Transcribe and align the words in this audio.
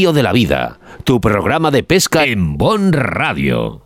De 0.00 0.22
la 0.22 0.32
Vida, 0.32 0.80
tu 1.04 1.20
programa 1.20 1.70
de 1.70 1.82
pesca 1.82 2.24
en 2.24 2.56
Bon 2.56 2.90
Radio. 2.90 3.84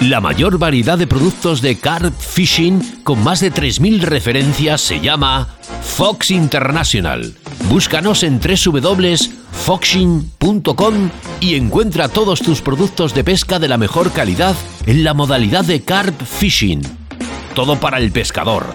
La 0.00 0.22
mayor 0.22 0.56
variedad 0.58 0.96
de 0.96 1.06
productos 1.06 1.60
de 1.60 1.76
carp 1.76 2.18
fishing 2.18 3.02
con 3.04 3.22
más 3.22 3.40
de 3.40 3.52
3.000 3.52 4.00
referencias 4.00 4.80
se 4.80 5.00
llama 5.00 5.58
Fox 5.82 6.30
International. 6.30 7.34
Búscanos 7.68 8.22
en 8.22 8.40
www.foxing.com 8.40 11.10
y 11.40 11.56
encuentra 11.56 12.08
todos 12.08 12.40
tus 12.40 12.62
productos 12.62 13.14
de 13.14 13.24
pesca 13.24 13.58
de 13.58 13.68
la 13.68 13.76
mejor 13.76 14.10
calidad 14.10 14.56
en 14.86 15.04
la 15.04 15.12
modalidad 15.12 15.66
de 15.66 15.82
carp 15.82 16.18
fishing. 16.22 16.80
Todo 17.54 17.78
para 17.78 17.98
el 17.98 18.10
pescador 18.10 18.74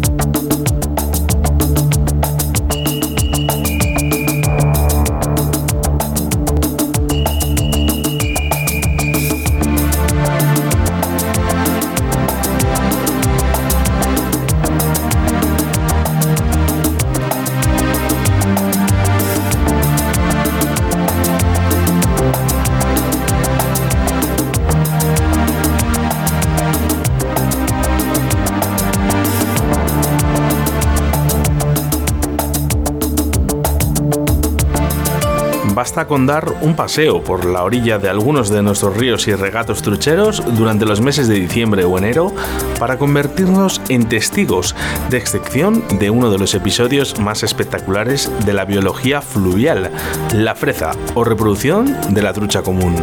Con 36.11 36.25
dar 36.27 36.55
un 36.59 36.75
paseo 36.75 37.23
por 37.23 37.45
la 37.45 37.63
orilla 37.63 37.97
de 37.97 38.09
algunos 38.09 38.49
de 38.49 38.61
nuestros 38.61 38.97
ríos 38.97 39.29
y 39.29 39.33
regatos 39.33 39.81
trucheros 39.81 40.43
durante 40.57 40.85
los 40.85 40.99
meses 40.99 41.29
de 41.29 41.35
diciembre 41.35 41.85
o 41.85 41.97
enero 41.97 42.33
para 42.79 42.97
convertirnos 42.97 43.79
en 43.87 44.09
testigos 44.09 44.75
de 45.09 45.15
excepción 45.15 45.81
de 45.99 46.09
uno 46.09 46.29
de 46.29 46.37
los 46.37 46.53
episodios 46.53 47.17
más 47.17 47.43
espectaculares 47.43 48.29
de 48.45 48.51
la 48.51 48.65
biología 48.65 49.21
fluvial, 49.21 49.89
la 50.33 50.53
freza 50.53 50.91
o 51.15 51.23
reproducción 51.23 51.95
de 52.13 52.21
la 52.21 52.33
trucha 52.33 52.61
común. 52.61 52.97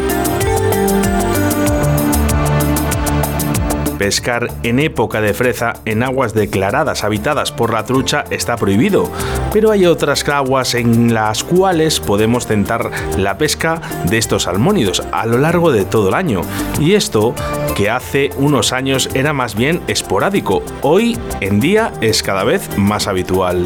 Pescar 3.99 4.49
en 4.63 4.79
época 4.79 5.21
de 5.21 5.35
freza 5.35 5.75
en 5.85 6.03
aguas 6.03 6.33
declaradas 6.33 7.03
habitadas 7.03 7.51
por 7.51 7.73
la 7.73 7.85
trucha 7.85 8.25
está 8.31 8.57
prohibido, 8.57 9.11
pero 9.53 9.73
hay 9.73 9.87
otras 9.87 10.27
aguas 10.29 10.75
en 10.75 11.13
las 11.13 11.43
cuales 11.43 11.99
podemos 11.99 12.47
tentar 12.47 12.91
la 13.17 13.37
pesca 13.39 13.81
de 14.05 14.19
estos 14.19 14.45
salmónidos 14.45 15.03
a 15.11 15.27
lo 15.27 15.39
largo 15.39 15.73
de 15.73 15.85
todo 15.85 16.09
el 16.09 16.15
año. 16.15 16.43
Y 16.81 16.95
esto, 16.95 17.35
que 17.77 17.91
hace 17.91 18.31
unos 18.37 18.73
años 18.73 19.11
era 19.15 19.33
más 19.33 19.57
bien 19.57 19.81
esporádico, 19.89 20.63
hoy 20.83 21.19
en 21.41 21.59
día 21.59 21.93
es 22.01 22.23
cada 22.23 22.45
vez 22.45 22.79
más 22.79 23.09
habitual. 23.09 23.65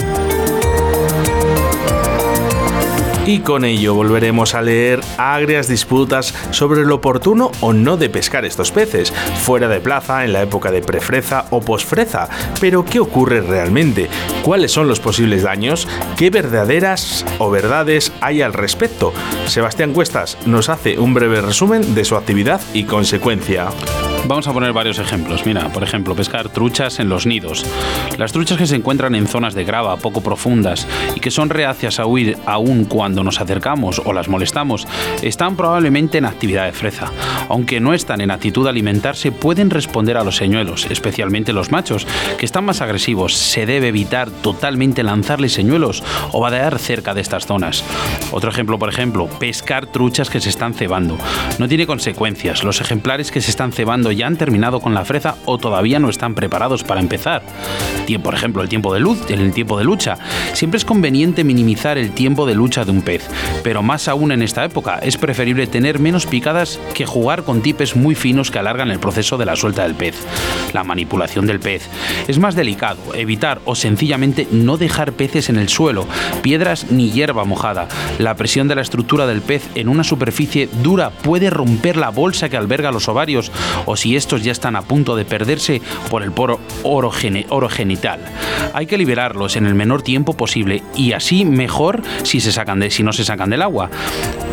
Y 3.24 3.38
con 3.38 3.64
ello 3.64 3.94
volveremos 3.94 4.56
a 4.56 4.62
leer 4.62 5.00
agrias 5.16 5.68
disputas 5.68 6.34
sobre 6.50 6.84
lo 6.84 6.96
oportuno 6.96 7.52
o 7.60 7.72
no 7.72 7.96
de 7.96 8.10
pescar 8.10 8.44
estos 8.44 8.72
peces, 8.72 9.12
fuera 9.12 9.68
de 9.68 9.78
plaza, 9.80 10.24
en 10.24 10.32
la 10.32 10.42
época 10.42 10.72
de 10.72 10.82
prefreza 10.82 11.44
o 11.50 11.60
posfreza. 11.60 12.28
Pero, 12.60 12.84
¿qué 12.84 12.98
ocurre 12.98 13.40
realmente? 13.40 14.08
¿Cuáles 14.42 14.72
son 14.72 14.88
los 14.88 14.98
posibles 14.98 15.44
daños? 15.44 15.86
¿Qué 16.16 16.30
verdaderas 16.30 17.24
o 17.38 17.48
verdades 17.50 18.12
hay 18.20 18.42
al 18.42 18.52
respecto? 18.52 19.12
Sebastián 19.46 19.92
Cuestas 19.92 20.36
nos 20.44 20.68
hace 20.68 20.98
un 20.98 21.14
breve 21.14 21.40
resumen 21.40 21.94
de 21.94 22.04
su 22.04 22.16
actividad 22.16 22.60
y 22.74 22.84
consecuencia. 22.84 23.68
Vamos 24.24 24.46
a 24.46 24.52
poner 24.52 24.72
varios 24.72 25.00
ejemplos. 25.00 25.44
Mira, 25.44 25.68
por 25.70 25.82
ejemplo, 25.82 26.14
pescar 26.14 26.48
truchas 26.48 27.00
en 27.00 27.08
los 27.08 27.26
nidos. 27.26 27.66
Las 28.18 28.32
truchas 28.32 28.56
que 28.56 28.68
se 28.68 28.76
encuentran 28.76 29.16
en 29.16 29.26
zonas 29.26 29.54
de 29.54 29.64
grava 29.64 29.96
poco 29.96 30.20
profundas 30.20 30.86
y 31.16 31.20
que 31.20 31.32
son 31.32 31.50
reacias 31.50 31.98
a 31.98 32.06
huir 32.06 32.38
aún 32.46 32.84
cuando 32.84 33.24
nos 33.24 33.40
acercamos 33.40 34.00
o 34.04 34.12
las 34.12 34.28
molestamos, 34.28 34.86
están 35.22 35.56
probablemente 35.56 36.18
en 36.18 36.24
actividad 36.24 36.66
de 36.66 36.72
freza. 36.72 37.10
Aunque 37.48 37.80
no 37.80 37.94
están 37.94 38.20
en 38.20 38.30
actitud 38.30 38.62
de 38.62 38.70
alimentarse, 38.70 39.32
pueden 39.32 39.70
responder 39.70 40.16
a 40.16 40.24
los 40.24 40.36
señuelos, 40.36 40.86
especialmente 40.88 41.52
los 41.52 41.72
machos, 41.72 42.06
que 42.38 42.46
están 42.46 42.64
más 42.64 42.80
agresivos. 42.80 43.34
Se 43.34 43.66
debe 43.66 43.88
evitar 43.88 44.30
totalmente 44.30 45.02
lanzarles 45.02 45.52
señuelos 45.52 46.02
o 46.30 46.40
vadear 46.40 46.78
cerca 46.78 47.12
de 47.12 47.22
estas 47.22 47.46
zonas. 47.46 47.82
Otro 48.30 48.50
ejemplo, 48.50 48.78
por 48.78 48.88
ejemplo, 48.88 49.26
pescar 49.26 49.86
truchas 49.86 50.30
que 50.30 50.40
se 50.40 50.48
están 50.48 50.74
cebando. 50.74 51.18
No 51.58 51.66
tiene 51.66 51.88
consecuencias. 51.88 52.62
Los 52.62 52.80
ejemplares 52.80 53.32
que 53.32 53.40
se 53.40 53.50
están 53.50 53.72
cebando 53.72 54.11
ya 54.12 54.26
han 54.26 54.36
terminado 54.36 54.80
con 54.80 54.94
la 54.94 55.04
freza 55.04 55.36
o 55.44 55.58
todavía 55.58 55.98
no 55.98 56.08
están 56.08 56.34
preparados 56.34 56.84
para 56.84 57.00
empezar. 57.00 57.42
Por 58.22 58.34
ejemplo, 58.34 58.62
el 58.62 58.68
tiempo 58.68 58.92
de 58.92 59.00
luz, 59.00 59.18
el 59.30 59.52
tiempo 59.52 59.78
de 59.78 59.84
lucha. 59.84 60.18
Siempre 60.52 60.76
es 60.76 60.84
conveniente 60.84 61.44
minimizar 61.44 61.96
el 61.96 62.12
tiempo 62.12 62.46
de 62.46 62.54
lucha 62.54 62.84
de 62.84 62.90
un 62.90 63.00
pez, 63.00 63.26
pero 63.62 63.82
más 63.82 64.06
aún 64.06 64.32
en 64.32 64.42
esta 64.42 64.64
época 64.64 64.98
es 64.98 65.16
preferible 65.16 65.66
tener 65.66 65.98
menos 65.98 66.26
picadas 66.26 66.78
que 66.94 67.06
jugar 67.06 67.42
con 67.42 67.62
tipes 67.62 67.96
muy 67.96 68.14
finos 68.14 68.50
que 68.50 68.58
alargan 68.58 68.90
el 68.90 68.98
proceso 68.98 69.38
de 69.38 69.46
la 69.46 69.56
suelta 69.56 69.84
del 69.84 69.94
pez. 69.94 70.16
La 70.74 70.84
manipulación 70.84 71.46
del 71.46 71.60
pez. 71.60 71.88
Es 72.28 72.38
más 72.38 72.54
delicado 72.54 72.98
evitar 73.14 73.60
o 73.64 73.74
sencillamente 73.74 74.46
no 74.50 74.76
dejar 74.76 75.12
peces 75.12 75.48
en 75.48 75.56
el 75.56 75.68
suelo, 75.68 76.06
piedras 76.42 76.90
ni 76.90 77.10
hierba 77.10 77.44
mojada. 77.44 77.88
La 78.18 78.34
presión 78.34 78.68
de 78.68 78.74
la 78.74 78.82
estructura 78.82 79.26
del 79.26 79.40
pez 79.40 79.68
en 79.74 79.88
una 79.88 80.04
superficie 80.04 80.68
dura 80.82 81.10
puede 81.10 81.50
romper 81.50 81.96
la 81.96 82.10
bolsa 82.10 82.48
que 82.48 82.56
alberga 82.56 82.92
los 82.92 83.08
ovarios 83.08 83.50
o 83.86 83.96
si 84.02 84.16
estos 84.16 84.42
ya 84.42 84.50
están 84.50 84.74
a 84.74 84.82
punto 84.82 85.14
de 85.14 85.24
perderse 85.24 85.80
por 86.10 86.24
el 86.24 86.32
poro 86.32 86.58
orogenital. 86.82 88.18
Hay 88.74 88.86
que 88.86 88.98
liberarlos 88.98 89.54
en 89.54 89.64
el 89.64 89.76
menor 89.76 90.02
tiempo 90.02 90.32
posible 90.32 90.82
y 90.96 91.12
así 91.12 91.44
mejor 91.44 92.02
si, 92.24 92.40
se 92.40 92.50
sacan 92.50 92.90
si 92.90 93.04
no 93.04 93.12
se 93.12 93.24
sacan 93.24 93.50
del 93.50 93.62
agua. 93.62 93.90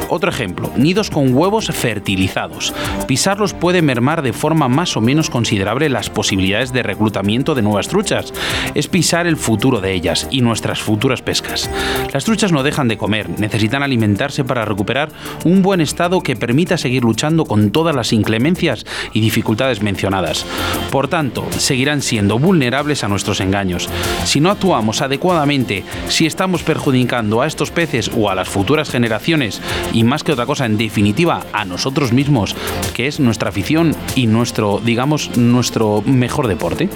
Otro 0.07 0.29
ejemplo, 0.29 0.71
nidos 0.75 1.09
con 1.09 1.35
huevos 1.35 1.67
fertilizados. 1.67 2.73
Pisarlos 3.07 3.53
puede 3.53 3.81
mermar 3.81 4.21
de 4.21 4.33
forma 4.33 4.67
más 4.67 4.97
o 4.97 5.01
menos 5.01 5.31
considerable 5.31 5.89
las 5.89 6.09
posibilidades 6.11 6.71
de 6.71 6.83
reclutamiento 6.83 7.55
de 7.55 7.61
nuevas 7.63 7.87
truchas. 7.87 8.33
Es 8.75 8.87
pisar 8.87 9.25
el 9.25 9.37
futuro 9.37 9.81
de 9.81 9.93
ellas 9.93 10.27
y 10.29 10.41
nuestras 10.41 10.79
futuras 10.79 11.21
pescas. 11.23 11.69
Las 12.13 12.23
truchas 12.23 12.51
no 12.51 12.61
dejan 12.63 12.87
de 12.87 12.97
comer, 12.97 13.29
necesitan 13.39 13.81
alimentarse 13.81 14.43
para 14.43 14.65
recuperar 14.65 15.09
un 15.43 15.63
buen 15.63 15.81
estado 15.81 16.21
que 16.21 16.35
permita 16.35 16.77
seguir 16.77 17.03
luchando 17.03 17.45
con 17.45 17.71
todas 17.71 17.95
las 17.95 18.13
inclemencias 18.13 18.85
y 19.13 19.21
dificultades 19.21 19.38
mencionadas. 19.81 20.45
Por 20.91 21.07
tanto, 21.07 21.47
seguirán 21.51 22.01
siendo 22.01 22.39
vulnerables 22.39 23.03
a 23.03 23.07
nuestros 23.07 23.41
engaños. 23.41 23.89
Si 24.25 24.39
no 24.39 24.49
actuamos 24.49 25.01
adecuadamente, 25.01 25.83
si 26.07 26.25
estamos 26.25 26.63
perjudicando 26.63 27.41
a 27.41 27.47
estos 27.47 27.71
peces 27.71 28.11
o 28.15 28.29
a 28.29 28.35
las 28.35 28.49
futuras 28.49 28.89
generaciones, 28.89 29.61
y 29.93 30.03
más 30.03 30.23
que 30.23 30.31
otra 30.31 30.45
cosa, 30.45 30.65
en 30.65 30.77
definitiva, 30.77 31.45
a 31.53 31.65
nosotros 31.65 32.13
mismos, 32.13 32.55
que 32.93 33.07
es 33.07 33.19
nuestra 33.19 33.49
afición 33.49 33.95
y 34.15 34.27
nuestro, 34.27 34.81
digamos, 34.83 35.37
nuestro 35.37 36.01
mejor 36.05 36.47
deporte. 36.47 36.89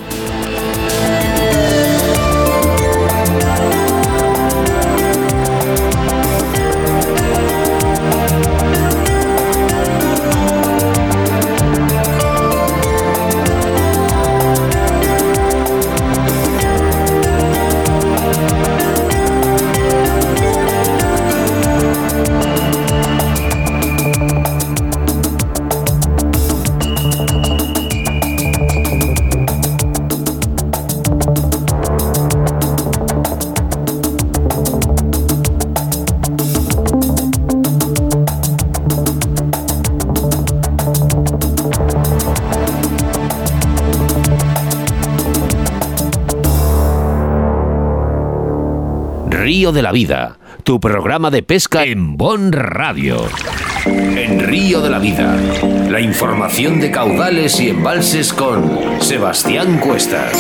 De 49.74 49.82
la 49.82 49.92
Vida, 49.92 50.38
tu 50.64 50.80
programa 50.80 51.32
de 51.32 51.44
pesca 51.44 51.84
en 51.84 52.16
Bon 52.16 52.52
Radio. 52.52 53.28
En 53.86 54.40
Río 54.40 54.82
de 54.82 54.90
la 54.90 55.00
Vida, 55.00 55.36
la 55.90 56.00
información 56.00 56.80
de 56.80 56.92
caudales 56.92 57.60
y 57.60 57.70
embalses 57.70 58.32
con 58.32 59.02
Sebastián 59.02 59.80
Cuestas. 59.80 60.38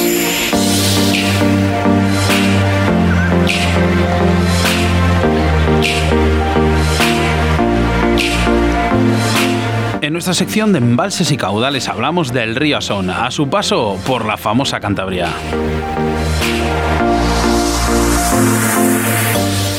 En 10.01 10.13
nuestra 10.13 10.33
sección 10.33 10.73
de 10.73 10.79
embalses 10.79 11.31
y 11.31 11.37
caudales 11.37 11.87
hablamos 11.87 12.31
del 12.33 12.55
río 12.55 12.77
Asón, 12.77 13.09
a 13.09 13.31
su 13.31 13.49
paso 13.49 13.97
por 14.05 14.25
la 14.25 14.37
famosa 14.37 14.79
Cantabria. 14.79 15.29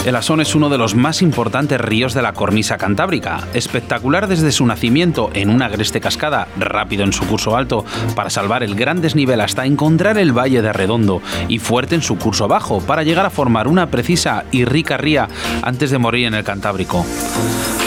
El 0.04 0.16
Asón 0.16 0.42
es 0.42 0.54
uno 0.54 0.68
de 0.68 0.76
los 0.76 0.94
más 0.94 1.22
importantes 1.22 1.80
ríos 1.80 2.12
de 2.12 2.20
la 2.20 2.34
cornisa 2.34 2.76
cantábrica, 2.76 3.48
espectacular 3.54 4.28
desde 4.28 4.52
su 4.52 4.66
nacimiento 4.66 5.30
en 5.32 5.48
una 5.48 5.64
agreste 5.64 5.98
cascada, 5.98 6.46
rápido 6.58 7.04
en 7.04 7.14
su 7.14 7.26
curso 7.26 7.56
alto 7.56 7.86
para 8.14 8.29
salvar 8.29 8.62
el 8.62 8.74
gran 8.74 9.00
desnivel 9.00 9.40
hasta 9.40 9.64
encontrar 9.64 10.19
el 10.19 10.36
valle 10.36 10.60
de 10.60 10.74
Redondo 10.74 11.22
y 11.48 11.58
fuerte 11.58 11.94
en 11.94 12.02
su 12.02 12.19
curso 12.19 12.48
bajo 12.48 12.82
para 12.82 13.02
llegar 13.02 13.24
a 13.24 13.31
formar 13.31 13.67
una 13.67 13.86
precisa 13.86 14.44
y 14.52 14.67
rica 14.67 14.98
ría 14.98 15.26
antes 15.62 15.90
de 15.90 15.96
morir 15.96 16.26
en 16.26 16.34
el 16.34 16.44
Cantábrico. 16.44 17.06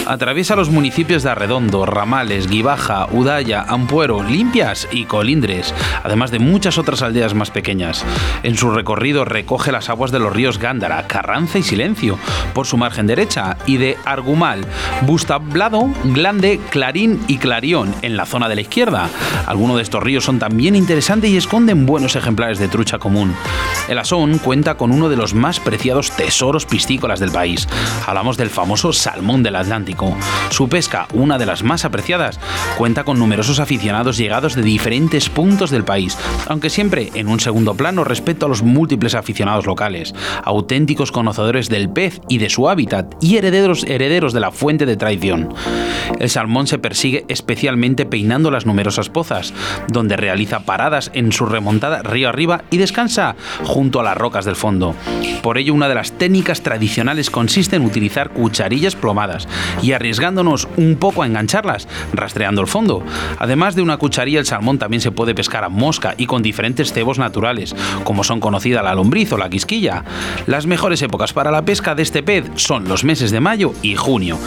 Atraviesa 0.08 0.56
los 0.56 0.70
municipios 0.70 1.24
de 1.24 1.32
Arredondo, 1.32 1.86
Ramales, 1.86 2.48
Guibaja, 2.48 3.08
Udaya, 3.12 3.66
Ampuero, 3.68 4.24
Limpias 4.24 4.88
y 4.90 5.04
Colindres, 5.04 5.74
además 6.02 6.32
de 6.32 6.40
muchas 6.40 6.78
otras 6.78 7.02
aldeas 7.02 7.34
más 7.34 7.52
pequeñas. 7.52 8.06
En 8.42 8.56
su 8.56 8.72
recorrido 8.72 9.26
recoge 9.26 9.74
las 9.74 9.90
aguas 9.90 10.12
de 10.12 10.20
los 10.20 10.32
ríos 10.32 10.60
Gándara, 10.60 11.08
Carranza 11.08 11.60
y 11.60 11.64
Silencio, 11.64 12.18
por 12.54 12.66
su 12.66 12.78
margen 12.78 13.06
derecha, 13.06 13.58
y 13.66 13.76
de 13.76 13.98
Argumal, 14.06 14.66
Bustablado, 15.02 15.90
Glande, 16.06 16.62
Clarín 16.70 17.22
y 17.28 17.38
Clarión, 17.38 17.94
en 18.02 18.16
la 18.16 18.26
zona 18.26 18.48
de 18.48 18.56
la 18.56 18.62
izquierda. 18.62 19.10
Algunos 19.46 19.76
de 19.76 19.84
estos 19.84 20.02
ríos 20.02 20.24
son 20.24 20.40
también 20.40 20.78
interesantes 20.78 21.32
y 21.32 21.36
esconden 21.36 21.86
buenos 21.86 22.16
ejemplares 22.16 22.60
de 22.60 22.70
trucha 22.70 22.98
común. 22.98 23.36
El 23.90 24.00
Asón 24.00 24.38
cuenta 24.38 24.76
con 24.76 24.94
uno 24.94 25.10
de 25.10 25.18
los 25.18 25.34
más 25.34 25.60
preciados 25.60 26.12
tesoros 26.12 26.66
piscícolas 26.66 27.20
del 27.20 27.32
país. 27.32 27.68
Hablamos 28.06 28.38
del 28.38 28.50
famoso 28.50 28.94
salmón 28.94 29.44
del 29.44 29.58
Atlántico 29.58 29.97
su 30.50 30.70
pesca, 30.70 31.08
una 31.13 31.38
de 31.38 31.46
las 31.46 31.63
más 31.63 31.86
apreciadas, 31.86 32.39
cuenta 32.77 33.04
con 33.04 33.20
numerosos 33.20 33.60
aficionados 33.60 34.18
llegados 34.18 34.56
de 34.56 34.62
diferentes 34.62 35.30
puntos 35.30 35.72
del 35.72 35.84
país, 35.84 36.18
aunque 36.48 36.70
siempre 36.70 37.12
en 37.13 37.27
un 37.27 37.39
segundo 37.39 37.75
plano 37.75 38.04
respecto 38.04 38.46
a 38.46 38.50
los 38.50 38.63
múltiples 38.63 39.16
aficionados 39.16 39.66
locales, 39.66 40.13
auténticos 40.44 41.12
conocedores 41.12 41.70
del 41.70 41.89
pez 41.89 42.22
y 42.30 42.38
de 42.38 42.50
su 42.50 42.70
hábitat 42.70 43.16
y 43.22 43.38
herederos, 43.38 43.84
herederos 43.86 44.34
de 44.34 44.39
la 44.39 44.51
fuente 44.51 44.86
de 44.86 44.98
traición. 44.98 45.54
El 46.20 46.30
salmón 46.30 46.68
se 46.68 46.80
persigue 46.80 47.25
especialmente 47.27 48.06
peinando 48.06 48.51
las 48.51 48.66
numerosas 48.66 49.10
pozas, 49.10 49.54
donde 49.89 50.16
realiza 50.16 50.62
paradas 50.62 51.12
en 51.13 51.32
su 51.32 51.46
remontada 51.46 52.01
río 52.01 52.30
arriba 52.30 52.63
y 52.72 52.77
descansa 52.77 53.36
junto 53.63 54.00
a 54.00 54.04
las 54.04 54.18
rocas 54.18 54.46
del 54.46 54.56
fondo. 54.56 54.96
Por 55.42 55.58
ello, 55.58 55.74
una 55.74 55.89
de 55.89 55.96
las 55.96 56.13
técnicas 56.13 56.62
tradicionales 56.62 57.30
consiste 57.30 57.75
en 57.75 57.86
utilizar 57.86 58.30
cucharillas 58.30 58.96
plomadas 58.96 59.48
y 59.82 59.87
arriesgándonos 59.94 60.67
un 60.77 60.96
poco 60.96 61.24
a 61.24 61.27
engancharlas, 61.27 61.88
rastreando 62.13 62.62
el 62.62 62.67
fondo. 62.67 63.03
Además 63.39 63.75
de 63.75 63.82
una 63.82 63.98
cucharilla, 63.98 64.39
el 64.39 64.46
salmón 64.46 64.79
también 64.79 65.01
se 65.01 65.12
puede 65.12 65.36
pescar 65.36 65.63
a 65.63 65.70
mosca 65.70 66.15
y 66.17 66.25
con 66.25 66.41
diferentes 66.41 66.94
cebos 66.94 67.20
naturales, 67.20 67.75
como 68.03 68.24
son 68.24 68.39
conocida 68.39 68.82
la 68.82 68.96
lombriz 68.96 69.32
o 69.34 69.38
la 69.38 69.50
quisquilla. 69.50 70.03
Las 70.46 70.65
mejores 70.65 71.01
épocas 71.01 71.34
para 71.34 71.51
la 71.51 71.63
pesca 71.63 71.96
de 71.96 72.03
este 72.03 72.24
pez 72.24 72.46
son 72.56 72.88
los 72.88 73.03
meses 73.03 73.32
de 73.32 73.39
mayo 73.39 73.74
y 73.82 73.96
junio. 73.96 74.38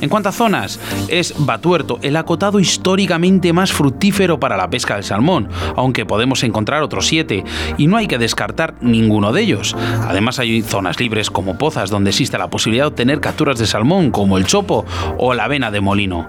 En 0.00 0.08
cuanto 0.08 0.28
a 0.28 0.32
zonas, 0.32 0.80
es 1.08 1.34
Batuerto 1.38 1.98
el 2.02 2.16
acotado 2.16 2.60
históricamente 2.60 3.52
más 3.52 3.72
fructífero 3.72 4.40
para 4.40 4.56
la 4.56 4.70
pesca 4.70 4.94
del 4.94 5.04
salmón, 5.04 5.48
aunque 5.76 6.06
podemos 6.06 6.42
encontrar 6.42 6.82
otros 6.82 7.06
siete, 7.06 7.44
y 7.76 7.86
no 7.86 7.96
hay 7.96 8.06
que 8.06 8.18
descartar 8.18 8.74
ninguno 8.80 9.32
de 9.32 9.42
ellos. 9.42 9.76
Además 10.06 10.38
hay 10.38 10.62
zonas 10.62 11.00
libres 11.00 11.30
como 11.30 11.58
pozas 11.58 11.90
donde 11.90 12.10
existe 12.10 12.38
la 12.38 12.50
posibilidad 12.50 12.84
de 12.84 12.88
obtener 12.88 13.20
capturas 13.20 13.58
de 13.58 13.66
salmón 13.66 14.10
como 14.10 14.38
el 14.38 14.46
chopo 14.46 14.84
o 15.16 15.34
la 15.34 15.48
vena 15.48 15.70
de 15.70 15.80
molino. 15.80 16.26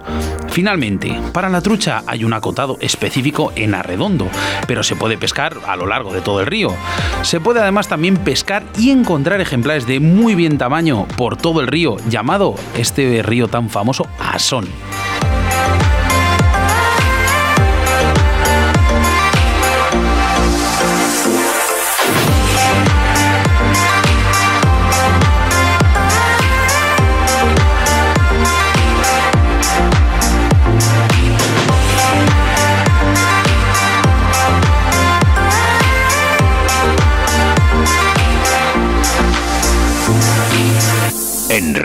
Finalmente, 0.48 1.18
para 1.32 1.48
la 1.48 1.60
trucha 1.60 2.02
hay 2.06 2.24
un 2.24 2.32
acotado 2.32 2.76
específico 2.80 3.52
en 3.54 3.74
Arredondo, 3.74 4.28
pero 4.66 4.82
se 4.82 4.96
puede 4.96 5.16
pescar 5.16 5.56
a 5.66 5.76
lo 5.76 5.86
largo 5.86 6.12
de 6.12 6.20
todo 6.20 6.40
el 6.40 6.46
río. 6.46 6.74
Se 7.22 7.40
puede 7.40 7.60
además 7.60 7.88
también 7.88 8.16
pescar 8.16 8.64
y 8.78 8.90
encontrar 8.90 9.40
ejemplares 9.40 9.86
de 9.86 10.00
muy 10.00 10.34
bien 10.34 10.58
tamaño 10.58 11.06
por 11.16 11.36
todo 11.36 11.60
el 11.60 11.66
río, 11.66 11.96
llamado 12.08 12.54
este 12.76 13.22
río 13.22 13.48
tan 13.48 13.70
famoso 13.70 14.06
Asón. 14.18 14.66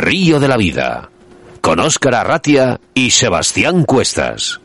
Río 0.05 0.39
de 0.39 0.47
la 0.47 0.55
Vida, 0.55 1.09
con 1.61 1.79
Óscar 1.79 2.13
Arratia 2.13 2.79
y 2.93 3.09
Sebastián 3.09 3.85
Cuestas. 3.85 4.61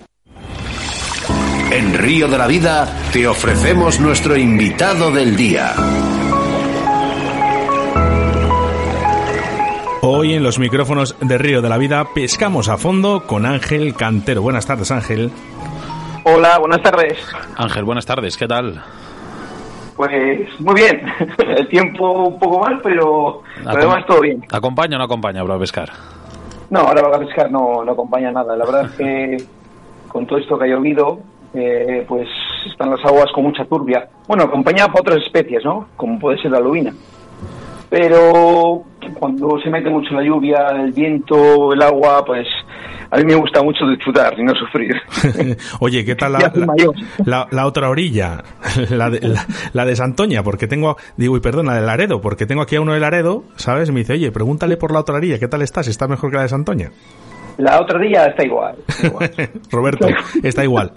En 1.70 1.94
Río 1.96 2.28
de 2.28 2.36
la 2.36 2.46
Vida 2.46 2.86
te 3.10 3.26
ofrecemos 3.26 4.00
nuestro 4.00 4.36
invitado 4.36 5.10
del 5.10 5.36
día. 5.36 5.72
Hoy 10.02 10.34
en 10.34 10.42
los 10.42 10.58
micrófonos 10.58 11.16
de 11.22 11.38
Río 11.38 11.62
de 11.62 11.70
la 11.70 11.78
Vida 11.78 12.04
pescamos 12.14 12.68
a 12.68 12.76
fondo 12.76 13.26
con 13.26 13.46
Ángel 13.46 13.94
Cantero. 13.94 14.42
Buenas 14.42 14.66
tardes, 14.66 14.90
Ángel. 14.90 15.30
Hola, 16.24 16.58
buenas 16.58 16.82
tardes. 16.82 17.18
Ángel, 17.56 17.84
buenas 17.84 18.04
tardes, 18.04 18.36
¿qué 18.36 18.46
tal? 18.46 18.84
Pues 20.00 20.48
muy 20.60 20.76
bien. 20.76 21.02
El 21.58 21.68
tiempo 21.68 22.28
un 22.28 22.38
poco 22.38 22.60
mal, 22.60 22.80
pero 22.82 23.42
además 23.66 24.06
todo 24.06 24.22
bien. 24.22 24.42
¿Acompaña 24.50 24.96
o 24.96 24.98
no 24.98 25.04
acompaña 25.04 25.42
para 25.44 25.58
pescar? 25.58 25.90
No, 26.70 26.80
ahora 26.80 27.02
para 27.02 27.18
pescar 27.18 27.50
no, 27.50 27.84
no 27.84 27.92
acompaña 27.92 28.32
nada. 28.32 28.56
La 28.56 28.64
verdad 28.64 28.86
es 28.86 28.92
que 28.92 29.36
con 30.08 30.26
todo 30.26 30.38
esto 30.38 30.58
que 30.58 30.64
ha 30.64 30.68
llovido, 30.68 31.20
eh, 31.52 32.06
pues 32.08 32.26
están 32.64 32.92
las 32.92 33.04
aguas 33.04 33.26
con 33.34 33.44
mucha 33.44 33.66
turbia. 33.66 34.08
Bueno, 34.26 34.44
acompaña 34.44 34.86
para 34.86 35.00
otras 35.00 35.18
especies, 35.18 35.62
¿no? 35.66 35.88
Como 35.98 36.18
puede 36.18 36.40
ser 36.40 36.52
la 36.52 36.60
lubina. 36.60 36.94
Pero 37.90 38.82
cuando 39.14 39.58
se 39.60 39.70
mete 39.70 39.90
mucho 39.90 40.14
la 40.14 40.22
lluvia, 40.22 40.68
el 40.76 40.92
viento, 40.92 41.72
el 41.72 41.82
agua, 41.82 42.24
pues 42.24 42.46
a 43.10 43.16
mí 43.16 43.24
me 43.24 43.34
gusta 43.34 43.62
mucho 43.62 43.86
disfrutar 43.86 44.38
y 44.38 44.44
no 44.44 44.54
sufrir. 44.54 44.94
Oye, 45.80 46.04
¿qué 46.04 46.14
tal 46.14 46.32
la, 46.32 47.48
la, 47.50 47.66
otra 47.66 47.88
orilla? 47.88 48.42
La 48.90 49.10
de, 49.10 49.34
la, 49.72 49.84
de 49.84 49.96
Santoña, 49.96 50.42
porque 50.42 50.66
tengo, 50.66 50.96
digo, 51.16 51.36
y 51.36 51.40
perdona, 51.40 51.74
de 51.74 51.82
Laredo, 51.82 52.20
porque 52.20 52.46
tengo 52.46 52.62
aquí 52.62 52.76
a 52.76 52.80
uno 52.80 52.92
de 52.92 53.00
Laredo, 53.00 53.44
¿sabes? 53.56 53.90
Me 53.90 54.00
dice, 54.00 54.14
oye, 54.14 54.30
pregúntale 54.30 54.76
por 54.76 54.92
la 54.92 55.00
otra 55.00 55.16
orilla, 55.16 55.38
¿qué 55.38 55.48
tal 55.48 55.62
estás? 55.62 55.88
¿Está 55.88 56.06
mejor 56.06 56.30
que 56.30 56.36
la 56.36 56.42
de 56.42 56.48
Santoña? 56.48 56.90
La 57.58 57.80
otra 57.80 57.98
orilla 57.98 58.26
está 58.26 58.44
igual. 58.44 58.76
Está 58.86 59.06
igual. 59.06 59.30
Roberto, 59.70 60.08
está 60.42 60.64
igual. 60.64 60.92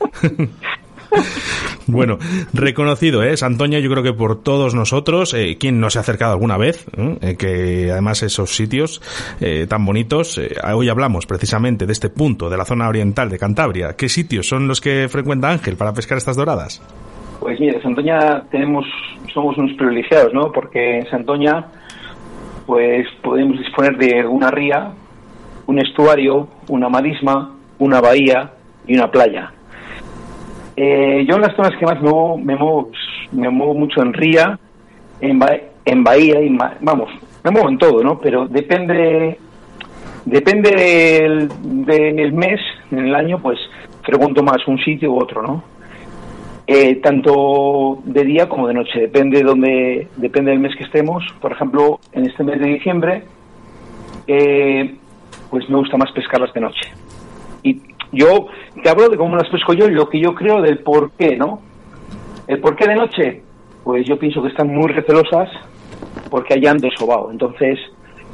bueno, 1.87 2.17
reconocido, 2.53 3.23
¿eh? 3.23 3.37
Santoña, 3.37 3.79
yo 3.79 3.89
creo 3.89 4.03
que 4.03 4.13
por 4.13 4.41
todos 4.41 4.75
nosotros, 4.75 5.33
eh, 5.33 5.57
quien 5.59 5.79
no 5.79 5.89
se 5.89 5.99
ha 5.99 6.01
acercado 6.01 6.33
alguna 6.33 6.57
vez, 6.57 6.85
¿eh? 6.97 7.35
que 7.37 7.91
además 7.91 8.23
esos 8.23 8.55
sitios 8.55 9.01
eh, 9.41 9.67
tan 9.67 9.85
bonitos, 9.85 10.37
eh, 10.37 10.55
hoy 10.73 10.89
hablamos 10.89 11.25
precisamente 11.25 11.85
de 11.85 11.93
este 11.93 12.09
punto, 12.09 12.49
de 12.49 12.57
la 12.57 12.65
zona 12.65 12.87
oriental 12.87 13.29
de 13.29 13.39
Cantabria. 13.39 13.95
¿Qué 13.97 14.09
sitios 14.09 14.47
son 14.47 14.67
los 14.67 14.81
que 14.81 15.07
frecuenta 15.09 15.49
Ángel 15.49 15.75
para 15.75 15.93
pescar 15.93 16.17
estas 16.17 16.35
doradas? 16.35 16.81
Pues 17.39 17.59
mira, 17.59 17.81
Santoña 17.81 18.43
tenemos, 18.49 18.85
somos 19.33 19.57
unos 19.57 19.75
privilegiados, 19.77 20.33
¿no? 20.33 20.51
Porque 20.51 20.99
en 20.99 21.09
Santoña, 21.09 21.65
pues 22.65 23.05
podemos 23.21 23.57
disponer 23.59 23.97
de 23.97 24.25
una 24.25 24.49
ría, 24.49 24.91
un 25.67 25.79
estuario, 25.79 26.47
una 26.69 26.87
marisma, 26.89 27.51
una 27.79 27.99
bahía 27.99 28.51
y 28.87 28.95
una 28.95 29.11
playa. 29.11 29.51
Eh, 30.75 31.25
yo 31.27 31.35
en 31.35 31.41
las 31.41 31.55
zonas 31.55 31.77
que 31.77 31.85
más 31.85 32.01
me 32.01 32.09
muevo, 32.09 32.37
me 32.37 32.55
muevo, 32.55 32.91
me 33.31 33.49
muevo 33.49 33.73
mucho 33.73 34.01
en 34.01 34.13
ría, 34.13 34.59
en, 35.21 35.39
en 35.85 36.03
bahía, 36.03 36.41
y 36.41 36.57
vamos, 36.81 37.09
me 37.43 37.51
muevo 37.51 37.69
en 37.69 37.77
todo, 37.77 38.03
¿no? 38.03 38.19
Pero 38.19 38.47
depende 38.47 39.37
depende 40.25 40.69
del, 40.71 41.49
del, 41.85 42.33
mes, 42.33 42.59
en 42.91 42.99
el 42.99 43.15
año, 43.15 43.39
pues 43.39 43.59
pregunto 44.05 44.43
más 44.43 44.67
un 44.67 44.77
sitio 44.79 45.11
u 45.11 45.21
otro, 45.21 45.41
¿no? 45.41 45.63
Eh, 46.65 46.95
tanto 46.95 47.99
de 48.05 48.23
día 48.23 48.47
como 48.47 48.67
de 48.67 48.73
noche, 48.73 48.99
depende 48.99 49.39
de 49.39 49.43
donde, 49.43 50.07
depende 50.15 50.51
del 50.51 50.61
mes 50.61 50.75
que 50.77 50.85
estemos. 50.85 51.23
Por 51.41 51.51
ejemplo, 51.51 51.99
en 52.13 52.25
este 52.25 52.43
mes 52.43 52.59
de 52.59 52.67
diciembre, 52.67 53.23
eh, 54.27 54.95
pues 55.49 55.69
me 55.69 55.77
gusta 55.77 55.97
más 55.97 56.11
pescarlas 56.13 56.53
de 56.53 56.61
noche. 56.61 56.91
Y 57.63 57.81
yo 58.13 58.47
te 58.81 58.89
hablo 58.89 59.09
de 59.09 59.17
cómo 59.17 59.35
las 59.35 59.49
pesco 59.49 59.73
yo 59.73 59.87
y 59.87 59.91
lo 59.91 60.07
que 60.07 60.21
yo 60.21 60.33
creo 60.33 60.61
del 60.61 60.79
por 60.79 61.11
qué, 61.11 61.35
¿no? 61.35 61.61
¿El 62.47 62.59
por 62.59 62.75
qué 62.75 62.87
de 62.87 62.95
noche? 62.95 63.41
Pues 63.83 64.05
yo 64.07 64.17
pienso 64.17 64.41
que 64.41 64.49
están 64.49 64.67
muy 64.67 64.91
recelosas 64.91 65.49
porque 66.29 66.53
hayan 66.53 66.77
desobado. 66.77 67.31
Entonces, 67.31 67.79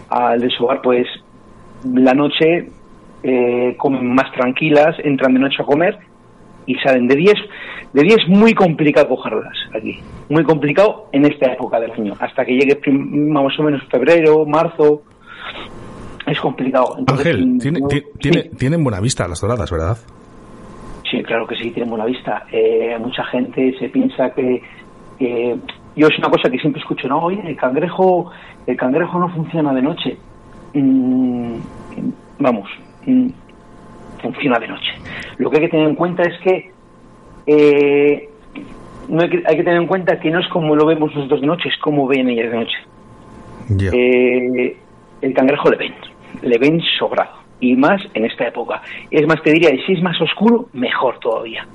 al 0.09 0.39
desovar, 0.39 0.81
pues 0.81 1.07
la 1.83 2.13
noche 2.13 2.69
eh, 3.23 3.75
comen 3.77 4.13
más 4.13 4.31
tranquilas, 4.33 4.95
entran 5.03 5.33
de 5.33 5.39
noche 5.39 5.61
a 5.61 5.65
comer 5.65 5.97
y 6.65 6.75
salen 6.75 7.07
de 7.07 7.15
10. 7.15 7.33
De 7.93 8.03
10 8.03 8.17
es 8.17 8.27
muy 8.27 8.53
complicado 8.53 9.09
cogerlas 9.09 9.57
aquí. 9.75 9.99
Muy 10.29 10.43
complicado 10.43 11.07
en 11.11 11.25
esta 11.25 11.53
época 11.53 11.79
del 11.79 11.91
año. 11.91 12.13
Hasta 12.19 12.45
que 12.45 12.53
llegue 12.53 12.79
más 12.91 13.57
o 13.57 13.63
menos 13.63 13.81
febrero, 13.89 14.45
marzo, 14.45 15.01
es 16.31 16.39
complicado. 16.39 16.97
Ángel, 17.07 17.45
mm, 17.45 17.59
tiene, 18.19 18.43
tienen 18.57 18.83
buena 18.83 18.99
vista 18.99 19.27
las 19.27 19.41
doradas, 19.41 19.71
¿verdad? 19.71 19.97
Sí, 21.09 21.23
claro 21.23 21.47
que 21.47 21.55
sí, 21.55 21.71
tienen 21.71 21.89
buena 21.89 22.05
vista. 22.05 22.45
Eh, 22.51 22.95
mucha 22.99 23.23
gente 23.25 23.75
se 23.79 23.89
piensa 23.89 24.31
que, 24.31 24.61
yo 25.95 26.07
es 26.07 26.17
una 26.19 26.29
cosa 26.29 26.49
que 26.49 26.59
siempre 26.59 26.81
escucho, 26.81 27.07
no, 27.07 27.19
oye, 27.19 27.41
el 27.45 27.55
cangrejo, 27.55 28.31
el 28.67 28.77
cangrejo 28.77 29.19
no 29.19 29.29
funciona 29.29 29.73
de 29.73 29.81
noche. 29.81 30.17
Mm, 30.73 31.55
vamos, 32.39 32.69
mm, 33.05 33.29
funciona 34.21 34.59
de 34.59 34.67
noche. 34.67 34.91
Lo 35.37 35.49
que 35.49 35.57
hay 35.57 35.63
que 35.63 35.69
tener 35.69 35.89
en 35.89 35.95
cuenta 35.95 36.23
es 36.23 36.39
que 36.41 36.71
eh, 37.47 38.29
no 39.07 39.23
hay, 39.23 39.29
que, 39.29 39.43
hay 39.47 39.57
que 39.57 39.63
tener 39.63 39.81
en 39.81 39.87
cuenta 39.87 40.19
que 40.19 40.29
no 40.29 40.39
es 40.39 40.47
como 40.49 40.75
lo 40.75 40.85
vemos 40.85 41.13
nosotros 41.15 41.41
de 41.41 41.47
noche, 41.47 41.69
es 41.69 41.77
como 41.79 42.07
ven 42.07 42.29
ellas 42.29 42.51
de 42.51 42.57
noche. 42.57 42.77
Eh, 43.97 44.77
el 45.21 45.33
cangrejo 45.33 45.69
le 45.69 45.77
ven 45.77 46.08
le 46.41 46.57
ven 46.57 46.81
sobrado. 46.97 47.39
Y 47.61 47.75
más 47.75 48.01
en 48.13 48.25
esta 48.25 48.47
época. 48.47 48.81
Es 49.11 49.27
más, 49.27 49.41
te 49.43 49.51
diría, 49.51 49.69
si 49.85 49.93
es 49.93 50.01
más 50.01 50.19
oscuro, 50.21 50.69
mejor 50.73 51.19
todavía. 51.19 51.67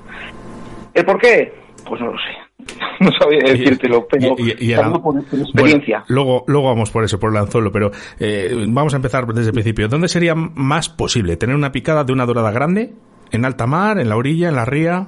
¿El 0.93 1.05
por 1.05 1.19
qué? 1.19 1.53
Pues 1.87 2.01
no 2.01 2.07
lo 2.07 2.17
sé. 2.17 2.45
No 2.99 3.11
sabía 3.11 3.39
decírtelo, 3.45 4.07
pero 4.07 4.35
y, 4.37 4.73
por 4.99 5.17
experiencia. 5.17 6.03
luego, 6.07 6.45
luego 6.47 6.69
vamos 6.69 6.89
por 6.91 7.03
eso, 7.03 7.19
por 7.19 7.31
el 7.31 7.37
anzuelo, 7.37 7.71
pero 7.71 7.91
eh, 8.19 8.65
vamos 8.69 8.93
a 8.93 8.97
empezar 8.97 9.25
desde 9.27 9.49
el 9.49 9.53
principio. 9.53 9.87
¿Dónde 9.87 10.07
sería 10.07 10.33
más 10.33 10.89
posible 10.89 11.35
tener 11.35 11.55
una 11.55 11.71
picada 11.71 12.03
de 12.03 12.13
una 12.13 12.25
dorada 12.25 12.51
grande? 12.51 12.93
¿En 13.31 13.45
alta 13.45 13.67
mar, 13.67 13.99
en 13.99 14.09
la 14.09 14.15
orilla, 14.15 14.49
en 14.49 14.55
la 14.55 14.65
ría? 14.65 15.07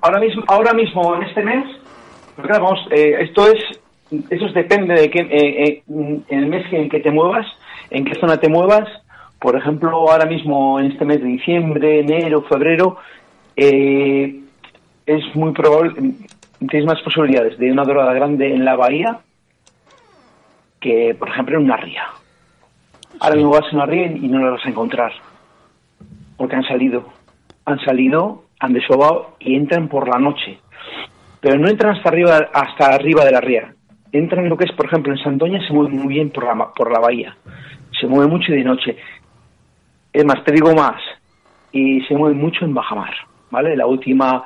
Ahora 0.00 0.20
mismo, 0.20 0.42
ahora 0.48 0.72
mismo 0.72 1.14
en 1.16 1.22
este 1.22 1.42
mes, 1.42 1.64
vamos, 2.36 2.80
eh, 2.90 3.16
esto 3.20 3.46
es, 3.46 3.62
eso 4.30 4.46
depende 4.54 4.94
de 4.94 5.10
que 5.10 5.20
eh, 5.20 5.82
en 5.86 6.24
el 6.28 6.46
mes 6.46 6.64
en 6.72 6.88
que 6.88 7.00
te 7.00 7.10
muevas, 7.10 7.46
en 7.92 8.04
qué 8.04 8.18
zona 8.18 8.38
te 8.38 8.48
muevas. 8.48 8.88
Por 9.38 9.56
ejemplo, 9.56 9.90
ahora 9.90 10.26
mismo 10.26 10.78
en 10.78 10.92
este 10.92 11.04
mes 11.04 11.20
de 11.20 11.28
diciembre, 11.28 12.00
enero, 12.00 12.42
febrero, 12.42 12.96
eh, 13.56 14.40
es 15.06 15.34
muy 15.34 15.52
probable, 15.52 16.14
tienes 16.58 16.86
más 16.86 17.02
posibilidades 17.02 17.58
de 17.58 17.72
una 17.72 17.84
dorada 17.84 18.12
grande 18.12 18.54
en 18.54 18.64
la 18.64 18.76
bahía 18.76 19.20
que, 20.80 21.14
por 21.18 21.28
ejemplo, 21.28 21.58
en 21.58 21.64
una 21.64 21.76
ría. 21.76 22.04
Ahora 23.20 23.36
mismo 23.36 23.50
vas 23.50 23.72
a 23.72 23.76
una 23.76 23.86
ría 23.86 24.06
y 24.06 24.28
no 24.28 24.40
las 24.40 24.52
vas 24.52 24.66
a 24.66 24.68
encontrar. 24.68 25.12
Porque 26.36 26.56
han 26.56 26.64
salido. 26.64 27.04
Han 27.64 27.78
salido, 27.80 28.44
han 28.58 28.72
desobado 28.72 29.36
y 29.38 29.54
entran 29.54 29.88
por 29.88 30.08
la 30.08 30.18
noche. 30.18 30.58
Pero 31.40 31.58
no 31.58 31.68
entran 31.68 31.96
hasta 31.96 32.08
arriba, 32.08 32.48
hasta 32.52 32.86
arriba 32.86 33.24
de 33.24 33.32
la 33.32 33.40
ría. 33.40 33.74
Entran 34.10 34.44
en 34.44 34.50
lo 34.50 34.56
que 34.56 34.64
es, 34.64 34.72
por 34.72 34.86
ejemplo, 34.86 35.12
en 35.12 35.18
Santoña 35.22 35.64
se 35.66 35.72
mueve 35.72 35.94
muy 35.94 36.14
bien 36.14 36.30
por 36.30 36.44
la, 36.44 36.68
por 36.72 36.90
la 36.90 36.98
bahía. 36.98 37.36
Se 38.02 38.08
mueve 38.08 38.26
mucho 38.30 38.52
de 38.52 38.64
noche. 38.64 38.96
Es 40.12 40.24
más, 40.24 40.42
te 40.44 40.52
digo 40.52 40.74
más. 40.74 41.00
Y 41.70 42.00
se 42.02 42.14
mueve 42.14 42.34
mucho 42.34 42.64
en 42.64 42.74
bajamar. 42.74 43.14
¿Vale? 43.50 43.76
La 43.76 43.86
última, 43.86 44.42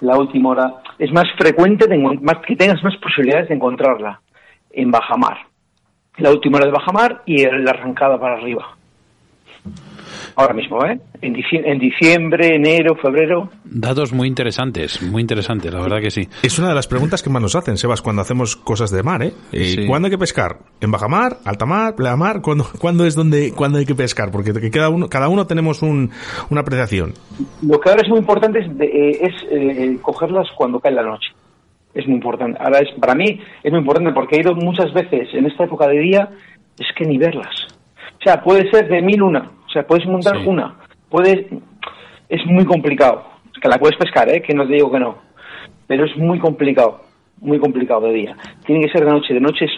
la 0.00 0.16
última 0.16 0.50
hora. 0.50 0.74
Es 0.98 1.10
más 1.12 1.24
frecuente 1.38 1.88
más, 1.98 2.38
que 2.46 2.54
tengas 2.54 2.82
más 2.84 2.94
posibilidades 2.98 3.48
de 3.48 3.54
encontrarla 3.54 4.20
en 4.70 4.90
bajamar 4.90 5.48
la 6.18 6.32
última 6.32 6.58
hora 6.58 6.66
de 6.66 6.72
bajamar 6.72 7.22
y 7.26 7.44
la 7.46 7.70
arrancada 7.70 8.18
para 8.18 8.34
arriba. 8.34 8.76
Ahora 10.38 10.54
mismo, 10.54 10.78
¿eh? 10.86 11.00
En 11.20 11.80
diciembre, 11.80 12.54
enero, 12.54 12.94
febrero. 12.94 13.50
Datos 13.64 14.12
muy 14.12 14.28
interesantes, 14.28 15.02
muy 15.02 15.20
interesantes, 15.20 15.74
la 15.74 15.80
verdad 15.80 16.00
que 16.00 16.12
sí. 16.12 16.28
Es 16.44 16.60
una 16.60 16.68
de 16.68 16.76
las 16.76 16.86
preguntas 16.86 17.24
que 17.24 17.28
más 17.28 17.42
nos 17.42 17.56
hacen, 17.56 17.76
Sebas, 17.76 18.02
cuando 18.02 18.22
hacemos 18.22 18.54
cosas 18.54 18.92
de 18.92 19.02
mar, 19.02 19.20
¿eh? 19.24 19.32
eh 19.50 19.84
¿Cuándo 19.88 20.06
hay 20.06 20.12
que 20.12 20.18
pescar? 20.18 20.58
¿En 20.80 20.92
bajamar, 20.92 21.38
altamar, 21.44 21.96
pleamar? 21.96 22.40
¿Cuándo, 22.40 22.66
¿Cuándo 22.78 23.04
es 23.04 23.16
donde 23.16 23.52
cuándo 23.52 23.78
hay 23.78 23.84
que 23.84 23.96
pescar? 23.96 24.30
Porque 24.30 24.52
cada 24.70 24.90
uno, 24.90 25.08
cada 25.08 25.28
uno 25.28 25.44
tenemos 25.48 25.82
un, 25.82 26.12
una 26.50 26.60
apreciación. 26.60 27.14
Lo 27.62 27.80
que 27.80 27.90
ahora 27.90 28.02
es 28.02 28.08
muy 28.08 28.20
importante 28.20 28.60
es, 28.60 28.66
eh, 28.80 29.18
es 29.20 29.34
eh, 29.50 29.98
cogerlas 30.00 30.46
cuando 30.54 30.78
cae 30.78 30.92
la 30.92 31.02
noche 31.02 31.30
es 31.94 32.06
muy 32.06 32.14
importante. 32.14 32.60
Ahora, 32.62 32.78
es, 32.78 32.96
para 33.00 33.16
mí 33.16 33.40
es 33.64 33.72
muy 33.72 33.80
importante 33.80 34.12
porque 34.12 34.36
he 34.36 34.40
ido 34.42 34.54
muchas 34.54 34.92
veces 34.92 35.30
en 35.32 35.46
esta 35.46 35.64
época 35.64 35.88
de 35.88 35.98
día, 35.98 36.28
es 36.78 36.86
que 36.96 37.04
ni 37.04 37.18
verlas. 37.18 37.66
O 38.20 38.22
sea, 38.22 38.40
puede 38.40 38.70
ser 38.70 38.88
de 38.88 39.02
mil 39.02 39.20
una, 39.20 39.57
o 39.68 39.70
sea, 39.70 39.86
puedes 39.86 40.06
montar 40.06 40.36
una, 40.46 40.76
puedes, 41.08 41.46
es 42.28 42.46
muy 42.46 42.64
complicado. 42.64 43.24
Que 43.60 43.68
la 43.68 43.78
puedes 43.78 43.96
pescar, 43.96 44.28
¿eh? 44.28 44.40
que 44.40 44.54
no 44.54 44.66
te 44.66 44.74
digo 44.74 44.90
que 44.90 45.00
no, 45.00 45.18
pero 45.86 46.04
es 46.04 46.16
muy 46.16 46.38
complicado, 46.38 47.00
muy 47.40 47.58
complicado 47.58 48.02
de 48.02 48.12
día. 48.12 48.36
Tiene 48.64 48.84
que 48.84 48.92
ser 48.92 49.04
de 49.04 49.10
noche. 49.10 49.34
De 49.34 49.40
noche 49.40 49.64
es, 49.64 49.72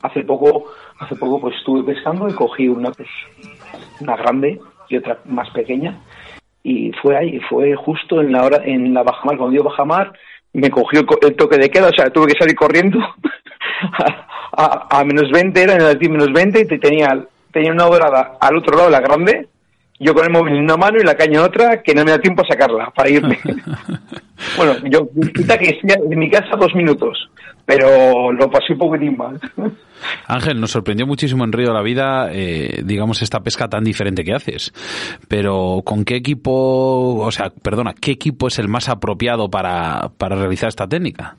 hace 0.00 0.22
poco, 0.22 0.66
hace 1.00 1.16
poco 1.16 1.40
pues 1.40 1.56
estuve 1.56 1.82
pescando 1.82 2.28
y 2.28 2.34
cogí 2.34 2.68
una, 2.68 2.92
pues, 2.92 3.08
una 4.00 4.16
grande 4.16 4.60
y 4.88 4.96
otra 4.96 5.18
más 5.24 5.50
pequeña 5.50 5.98
y 6.62 6.92
fue 7.02 7.16
ahí, 7.16 7.40
fue 7.48 7.74
justo 7.74 8.20
en 8.20 8.32
la 8.32 8.44
hora, 8.44 8.62
en 8.64 8.92
la 8.92 9.02
bajamar, 9.02 9.36
cuando 9.36 9.52
dio 9.52 9.64
bajamar, 9.64 10.12
me 10.52 10.70
cogió 10.70 11.00
el 11.22 11.36
toque 11.36 11.56
de 11.56 11.70
queda, 11.70 11.88
o 11.88 11.92
sea, 11.92 12.10
tuve 12.10 12.32
que 12.32 12.38
salir 12.38 12.54
corriendo 12.54 12.98
a, 14.52 15.04
menos 15.04 15.30
20, 15.30 15.62
era 15.62 15.74
en 15.74 15.82
el 15.82 16.10
menos 16.10 16.32
20 16.32 16.60
y 16.60 16.78
tenía, 16.78 17.24
tenía 17.52 17.72
una 17.72 17.84
dorada 17.84 18.38
al 18.40 18.56
otro 18.56 18.76
lado, 18.76 18.90
la 18.90 19.00
grande, 19.00 19.48
yo 19.98 20.14
con 20.14 20.24
el 20.24 20.32
móvil 20.32 20.54
en 20.54 20.62
una 20.62 20.76
mano 20.76 20.98
y 20.98 21.04
la 21.04 21.14
caña 21.14 21.40
en 21.40 21.44
otra, 21.44 21.82
que 21.82 21.94
no 21.94 22.04
me 22.04 22.10
da 22.10 22.18
tiempo 22.18 22.42
a 22.42 22.46
sacarla 22.46 22.90
para 22.90 23.10
irme. 23.10 23.38
bueno, 24.56 24.74
yo 24.84 25.08
quita 25.34 25.58
que 25.58 25.78
en 25.82 26.18
mi 26.18 26.30
casa 26.30 26.56
dos 26.56 26.74
minutos, 26.74 27.28
pero 27.66 28.32
lo 28.32 28.50
pasé 28.50 28.72
un 28.72 28.78
poquitín 28.78 29.16
mal. 29.18 29.38
Ángel, 30.26 30.58
nos 30.58 30.70
sorprendió 30.70 31.06
muchísimo 31.06 31.44
en 31.44 31.52
Río 31.52 31.68
de 31.68 31.74
la 31.74 31.82
Vida, 31.82 32.30
eh, 32.32 32.80
digamos, 32.82 33.20
esta 33.20 33.40
pesca 33.40 33.68
tan 33.68 33.84
diferente 33.84 34.24
que 34.24 34.32
haces. 34.32 34.72
Pero, 35.28 35.82
¿con 35.84 36.06
qué 36.06 36.16
equipo, 36.16 37.16
o 37.16 37.30
sea, 37.30 37.50
perdona, 37.50 37.92
qué 37.92 38.12
equipo 38.12 38.48
es 38.48 38.58
el 38.58 38.68
más 38.68 38.88
apropiado 38.88 39.50
para, 39.50 40.12
para 40.16 40.36
realizar 40.36 40.70
esta 40.70 40.88
técnica? 40.88 41.36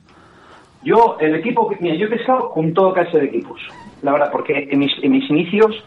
Yo, 0.84 1.16
el 1.18 1.34
equipo, 1.34 1.68
mira, 1.80 1.96
yo 1.96 2.06
he 2.06 2.10
pescado 2.10 2.50
con 2.50 2.72
todo 2.72 2.92
clase 2.92 3.18
de 3.18 3.26
equipos, 3.26 3.60
la 4.02 4.12
verdad, 4.12 4.30
porque 4.30 4.68
en 4.70 4.78
mis, 4.78 4.92
en 5.02 5.10
mis 5.10 5.28
inicios 5.28 5.82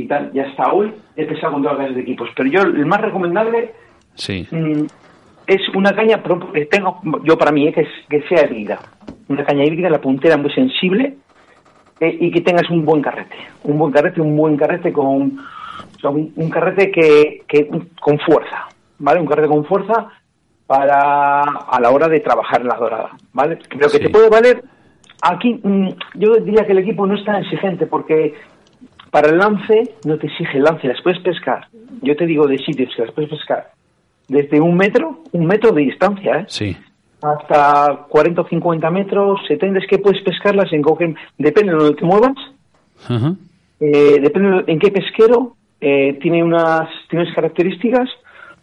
y 0.00 0.06
tal, 0.06 0.32
ya 0.32 0.44
hasta 0.44 0.72
hoy 0.72 0.92
he 1.16 1.26
pescado 1.26 1.54
con 1.54 1.62
todas 1.62 1.78
clases 1.78 1.96
de 1.96 2.02
equipos. 2.02 2.28
Pero 2.34 2.48
yo, 2.48 2.62
el 2.62 2.86
más 2.86 3.00
recomendable 3.00 3.72
sí. 4.14 4.46
Mm, 4.50 4.86
es 5.46 5.68
una 5.74 5.92
caña 5.94 6.22
que 6.52 6.66
tengo, 6.66 7.00
yo 7.24 7.36
para 7.36 7.52
mí, 7.52 7.72
que, 7.72 7.82
es, 7.82 7.88
que 8.08 8.22
sea 8.28 8.46
híbrida. 8.46 8.78
Una 9.28 9.44
caña 9.44 9.64
híbrida, 9.64 9.90
la 9.90 10.00
puntera 10.00 10.36
muy 10.36 10.50
sensible 10.52 11.16
eh, 12.00 12.16
y 12.20 12.30
que 12.30 12.40
tengas 12.40 12.70
un 12.70 12.84
buen 12.84 13.02
carrete. 13.02 13.36
Un 13.64 13.78
buen 13.78 13.92
carrete, 13.92 14.20
un 14.20 14.36
buen 14.36 14.56
carrete 14.56 14.92
con, 14.92 15.40
un, 16.02 16.50
carrete 16.50 16.90
que, 16.90 17.42
que, 17.46 17.68
con 18.00 18.18
fuerza, 18.20 18.68
¿vale? 18.98 19.20
Un 19.20 19.26
carrete 19.26 19.48
con 19.48 19.64
fuerza 19.64 20.08
para 20.66 21.40
a 21.40 21.80
la 21.80 21.90
hora 21.90 22.08
de 22.08 22.20
trabajar 22.20 22.60
en 22.60 22.68
la 22.68 22.76
dorada, 22.76 23.10
¿vale? 23.32 23.58
Pero 23.68 23.90
que 23.90 23.98
te 23.98 24.08
puede 24.08 24.30
valer 24.30 24.62
aquí 25.22 25.60
mm, 25.62 25.88
yo 26.14 26.36
diría 26.36 26.64
que 26.64 26.72
el 26.72 26.78
equipo 26.78 27.06
no 27.06 27.14
es 27.14 27.24
tan 27.24 27.42
exigente 27.42 27.86
porque 27.86 28.34
para 29.10 29.28
el 29.28 29.38
lance 29.38 29.94
no 30.04 30.18
te 30.18 30.26
exige 30.26 30.58
el 30.58 30.64
lance, 30.64 30.88
las 30.88 31.02
puedes 31.02 31.20
pescar. 31.20 31.66
Yo 32.02 32.16
te 32.16 32.26
digo 32.26 32.46
de 32.46 32.58
sitios 32.58 32.94
que 32.94 33.02
las 33.02 33.12
puedes 33.12 33.30
pescar 33.30 33.70
desde 34.30 34.60
un 34.60 34.76
metro, 34.76 35.18
un 35.32 35.44
metro 35.44 35.72
de 35.72 35.82
distancia, 35.82 36.40
¿eh? 36.40 36.44
Sí. 36.46 36.76
Hasta 37.20 38.06
40 38.08 38.40
o 38.40 38.48
50 38.48 38.90
metros, 38.90 39.40
70, 39.48 39.80
es 39.80 39.86
que 39.88 39.98
puedes 39.98 40.22
pescarlas 40.22 40.72
en 40.72 40.82
cualquier... 40.82 41.16
Depende 41.36 41.72
de 41.72 41.78
donde 41.78 41.96
te 41.96 42.04
muevas, 42.06 42.36
eh, 43.80 44.20
depende 44.22 44.64
en 44.68 44.78
qué 44.78 44.90
pesquero, 44.92 45.56
eh, 45.80 46.16
tiene, 46.22 46.44
unas, 46.44 46.88
tiene 47.08 47.24
unas 47.24 47.34
características 47.34 48.08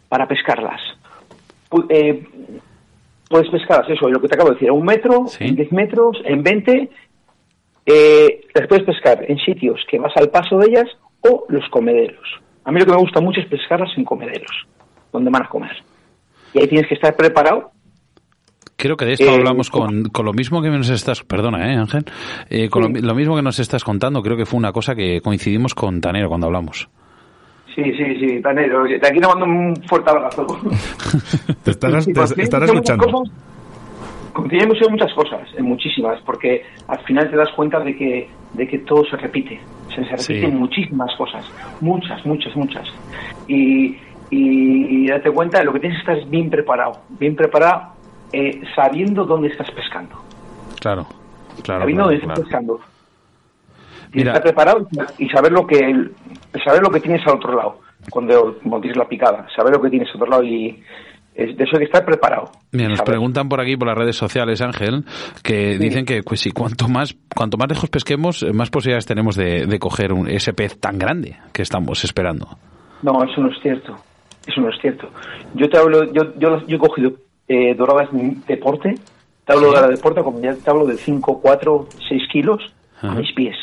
para 0.08 0.26
pescarlas. 0.26 0.80
Eh, 1.90 2.26
puedes 3.28 3.50
pescarlas, 3.50 3.90
eso, 3.90 4.08
lo 4.08 4.20
que 4.22 4.28
te 4.28 4.36
acabo 4.36 4.48
de 4.48 4.54
decir, 4.54 4.70
a 4.70 4.72
un 4.72 4.86
metro, 4.86 5.26
en 5.38 5.54
10 5.54 5.72
metros, 5.72 6.16
en 6.24 6.42
20, 6.42 6.90
eh, 7.88 8.40
las 8.54 8.68
puedes 8.68 8.84
pescar 8.84 9.24
en 9.26 9.38
sitios 9.38 9.80
que 9.90 9.98
vas 9.98 10.12
al 10.16 10.30
paso 10.30 10.58
de 10.58 10.68
ellas 10.68 10.86
o 11.20 11.44
los 11.48 11.68
comederos. 11.70 12.40
A 12.64 12.70
mí 12.70 12.78
lo 12.78 12.86
que 12.86 12.92
me 12.92 12.98
gusta 12.98 13.20
mucho 13.20 13.40
es 13.40 13.46
pescarlas 13.46 13.90
en 13.96 14.04
comederos, 14.04 14.66
donde 15.12 15.30
van 15.30 15.44
a 15.44 15.48
comer. 15.48 15.76
Y 16.52 16.60
ahí 16.60 16.68
tienes 16.68 16.86
que 16.86 16.94
estar 16.94 17.16
preparado 17.16 17.72
Creo 18.78 18.96
que 18.96 19.06
de 19.06 19.14
esto 19.14 19.24
eh, 19.24 19.34
hablamos 19.34 19.70
con, 19.70 20.04
con, 20.04 20.24
lo 20.24 20.32
mismo 20.32 20.62
que 20.62 20.68
nos 20.70 20.88
estás, 20.88 21.24
perdona, 21.24 21.72
¿eh, 21.72 21.76
Ángel, 21.76 22.04
eh, 22.48 22.68
con 22.68 22.92
lo, 22.92 23.14
mismo 23.16 23.34
que 23.34 23.42
nos 23.42 23.58
estás 23.58 23.82
contando, 23.82 24.22
creo 24.22 24.36
que 24.36 24.46
fue 24.46 24.56
una 24.56 24.70
cosa 24.70 24.94
que 24.94 25.20
coincidimos 25.20 25.74
con 25.74 26.00
Tanero 26.00 26.28
cuando 26.28 26.46
hablamos. 26.46 26.88
Sí, 27.74 27.82
sí, 27.82 28.20
sí, 28.20 28.40
Tanero, 28.40 28.84
de 28.84 28.96
aquí 28.96 29.18
te 29.18 29.26
mando 29.26 29.46
un 29.46 29.74
fuerte 29.88 30.10
abrazo. 30.10 30.46
te 31.64 31.72
estarás, 31.72 32.06
escuchando 32.06 33.24
en 34.50 34.90
muchas 34.90 35.12
cosas, 35.14 35.48
en 35.56 35.64
muchísimas, 35.64 36.20
porque 36.22 36.64
al 36.86 36.98
final 37.00 37.30
te 37.30 37.36
das 37.36 37.50
cuenta 37.52 37.80
de 37.80 37.96
que, 37.96 38.28
de 38.54 38.68
que 38.68 38.78
todo 38.78 39.04
se 39.04 39.16
repite. 39.16 39.60
Se, 39.94 40.02
repiten 40.04 40.58
muchísimas 40.58 41.14
cosas, 41.16 41.44
muchas, 41.80 42.24
muchas, 42.24 42.54
muchas. 42.54 42.86
Y, 43.48 43.96
y, 44.30 45.08
date 45.08 45.30
cuenta 45.30 45.58
de 45.58 45.64
lo 45.64 45.72
que 45.72 45.80
tienes 45.80 46.02
que 46.02 46.12
estar 46.12 46.30
bien 46.30 46.50
preparado, 46.50 47.00
bien 47.18 47.34
preparado, 47.34 47.94
eh, 48.32 48.60
sabiendo 48.76 49.24
dónde 49.24 49.48
estás 49.48 49.70
pescando. 49.72 50.14
Claro, 50.80 51.06
claro. 51.62 51.80
Sabiendo 51.80 52.04
dónde 52.04 52.18
estás 52.18 52.40
pescando. 52.40 52.80
Y 54.12 54.20
estar 54.20 54.42
preparado 54.42 54.88
y 55.18 55.28
saber 55.28 55.52
lo 55.52 55.66
que 55.66 55.78
saber 56.64 56.82
lo 56.82 56.90
que 56.90 57.00
tienes 57.00 57.26
al 57.26 57.34
otro 57.34 57.54
lado 57.54 57.80
cuando, 58.10 58.56
tienes 58.80 58.96
la 58.96 59.08
picada, 59.08 59.46
saber 59.54 59.74
lo 59.74 59.82
que 59.82 59.90
tienes 59.90 60.08
al 60.10 60.16
otro 60.16 60.30
lado 60.30 60.44
y 60.44 60.82
de 61.46 61.64
eso 61.64 61.70
hay 61.74 61.78
que 61.78 61.84
estar 61.84 62.04
preparado. 62.04 62.50
Mira, 62.72 62.88
nos 62.88 63.02
preguntan 63.02 63.48
por 63.48 63.60
aquí 63.60 63.76
por 63.76 63.86
las 63.86 63.96
redes 63.96 64.16
sociales, 64.16 64.60
Ángel, 64.60 65.04
que 65.42 65.78
dicen 65.78 66.04
que 66.04 66.22
pues 66.22 66.40
sí, 66.40 66.50
cuanto 66.50 66.88
más 66.88 67.16
cuanto 67.34 67.56
más 67.56 67.68
lejos 67.68 67.88
pesquemos, 67.90 68.44
más 68.52 68.70
posibilidades 68.70 69.06
tenemos 69.06 69.36
de, 69.36 69.78
coger 69.78 70.12
un, 70.12 70.28
ese 70.28 70.52
pez 70.52 70.78
tan 70.80 70.98
grande 70.98 71.36
que 71.52 71.62
estamos 71.62 72.02
esperando. 72.04 72.58
No, 73.02 73.22
eso 73.22 73.40
no 73.40 73.50
es 73.50 73.62
cierto. 73.62 73.96
Eso 74.46 74.60
no 74.60 74.70
es 74.70 74.80
cierto. 74.80 75.08
Yo 75.54 75.68
te 75.68 75.78
hablo, 75.78 76.12
yo, 76.12 76.34
yo, 76.38 76.66
yo 76.66 76.76
he 76.76 76.78
cogido 76.78 77.12
eh, 77.46 77.74
doradas 77.74 78.10
de 78.12 78.36
deporte, 78.48 78.94
te 79.46 79.52
hablo 79.52 79.72
de 79.72 79.80
la 79.80 79.88
deporte 79.88 80.22
como 80.22 80.40
ya 80.40 80.54
te 80.54 80.70
hablo 80.70 80.86
de 80.86 80.96
5, 80.96 81.40
4, 81.40 81.88
6 82.08 82.22
kilos 82.32 82.74
a 83.00 83.14
mis 83.14 83.32
pies. 83.34 83.56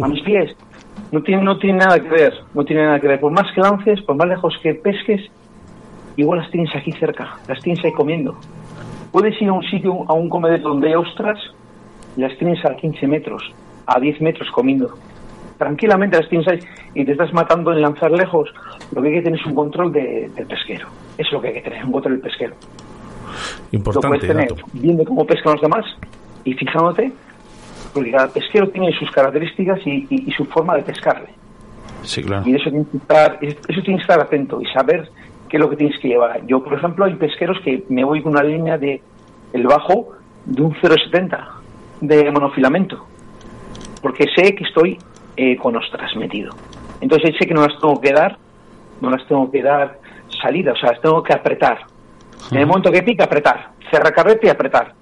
A 0.00 0.08
mis 0.08 0.22
pies. 0.22 0.56
No 1.12 1.22
tiene, 1.22 1.42
no 1.42 1.58
tiene 1.58 1.78
nada 1.78 2.00
que 2.00 2.08
ver, 2.08 2.32
no 2.54 2.64
tiene 2.64 2.84
nada 2.84 2.98
que 2.98 3.08
ver. 3.08 3.20
Por 3.20 3.32
más 3.32 3.52
que 3.54 3.60
lances, 3.60 4.00
por 4.02 4.16
más 4.16 4.28
lejos 4.28 4.54
que 4.62 4.74
pesques, 4.74 5.30
igual 6.16 6.40
las 6.40 6.50
tienes 6.50 6.74
aquí 6.74 6.92
cerca, 6.92 7.36
las 7.48 7.60
tienes 7.60 7.84
ahí 7.84 7.92
comiendo. 7.92 8.36
Puedes 9.12 9.40
ir 9.40 9.48
a 9.48 9.52
un 9.52 9.62
sitio, 9.64 10.04
a 10.08 10.12
un 10.12 10.28
comedor 10.28 10.60
donde 10.60 10.88
hay 10.88 10.94
ostras, 10.94 11.38
y 12.16 12.20
las 12.20 12.36
tienes 12.38 12.64
a 12.64 12.74
15 12.74 13.06
metros, 13.06 13.42
a 13.86 14.00
10 14.00 14.20
metros 14.20 14.50
comiendo. 14.50 14.94
Tranquilamente 15.58 16.18
las 16.18 16.28
tienes 16.28 16.48
ahí 16.48 16.58
y 16.94 17.04
te 17.04 17.12
estás 17.12 17.32
matando 17.32 17.72
en 17.72 17.80
lanzar 17.80 18.10
lejos. 18.10 18.52
Lo 18.92 19.02
que 19.02 19.08
hay 19.08 19.14
que 19.14 19.22
tener 19.22 19.40
es 19.40 19.46
un 19.46 19.54
control 19.54 19.92
del 19.92 20.46
pesquero. 20.48 20.88
Eso 21.16 21.28
es 21.28 21.32
lo 21.32 21.40
que 21.40 21.48
hay 21.48 21.54
que 21.54 21.62
tener, 21.62 21.84
un 21.84 21.92
control 21.92 22.14
del 22.14 22.22
pesquero. 22.22 22.54
Importante. 23.72 24.08
Lo 24.08 24.20
puedes 24.20 24.48
tener 24.48 24.64
viendo 24.72 25.04
cómo 25.04 25.26
pescan 25.26 25.52
los 25.54 25.62
demás 25.62 25.84
y 26.44 26.54
fijándote, 26.54 27.12
porque 27.92 28.10
cada 28.10 28.28
pesquero 28.28 28.68
tiene 28.68 28.92
sus 28.98 29.10
características 29.10 29.80
y, 29.86 30.30
su 30.36 30.44
forma 30.46 30.76
de 30.76 30.82
pescarle. 30.82 31.28
Sí, 32.02 32.22
claro. 32.22 32.42
Y 32.46 32.54
eso 32.54 32.70
tienes 32.70 32.88
que 32.88 32.96
estar, 32.98 33.38
eso 33.40 33.82
tienes 33.82 33.84
que 33.84 34.12
estar 34.12 34.20
atento 34.20 34.60
y 34.60 34.66
saber 34.66 35.08
qué 35.48 35.56
es 35.56 35.60
lo 35.60 35.70
que 35.70 35.76
tienes 35.76 35.98
que 36.00 36.08
llevar. 36.08 36.44
Yo, 36.46 36.62
por 36.62 36.74
ejemplo, 36.74 37.04
hay 37.04 37.14
pesqueros 37.14 37.58
que 37.64 37.84
me 37.88 38.04
voy 38.04 38.22
con 38.22 38.32
una 38.32 38.42
línea 38.42 38.78
de 38.78 39.02
el 39.52 39.66
bajo 39.66 40.12
de 40.44 40.62
un 40.62 40.74
0,70 40.74 41.46
de 42.00 42.30
monofilamento, 42.30 43.06
porque 44.02 44.26
sé 44.34 44.54
que 44.54 44.64
estoy 44.64 44.98
eh, 45.36 45.56
con 45.56 45.76
ostras 45.76 46.14
metido. 46.16 46.54
Entonces 47.00 47.34
sé 47.38 47.46
que 47.46 47.54
no 47.54 47.62
las 47.62 47.78
tengo 47.80 48.00
que 48.00 48.12
dar, 48.12 48.36
no 49.00 49.10
las 49.10 49.26
tengo 49.26 49.50
que 49.50 49.62
dar 49.62 49.98
salida, 50.42 50.72
o 50.72 50.76
sea, 50.76 50.92
las 50.92 51.00
tengo 51.00 51.22
que 51.22 51.32
apretar. 51.32 51.78
En 52.50 52.58
el 52.58 52.66
momento 52.66 52.90
que 52.90 53.02
pica, 53.02 53.24
apretar. 53.24 53.70
Cerra 53.90 54.10
carrete 54.10 54.46
y 54.46 54.50
apretar. 54.50 54.92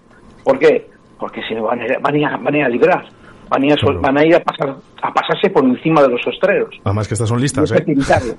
¿Por 0.45 0.59
qué? 0.59 0.89
Porque 1.19 1.43
si 1.49 1.55
no 1.55 1.65
van 1.65 1.81
a, 1.81 1.99
van 2.01 2.15
a, 2.15 2.19
ir 2.19 2.29
van 2.29 2.55
a 2.55 2.59
ir 2.59 2.65
a 2.65 2.69
librar. 2.69 3.05
Van 3.49 3.63
a 3.63 3.67
ir 3.67 3.73
a, 3.73 3.93
van 4.01 4.19
a, 4.19 4.25
ir 4.25 4.35
a, 4.37 4.41
pasar, 4.41 4.77
a 5.03 5.13
pasarse 5.13 5.51
por 5.51 5.65
encima 5.65 6.03
de 6.03 6.09
los 6.09 6.27
ostreros. 6.27 6.75
Además 6.85 7.09
que 7.09 7.15
estas 7.15 7.29
son 7.29 7.41
listas, 7.41 7.71
¿eh? 7.73 7.85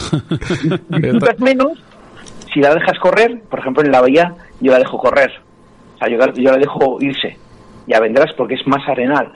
Disfrutas 0.88 1.38
menos 1.40 1.72
si 2.52 2.60
la 2.60 2.74
dejas 2.74 2.98
correr, 2.98 3.42
por 3.48 3.60
ejemplo 3.60 3.82
en 3.84 3.92
la 3.92 4.00
bahía 4.00 4.34
yo 4.60 4.72
la 4.72 4.78
dejo 4.78 4.98
correr, 4.98 5.30
o 5.94 5.98
sea, 5.98 6.08
yo, 6.08 6.18
la- 6.18 6.32
yo 6.32 6.50
la 6.50 6.58
dejo 6.58 6.96
irse, 7.00 7.36
ya 7.86 8.00
vendrás 8.00 8.32
porque 8.36 8.54
es 8.54 8.66
más 8.66 8.86
arenal. 8.88 9.32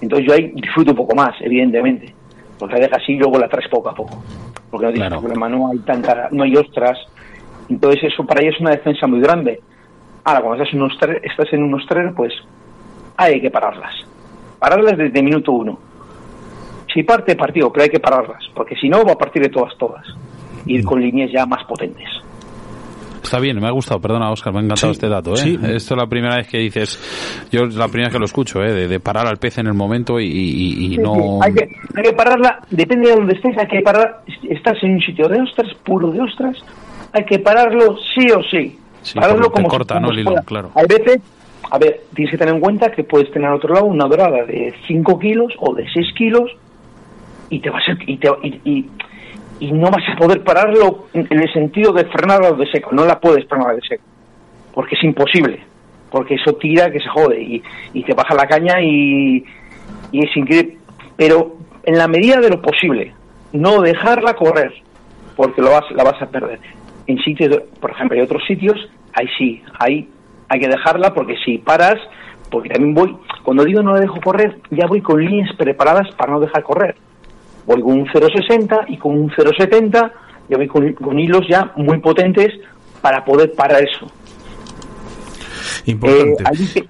Entonces 0.00 0.26
yo 0.26 0.34
ahí 0.34 0.50
disfruto 0.54 0.90
un 0.92 0.96
poco 0.96 1.14
más, 1.14 1.34
evidentemente, 1.40 2.12
porque 2.58 2.74
la 2.74 2.80
dejas 2.80 3.02
así 3.02 3.12
y 3.12 3.18
luego 3.18 3.38
la 3.38 3.48
traes 3.48 3.68
poco 3.68 3.90
a 3.90 3.94
poco, 3.94 4.22
porque 4.70 4.86
no 4.86 4.92
tienes 4.92 5.08
Claro. 5.08 5.20
problema, 5.20 5.48
no 5.48 5.70
hay 5.70 5.78
tanta, 5.80 6.28
no 6.32 6.42
hay 6.44 6.56
ostras, 6.56 6.98
entonces 7.68 8.04
eso 8.04 8.24
para 8.24 8.40
ella 8.42 8.50
es 8.54 8.60
una 8.60 8.70
defensa 8.70 9.06
muy 9.06 9.20
grande. 9.20 9.60
Ahora, 10.24 10.40
cuando 10.40 10.62
estás 10.62 10.74
en 10.74 10.82
un 10.82 10.90
ostrer, 10.90 11.20
estás 11.24 11.52
en 11.52 11.62
un 11.64 11.74
ostrero, 11.74 12.14
pues 12.14 12.32
hay 13.16 13.40
que 13.40 13.50
pararlas, 13.50 13.94
pararlas 14.58 14.96
desde 14.96 15.22
minuto 15.22 15.52
uno. 15.52 15.78
Si 16.92 17.02
parte, 17.02 17.36
partido, 17.36 17.72
pero 17.72 17.84
hay 17.84 17.90
que 17.90 18.00
pararlas, 18.00 18.42
porque 18.54 18.74
si 18.76 18.88
no 18.88 19.04
va 19.04 19.12
a 19.12 19.18
partir 19.18 19.42
de 19.42 19.48
todas, 19.48 19.76
todas. 19.78 20.04
Ir 20.66 20.84
con 20.84 21.00
líneas 21.00 21.30
ya 21.32 21.46
más 21.46 21.64
potentes. 21.64 22.06
Está 23.22 23.38
bien, 23.38 23.58
me 23.60 23.66
ha 23.68 23.70
gustado, 23.70 24.00
perdona 24.00 24.30
Oscar, 24.30 24.52
me 24.52 24.58
ha 24.58 24.62
encantado 24.62 24.92
Sí, 24.92 24.96
este 24.98 25.08
dato. 25.08 25.32
¿eh? 25.34 25.36
sí. 25.36 25.54
Esto 25.62 25.94
es 25.94 25.98
la 26.00 26.06
primera 26.06 26.36
vez 26.36 26.48
que 26.48 26.58
dices, 26.58 27.46
yo 27.50 27.62
es 27.64 27.76
la 27.76 27.86
primera 27.88 28.08
vez 28.08 28.12
que 28.14 28.18
lo 28.18 28.24
escucho, 28.26 28.62
¿eh? 28.62 28.72
de, 28.72 28.88
de 28.88 29.00
parar 29.00 29.26
al 29.26 29.38
pez 29.38 29.58
en 29.58 29.68
el 29.68 29.74
momento 29.74 30.18
y, 30.20 30.24
y- 30.26 30.86
y 30.86 30.88
Sí, 30.90 30.98
no... 30.98 31.14
sí, 31.14 31.20
Hay, 31.42 31.54
que, 31.54 31.68
hay 31.96 32.02
que 32.02 32.12
pararla, 32.12 32.60
depende 32.70 33.08
de 33.08 33.14
donde 33.16 33.34
estés, 33.34 33.56
hay 33.56 33.66
que 33.68 33.80
parar. 33.80 34.22
Estás 34.50 34.76
en 34.82 34.94
un 34.94 35.00
sitio 35.00 35.28
de 35.28 35.40
ostras, 35.40 35.68
puro 35.84 36.10
de 36.10 36.20
ostras, 36.20 36.58
hay 37.12 37.24
que 37.24 37.38
pararlo 37.38 37.96
sí 38.14 38.26
o 38.36 38.42
sí. 38.42 38.76
Sí, 39.02 39.18
pararlo 39.18 39.50
como 39.50 39.68
corta, 39.68 39.94
como 39.94 40.08
¿no? 40.08 40.12
el 40.12 40.18
hilo, 40.18 40.30
fuera. 40.32 40.42
claro. 40.44 40.70
Hay 40.74 40.86
veces, 40.86 41.20
a 41.70 41.78
ver, 41.78 42.02
tienes 42.14 42.32
que 42.32 42.38
tener 42.38 42.54
en 42.54 42.60
cuenta 42.60 42.90
que 42.90 43.04
puedes 43.04 43.30
tener 43.32 43.48
al 43.48 43.54
otro 43.56 43.72
lado 43.74 43.86
una 43.86 44.04
dorada 44.06 44.44
de 44.44 44.74
5 44.86 45.18
kilos 45.18 45.54
o 45.58 45.74
de 45.74 45.84
6 45.94 46.06
kilos 46.16 46.50
y 47.52 47.60
te 47.60 47.70
vas 47.70 47.82
a, 47.88 47.92
y, 48.06 48.16
te, 48.16 48.28
y, 48.42 48.60
y- 48.64 48.90
y 49.60 49.70
no 49.72 49.90
vas 49.90 50.02
a 50.12 50.16
poder 50.16 50.42
pararlo 50.42 51.06
en 51.14 51.26
el 51.30 51.52
sentido 51.52 51.92
de 51.92 52.04
frenarla 52.06 52.50
de 52.52 52.66
seco. 52.72 52.90
No 52.92 53.04
la 53.04 53.20
puedes 53.20 53.46
frenar 53.48 53.76
de 53.76 53.82
seco 53.88 54.02
porque 54.74 54.96
es 54.96 55.04
imposible. 55.04 55.60
Porque 56.10 56.34
eso 56.34 56.54
tira 56.54 56.90
que 56.90 56.98
se 56.98 57.08
jode 57.08 57.40
y, 57.40 57.62
y 57.94 58.02
te 58.02 58.12
baja 58.12 58.34
la 58.34 58.46
caña 58.46 58.80
y, 58.82 59.44
y 60.10 60.24
es 60.24 60.36
increíble. 60.36 60.78
Pero 61.16 61.56
en 61.84 61.96
la 61.96 62.08
medida 62.08 62.38
de 62.40 62.50
lo 62.50 62.60
posible, 62.60 63.14
no 63.52 63.80
dejarla 63.82 64.34
correr, 64.34 64.72
porque 65.36 65.62
lo 65.62 65.70
vas, 65.70 65.84
la 65.92 66.04
vas 66.04 66.20
a 66.20 66.26
perder. 66.26 66.58
En 67.06 67.18
sitios, 67.18 67.62
por 67.80 67.90
ejemplo, 67.92 68.16
hay 68.16 68.22
otros 68.24 68.42
sitios, 68.46 68.76
ahí 69.14 69.26
sí, 69.38 69.62
ahí 69.78 70.08
hay 70.48 70.60
que 70.60 70.68
dejarla 70.68 71.14
porque 71.14 71.36
si 71.44 71.58
paras, 71.58 71.96
porque 72.50 72.68
también 72.68 72.94
voy, 72.94 73.16
cuando 73.42 73.64
digo 73.64 73.80
no 73.82 73.94
la 73.94 74.00
dejo 74.00 74.20
correr, 74.20 74.58
ya 74.70 74.86
voy 74.86 75.00
con 75.00 75.24
líneas 75.24 75.54
preparadas 75.56 76.08
para 76.16 76.32
no 76.32 76.40
dejar 76.40 76.62
correr. 76.62 76.96
Voy 77.66 77.80
con 77.80 77.92
un 77.92 78.06
0,60 78.06 78.84
y 78.88 78.96
con 78.96 79.16
un 79.18 79.30
0,70, 79.30 80.10
ya 80.48 80.56
voy 80.56 80.66
con, 80.68 80.92
con 80.94 81.18
hilos 81.18 81.46
ya 81.48 81.72
muy 81.76 81.98
potentes 81.98 82.48
para 83.00 83.24
poder 83.24 83.52
parar 83.54 83.82
eso. 83.82 84.06
Importante. 85.86 86.42
Eh, 86.42 86.46
allí 86.46 86.66
que, 86.72 86.84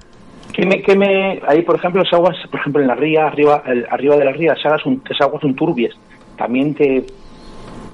que 0.53 0.67
me, 0.67 0.83
que 0.83 0.97
me, 0.97 1.41
ahí, 1.47 1.63
por 1.63 1.77
ejemplo, 1.77 2.03
las 2.03 2.13
aguas, 2.13 2.37
por 2.51 2.61
ejemplo, 2.61 2.83
en 2.83 2.89
la 2.89 2.95
ría, 2.95 3.27
arriba, 3.27 3.63
el- 3.67 3.87
arriba 3.91 4.17
de 4.17 4.25
la 4.25 4.33
ría, 4.33 4.53
esas 4.53 4.67
aguas, 4.67 4.83
son, 4.83 5.03
esas 5.05 5.21
aguas 5.23 5.41
son 5.43 5.55
turbias. 5.55 5.95
También 6.37 6.75
te, 6.75 7.05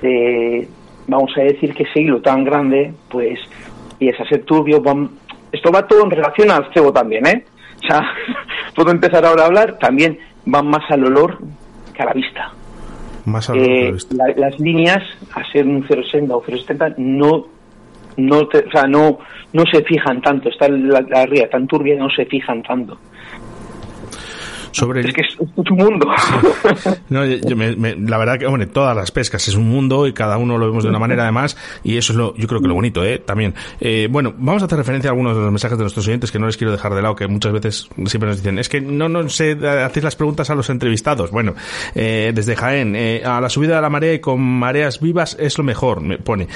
te- 0.00 0.68
vamos 1.06 1.30
a 1.36 1.40
decir 1.42 1.74
que 1.74 1.84
ese 1.84 2.00
hilo 2.00 2.20
tan 2.20 2.44
grande, 2.44 2.92
pues, 3.10 3.38
y 3.98 4.08
es 4.08 4.20
a 4.20 4.24
ser 4.28 4.44
turbio, 4.44 4.80
van, 4.80 5.10
esto 5.52 5.70
va 5.72 5.86
todo 5.86 6.04
en 6.04 6.10
relación 6.10 6.50
al 6.50 6.72
cebo 6.72 6.92
también, 6.92 7.26
¿eh? 7.26 7.44
O 7.82 7.86
sea, 7.86 8.02
puedo 8.74 8.90
empezar 8.90 9.24
ahora 9.24 9.42
a 9.44 9.46
hablar, 9.46 9.78
también 9.78 10.18
van 10.44 10.66
más 10.68 10.88
al 10.90 11.04
olor 11.04 11.38
que 11.94 12.02
a 12.02 12.06
la 12.06 12.12
vista. 12.12 12.52
Más 13.28 13.50
Eh, 13.54 13.92
la- 14.10 14.34
las 14.36 14.58
líneas, 14.58 15.02
a 15.34 15.44
ser 15.52 15.66
un 15.66 15.82
0,60 15.86 16.34
o 16.36 16.42
0,70, 16.42 16.94
no, 16.98 17.46
no, 18.16 18.48
te- 18.48 18.64
o 18.66 18.70
sea, 18.70 18.84
no, 18.84 19.18
no 19.52 19.64
se 19.70 19.82
fijan 19.84 20.20
tanto. 20.20 20.48
Está 20.48 20.68
la, 20.68 21.00
la 21.02 21.26
ría 21.26 21.48
tan 21.48 21.66
turbia, 21.66 21.96
no 21.96 22.10
se 22.10 22.24
fijan 22.26 22.62
tanto. 22.62 22.98
Sobre 24.78 25.00
Es 25.00 25.12
que 25.14 25.20
es, 25.22 25.28
es 25.34 25.70
un 25.70 25.76
mundo. 25.76 26.06
No, 27.08 27.24
yo- 27.24 27.36
yo 27.38 27.56
me- 27.56 27.74
me- 27.76 27.96
la 27.96 28.18
verdad 28.18 28.38
que, 28.38 28.46
hombre, 28.46 28.66
todas 28.66 28.94
las 28.96 29.10
pescas 29.10 29.46
es 29.48 29.54
un 29.54 29.68
mundo 29.68 30.06
y 30.06 30.12
cada 30.12 30.36
uno 30.36 30.58
lo 30.58 30.66
vemos 30.66 30.84
de 30.84 30.90
una 30.90 30.98
manera 30.98 31.22
además 31.24 31.56
y 31.82 31.96
eso 31.96 32.12
es 32.12 32.16
lo, 32.18 32.34
yo 32.36 32.46
creo 32.46 32.60
que 32.60 32.68
lo 32.68 32.74
bonito, 32.74 33.04
¿eh? 33.04 33.18
También. 33.18 33.54
Eh, 33.80 34.08
bueno, 34.10 34.34
vamos 34.36 34.62
a 34.62 34.66
hacer 34.66 34.78
referencia 34.78 35.10
a 35.10 35.12
algunos 35.12 35.34
de 35.36 35.42
los 35.42 35.50
mensajes 35.50 35.78
de 35.78 35.84
nuestros 35.84 36.06
oyentes 36.06 36.30
que 36.30 36.38
no 36.38 36.46
les 36.46 36.56
quiero 36.56 36.70
dejar 36.72 36.94
de 36.94 37.02
lado, 37.02 37.16
que 37.16 37.26
muchas 37.26 37.52
veces 37.52 37.88
siempre 38.06 38.28
nos 38.28 38.36
dicen, 38.38 38.58
es 38.58 38.68
que 38.68 38.80
no, 38.80 39.08
no 39.08 39.28
sé, 39.28 39.52
hacéis 39.84 40.04
las 40.04 40.16
preguntas 40.16 40.50
a 40.50 40.54
los 40.54 40.68
entrevistados. 40.70 41.30
Bueno, 41.30 41.54
eh, 41.94 42.32
desde 42.34 42.54
Jaén, 42.56 42.94
eh, 42.96 43.22
a 43.24 43.40
la 43.40 43.48
subida 43.48 43.76
de 43.76 43.82
la 43.82 43.90
marea 43.90 44.12
y 44.14 44.20
con 44.20 44.40
mareas 44.40 45.00
vivas 45.00 45.36
es 45.40 45.56
lo 45.58 45.64
mejor, 45.64 46.00
me 46.02 46.18
pone. 46.18 46.48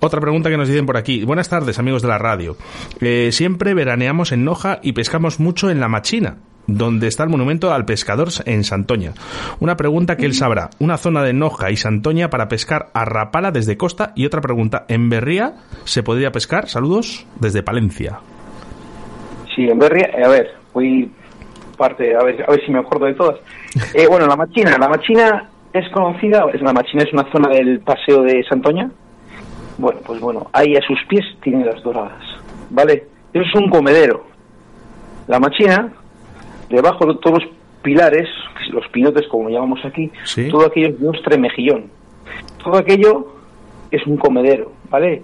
Otra 0.00 0.20
pregunta 0.20 0.50
que 0.50 0.56
nos 0.56 0.68
dicen 0.68 0.86
por 0.86 0.96
aquí. 0.96 1.24
Buenas 1.24 1.48
tardes, 1.48 1.78
amigos 1.78 2.02
de 2.02 2.08
la 2.08 2.18
radio. 2.18 2.56
Eh, 3.00 3.30
siempre 3.32 3.74
veraneamos 3.74 4.32
en 4.32 4.44
Noja 4.44 4.80
y 4.82 4.92
pescamos 4.92 5.40
mucho 5.40 5.70
en 5.70 5.80
la 5.80 5.88
Machina 5.88 6.36
donde 6.66 7.08
está 7.08 7.24
el 7.24 7.30
monumento 7.30 7.72
al 7.72 7.84
pescador 7.84 8.28
en 8.46 8.64
Santoña. 8.64 9.12
Una 9.60 9.76
pregunta 9.76 10.16
que 10.16 10.26
él 10.26 10.34
sabrá. 10.34 10.70
Una 10.78 10.96
zona 10.96 11.22
de 11.22 11.32
Noja 11.32 11.70
y 11.70 11.76
Santoña 11.76 12.30
para 12.30 12.48
pescar 12.48 12.90
a 12.94 13.04
rapala 13.04 13.50
desde 13.50 13.76
costa. 13.76 14.12
Y 14.14 14.26
otra 14.26 14.40
pregunta. 14.40 14.84
¿En 14.88 15.08
Berría 15.08 15.54
se 15.84 16.02
podría 16.02 16.32
pescar? 16.32 16.68
Saludos 16.68 17.26
desde 17.40 17.62
Palencia. 17.62 18.20
Sí, 19.54 19.68
en 19.68 19.78
Berria, 19.78 20.10
a 20.24 20.28
ver, 20.28 20.50
voy 20.72 21.10
parte, 21.76 22.14
a 22.14 22.22
ver, 22.22 22.42
a 22.46 22.50
ver 22.50 22.64
si 22.64 22.72
me 22.72 22.78
acuerdo 22.78 23.06
de 23.06 23.14
todas. 23.14 23.38
Eh, 23.94 24.06
bueno, 24.06 24.26
la 24.26 24.36
Machina, 24.36 24.76
la 24.78 24.88
Machina 24.88 25.48
es 25.72 25.88
conocida, 25.92 26.44
es 26.52 26.60
la 26.60 26.74
Machina 26.74 27.04
es 27.04 27.12
una 27.12 27.30
zona 27.32 27.48
del 27.48 27.80
paseo 27.80 28.22
de 28.22 28.44
Santoña. 28.44 28.90
Bueno, 29.78 30.00
pues 30.04 30.20
bueno, 30.20 30.48
ahí 30.52 30.74
a 30.76 30.86
sus 30.86 30.98
pies 31.08 31.24
tiene 31.42 31.64
las 31.64 31.82
doradas, 31.82 32.22
¿vale? 32.68 33.06
Eso 33.32 33.44
es 33.44 33.54
un 33.54 33.70
comedero. 33.70 34.26
La 35.26 35.38
Machina, 35.38 35.90
debajo 36.72 37.06
de 37.06 37.14
todos 37.20 37.42
los 37.44 37.52
pilares, 37.82 38.28
los 38.70 38.86
pinotes 38.88 39.26
como 39.28 39.48
llamamos 39.48 39.84
aquí, 39.84 40.10
Sí. 40.24 40.48
todo 40.48 40.66
aquello 40.66 40.88
es 40.88 41.00
de 41.00 41.08
ostra 41.08 41.34
y 41.36 41.38
mejillón. 41.38 41.84
Todo 42.62 42.76
aquello 42.78 43.26
es 43.90 44.06
un 44.06 44.16
comedero, 44.16 44.72
¿vale? 44.90 45.22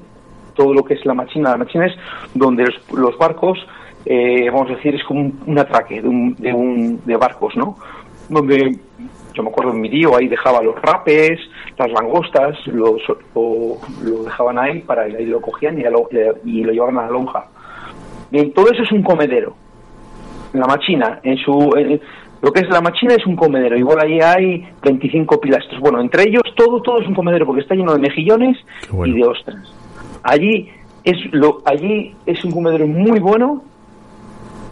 Todo 0.54 0.74
lo 0.74 0.84
que 0.84 0.94
es 0.94 1.06
la 1.06 1.14
machina. 1.14 1.50
La 1.50 1.56
machina 1.56 1.87
es 1.87 1.94
donde 2.34 2.64
los, 2.64 2.92
los 2.92 3.16
barcos, 3.16 3.58
eh, 4.04 4.50
vamos 4.50 4.70
a 4.70 4.74
decir, 4.74 4.94
es 4.94 5.04
como 5.04 5.20
un, 5.20 5.40
un 5.46 5.58
atraque 5.58 6.02
de, 6.02 6.08
un, 6.08 6.34
de, 6.37 6.52
un, 6.52 7.00
de 7.04 7.16
barcos, 7.16 7.56
¿no? 7.56 7.76
Donde, 8.28 8.76
yo 9.34 9.42
me 9.44 9.50
acuerdo 9.50 9.72
de 9.72 9.78
mi 9.78 9.88
tío, 9.88 10.16
ahí 10.16 10.26
dejaba 10.26 10.61
los 10.62 10.74
rapes, 10.82 11.38
las 11.78 11.90
langostas, 11.92 12.58
los, 12.66 13.00
lo, 13.34 13.76
lo 14.02 14.24
dejaban 14.24 14.58
ahí, 14.58 14.80
para 14.80 15.02
ahí 15.02 15.24
lo 15.26 15.40
cogían 15.40 15.78
y, 15.78 15.84
lo, 15.84 16.08
y 16.44 16.64
lo 16.64 16.72
llevaban 16.72 16.98
a 16.98 17.02
la 17.02 17.11
lonja. 17.11 17.44
Bien, 18.30 18.52
todo 18.52 18.70
eso 18.70 18.82
es 18.82 18.92
un 18.92 19.02
comedero. 19.02 19.54
La 20.52 20.66
machina, 20.66 21.20
en 21.22 21.37
su... 21.38 21.72
en- 21.76 22.00
lo 22.40 22.52
que 22.52 22.61
es 22.61 22.68
la 22.70 22.80
machina 22.80 23.14
es 23.14 23.26
un 23.26 23.34
comedero, 23.34 23.76
igual 23.76 23.98
ahí 24.00 24.20
hay 24.20 24.68
25 24.84 25.40
pilastros. 25.40 25.80
Bueno, 25.80 26.00
entre 26.00 26.22
ellos 26.22 26.42
todo 26.56 26.80
todo 26.82 27.00
es 27.00 27.08
un 27.08 27.14
comedero 27.16 27.44
porque 27.44 27.62
está 27.62 27.74
lleno 27.74 27.92
de 27.92 27.98
mejillones 27.98 28.56
bueno. 28.92 29.12
y 29.12 29.20
de 29.20 29.26
ostras. 29.26 29.74
Allí 30.22 30.70
es 31.02 31.16
lo 31.32 31.62
allí 31.64 32.14
es 32.26 32.44
un 32.44 32.52
comedero 32.52 32.87
muy 32.87 33.18
bueno. 33.18 33.64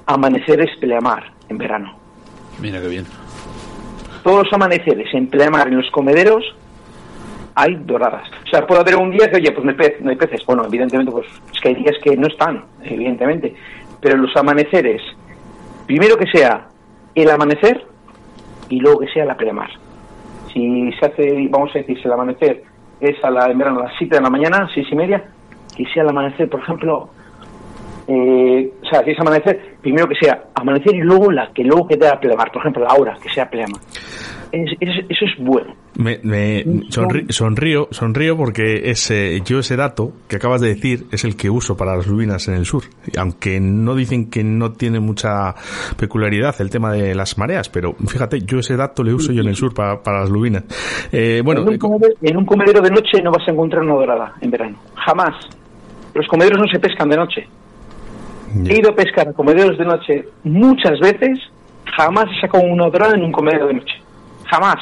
Amaneceres 0.07 0.71
pleamar 0.79 1.25
en 1.49 1.59
verano. 1.59 1.95
Mira 2.61 2.81
qué 2.81 2.87
bien. 2.89 3.05
Todos 4.23 4.45
los 4.45 4.53
amaneceres 4.53 5.13
en 5.13 5.27
pleamar 5.27 5.67
en 5.67 5.79
los 5.79 5.91
comederos 5.91 6.45
hay 7.57 7.75
doradas. 7.85 8.29
O 8.45 8.49
sea, 8.49 8.65
puede 8.67 8.83
haber 8.83 8.95
un 8.97 9.11
día 9.11 9.29
que, 9.29 9.37
oye, 9.39 9.51
pues 9.51 9.65
no 9.65 9.71
hay, 9.73 9.77
pez- 9.77 9.99
no 10.01 10.11
hay 10.11 10.17
peces. 10.17 10.45
Bueno, 10.47 10.65
evidentemente, 10.67 11.11
pues 11.11 11.27
es 11.53 11.61
que 11.61 11.69
hay 11.71 11.75
días 11.75 11.97
que 12.03 12.17
no 12.17 12.29
están, 12.29 12.63
evidentemente. 12.85 13.55
Pero 14.01 14.17
los 14.19 14.37
amaneceres, 14.37 15.01
primero 15.87 16.17
que 16.17 16.27
sea 16.27 16.69
el 17.15 17.31
amanecer 17.31 17.85
y 18.69 18.81
luego 18.81 19.01
que 19.01 19.09
sea 19.09 19.25
la 19.25 19.37
pleamar. 19.37 19.71
Si 20.53 20.91
se 20.99 21.07
hace, 21.07 21.49
vamos 21.51 21.71
a 21.75 21.79
decir, 21.79 21.97
si 21.99 22.05
el 22.07 22.13
amanecer 22.13 22.63
es 23.01 23.23
a 23.25 23.31
la, 23.31 23.47
en 23.51 23.59
verano 23.59 23.81
a 23.81 23.85
las 23.85 23.93
7 23.99 24.17
de 24.17 24.23
la 24.23 24.31
mañana, 24.31 24.69
6 24.75 24.87
y 24.91 24.95
media, 24.97 25.25
que 25.77 25.85
sea 25.93 26.03
el 26.03 26.09
amanecer, 26.09 26.49
por 26.49 26.61
ejemplo, 26.61 27.11
eh, 28.09 28.73
o 28.83 28.87
sea, 28.89 29.03
si 29.05 29.11
es 29.11 29.21
amanecer, 29.21 29.77
primero 29.83 30.07
que 30.09 30.15
sea 30.15 30.45
amanecer 30.55 30.95
y 30.95 31.01
luego 31.01 31.31
la 31.31 31.51
que 31.53 31.65
luego 31.65 31.87
quede 31.89 32.09
a 32.09 32.19
pleamar, 32.21 32.51
por 32.53 32.61
ejemplo, 32.63 32.85
la 32.85 32.95
hora 32.95 33.17
que 33.23 33.29
sea 33.29 33.51
pleamar. 33.51 33.81
Es- 34.53 34.77
es- 34.81 35.05
eso 35.09 35.25
es 35.25 35.33
bueno. 35.39 35.75
Me, 35.99 36.65
sonrío, 36.91 37.89
sonrío 37.91 38.37
porque 38.37 38.91
ese, 38.91 39.41
yo 39.45 39.61
ese 39.61 39.77
dato 39.77 40.13
que 40.29 40.37
acabas 40.37 40.61
de 40.61 40.69
decir 40.69 41.07
es 41.11 41.25
el 41.25 41.37
que 41.37 41.49
uso 41.49 41.77
para 41.77 41.97
las 41.97 42.07
lubinas 42.07 42.49
en 42.49 42.55
el 42.55 42.67
sur. 42.67 42.85
Aunque 43.19 43.61
no 43.61 43.95
dicen 43.95 44.29
que 44.29 44.45
no 44.45 44.73
tiene 44.73 45.01
mucha 45.01 45.55
peculiaridad 45.97 46.55
el 46.61 46.69
tema 46.69 46.93
de 46.93 47.15
las 47.15 47.39
mareas, 47.39 47.71
pero 47.71 47.95
fíjate, 47.95 48.41
yo 48.43 48.59
ese 48.59 48.77
dato 48.77 49.03
le 49.03 49.15
uso 49.15 49.33
yo 49.33 49.41
en 49.41 49.49
el 49.49 49.57
sur 49.57 49.73
para, 49.73 50.01
las 50.05 50.29
lubinas. 50.29 50.65
Eh, 51.11 51.41
bueno, 51.43 51.63
en 51.63 51.69
un, 51.69 51.79
comedero, 51.79 52.15
en 52.21 52.37
un, 52.37 52.45
comedero, 52.45 52.83
de 52.83 52.91
noche 52.91 53.23
no 53.23 53.31
vas 53.31 53.49
a 53.49 53.53
encontrar 53.53 53.83
una 53.83 53.95
dorada 53.95 54.35
en 54.41 54.51
verano. 54.51 54.77
Jamás. 54.97 55.35
Los 56.15 56.27
comederos 56.29 56.59
no 56.59 56.67
se 56.71 56.79
pescan 56.79 57.09
de 57.09 57.17
noche. 57.17 57.49
He 58.65 58.79
ido 58.79 58.91
a 58.91 58.95
pescar 58.95 59.29
a 59.29 59.33
comederos 59.33 59.77
de 59.77 59.85
noche 59.85 60.29
muchas 60.45 60.99
veces, 61.01 61.39
jamás 61.97 62.27
he 62.37 62.41
sacado 62.41 62.65
una 62.65 62.89
dorada 62.89 63.15
en 63.15 63.23
un 63.23 63.33
comedero 63.33 63.67
de 63.67 63.75
noche. 63.75 63.95
Jamás 64.45 64.79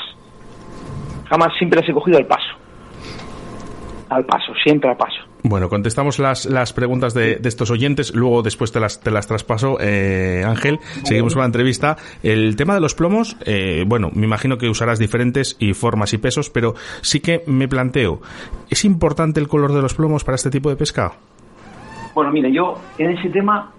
jamás 1.24 1.52
siempre 1.58 1.80
las 1.80 1.88
he 1.88 1.92
cogido 1.92 2.18
al 2.18 2.26
paso. 2.26 2.54
Al 4.10 4.24
paso, 4.24 4.52
siempre 4.62 4.90
al 4.90 4.96
paso. 4.96 5.24
Bueno, 5.46 5.68
contestamos 5.68 6.18
las, 6.18 6.46
las 6.46 6.72
preguntas 6.72 7.12
de, 7.12 7.38
estos 7.44 7.70
oyentes, 7.70 8.14
luego 8.14 8.40
después 8.42 8.72
te 8.72 8.80
las, 8.80 9.00
te 9.00 9.10
las 9.10 9.26
traspaso, 9.26 9.76
eh, 9.78 10.42
Ángel. 10.42 10.78
Seguimos 11.02 11.34
con 11.34 11.40
la 11.42 11.46
entrevista. 11.46 11.96
El 12.22 12.56
tema 12.56 12.72
de 12.72 12.80
los 12.80 12.94
plomos, 12.94 13.36
eh, 13.44 13.84
bueno, 13.86 14.08
me 14.14 14.24
imagino 14.24 14.56
que 14.56 14.70
usarás 14.70 14.98
diferentes 14.98 15.58
y 15.60 15.74
formas 15.74 16.14
y 16.14 16.18
pesos, 16.18 16.48
pero 16.48 16.72
sí 17.02 17.20
que 17.20 17.42
me 17.46 17.68
planteo, 17.68 18.20
¿es 18.70 18.86
importante 18.86 19.38
el 19.38 19.46
color 19.46 19.74
de 19.74 19.82
los 19.82 19.92
plomos 19.92 20.24
para 20.24 20.36
este 20.36 20.48
tipo 20.48 20.70
de 20.70 20.76
pesca? 20.76 21.12
Bueno, 22.14 22.32
mira, 22.32 22.48
yo 22.48 22.80
en 22.96 23.10
ese 23.10 23.28
tema, 23.28 23.70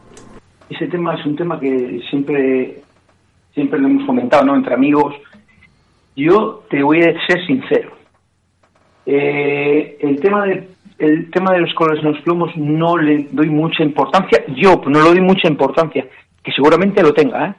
ese 0.69 0.85
tema 0.85 1.15
es 1.15 1.25
un 1.25 1.35
tema 1.35 1.59
que 1.59 1.99
siempre, 2.11 2.83
siempre 3.55 3.79
lo 3.79 3.87
hemos 3.87 4.05
comentado, 4.05 4.45
¿no? 4.45 4.55
Entre 4.55 4.75
amigos, 4.75 5.15
yo 6.15 6.63
te 6.69 6.81
voy 6.81 7.01
a 7.01 7.25
ser 7.27 7.45
sincero. 7.45 7.91
Eh, 9.05 9.97
el 10.01 10.19
tema 10.19 10.45
de 10.45 10.75
el 10.97 11.29
tema 11.29 11.51
de 11.53 11.59
los 11.59 11.73
colores 11.73 12.03
en 12.03 12.13
los 12.13 12.21
plomos 12.21 12.55
no 12.55 12.97
le 12.97 13.27
doy 13.31 13.49
mucha 13.49 13.83
importancia. 13.83 14.43
Yo 14.55 14.81
no 14.85 15.03
le 15.03 15.09
doy 15.09 15.21
mucha 15.21 15.47
importancia, 15.47 16.05
que 16.41 16.51
seguramente 16.51 17.03
lo 17.03 17.13
tenga, 17.13 17.47
¿eh? 17.47 17.53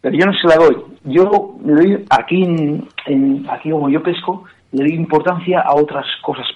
pero 0.00 0.16
yo 0.16 0.26
no 0.26 0.32
se 0.34 0.48
la 0.48 0.56
doy. 0.56 0.76
Yo 1.04 1.58
le 1.64 1.72
doy 1.74 2.04
aquí, 2.10 2.42
en, 2.42 3.46
aquí 3.48 3.70
como 3.70 3.88
yo 3.88 4.02
pesco, 4.02 4.44
le 4.72 4.84
doy 4.84 4.94
importancia 4.94 5.60
a 5.60 5.74
otras 5.74 6.06
cosas, 6.22 6.46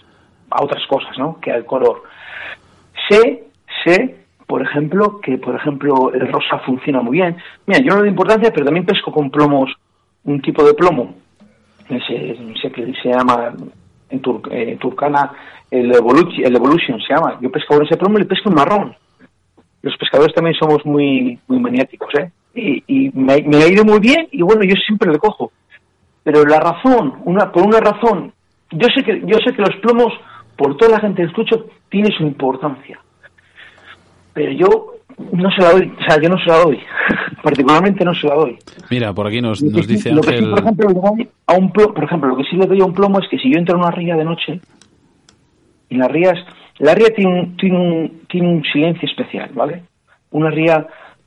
a 0.50 0.64
otras 0.64 0.84
cosas, 0.88 1.16
¿no? 1.16 1.38
Que 1.40 1.52
al 1.52 1.64
color. 1.64 2.02
Sé, 3.08 3.44
sé, 3.84 4.16
por 4.48 4.62
ejemplo, 4.62 5.20
que 5.20 5.38
por 5.38 5.54
ejemplo 5.54 6.12
el 6.12 6.26
rosa 6.32 6.58
funciona 6.66 7.00
muy 7.02 7.18
bien. 7.18 7.36
Mira, 7.66 7.80
yo 7.80 7.90
no 7.90 7.96
le 7.96 8.00
doy 8.00 8.08
importancia, 8.08 8.50
pero 8.52 8.64
también 8.64 8.84
pesco 8.84 9.12
con 9.12 9.30
plomos, 9.30 9.72
un 10.24 10.42
tipo 10.42 10.64
de 10.64 10.74
plomo 10.74 11.14
sé 11.88 12.70
que 12.72 12.92
se 13.02 13.08
llama 13.08 13.54
en, 14.10 14.22
eh, 14.50 14.76
Turcana 14.80 15.32
el 15.70 15.94
Evolution, 15.94 16.44
el 16.44 16.56
Evolution 16.56 17.00
se 17.00 17.14
llama. 17.14 17.38
Yo 17.40 17.50
pesco 17.50 17.74
con 17.74 17.86
ese 17.86 17.96
plomo 17.96 18.18
y 18.18 18.22
le 18.22 18.26
pesco 18.26 18.48
en 18.48 18.54
marrón. 18.54 18.96
Los 19.82 19.96
pescadores 19.96 20.34
también 20.34 20.56
somos 20.56 20.84
muy 20.84 21.38
muy 21.48 21.58
maniáticos, 21.58 22.12
¿eh? 22.14 22.30
Y, 22.54 23.10
me, 23.12 23.34
ha 23.34 23.68
ido 23.68 23.84
muy 23.84 24.00
bien 24.00 24.28
y 24.32 24.40
bueno, 24.42 24.62
yo 24.64 24.74
siempre 24.86 25.12
le 25.12 25.18
cojo. 25.18 25.52
Pero 26.22 26.44
la 26.44 26.58
razón, 26.58 27.20
una 27.24 27.52
por 27.52 27.66
una 27.66 27.80
razón, 27.80 28.32
yo 28.70 28.88
sé 28.94 29.04
que 29.04 29.20
yo 29.26 29.38
sé 29.44 29.52
que 29.54 29.62
los 29.62 29.76
plomos 29.82 30.12
por 30.56 30.76
toda 30.76 30.92
la 30.92 31.00
gente 31.00 31.22
que 31.22 31.28
escucho 31.28 31.66
tiene 31.90 32.16
su 32.16 32.22
importancia. 32.22 32.98
Pero 34.32 34.52
yo 34.52 34.95
no 35.32 35.50
se 35.50 35.62
la 35.62 35.70
doy, 35.72 35.92
o 35.98 36.02
sea, 36.02 36.20
yo 36.20 36.28
no 36.28 36.38
se 36.38 36.46
la 36.46 36.58
doy, 36.58 36.78
particularmente 37.42 38.04
no 38.04 38.14
se 38.14 38.26
la 38.26 38.34
doy. 38.34 38.58
Mira, 38.90 39.12
por 39.12 39.26
aquí 39.26 39.40
nos, 39.40 39.62
nos 39.62 39.86
dice 39.86 40.10
Ángel... 40.10 40.50
por, 40.50 40.58
ejemplo, 40.60 40.88
a 41.46 41.54
un 41.54 41.72
por 41.72 42.04
ejemplo, 42.04 42.28
lo 42.28 42.36
que 42.36 42.44
sí 42.44 42.56
le 42.56 42.66
doy 42.66 42.80
a 42.80 42.84
un 42.84 42.94
plomo 42.94 43.18
es 43.20 43.28
que 43.28 43.38
si 43.38 43.52
yo 43.52 43.58
entro 43.58 43.76
en 43.76 43.82
una 43.82 43.90
ría 43.90 44.16
de 44.16 44.24
noche, 44.24 44.60
y 45.88 45.96
las 45.96 46.10
rías, 46.10 46.38
la 46.78 46.94
ría 46.94 47.08
tiene 47.14 47.40
un, 47.40 47.56
tiene 47.56 47.78
un, 47.78 48.22
tiene 48.28 48.48
un 48.48 48.62
silencio 48.64 49.08
especial, 49.08 49.50
¿vale? 49.54 49.84
Una 50.30 50.50
ría, 50.50 50.86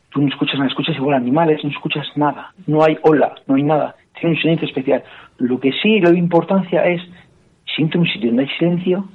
tú 0.10 0.22
no 0.22 0.28
escuchas 0.28 0.56
nada, 0.56 0.68
escuchas 0.68 0.96
igual 0.96 1.16
animales, 1.16 1.64
no 1.64 1.70
escuchas 1.70 2.06
nada, 2.16 2.54
no 2.68 2.84
hay 2.84 2.98
ola, 3.02 3.34
no 3.48 3.56
hay 3.56 3.64
nada, 3.64 3.96
tiene 4.20 4.36
un 4.36 4.42
silencio 4.42 4.68
especial. 4.68 5.04
Lo 5.38 5.60
que 5.60 5.72
sí 5.82 6.00
le 6.00 6.10
doy 6.10 6.20
importancia 6.20 6.86
es, 6.86 7.02
si 7.76 7.82
entro 7.82 8.00
en 8.00 8.08
un 8.08 8.14
sitio 8.14 8.30
donde 8.30 8.44
hay 8.44 8.50
silencio, 8.58 9.06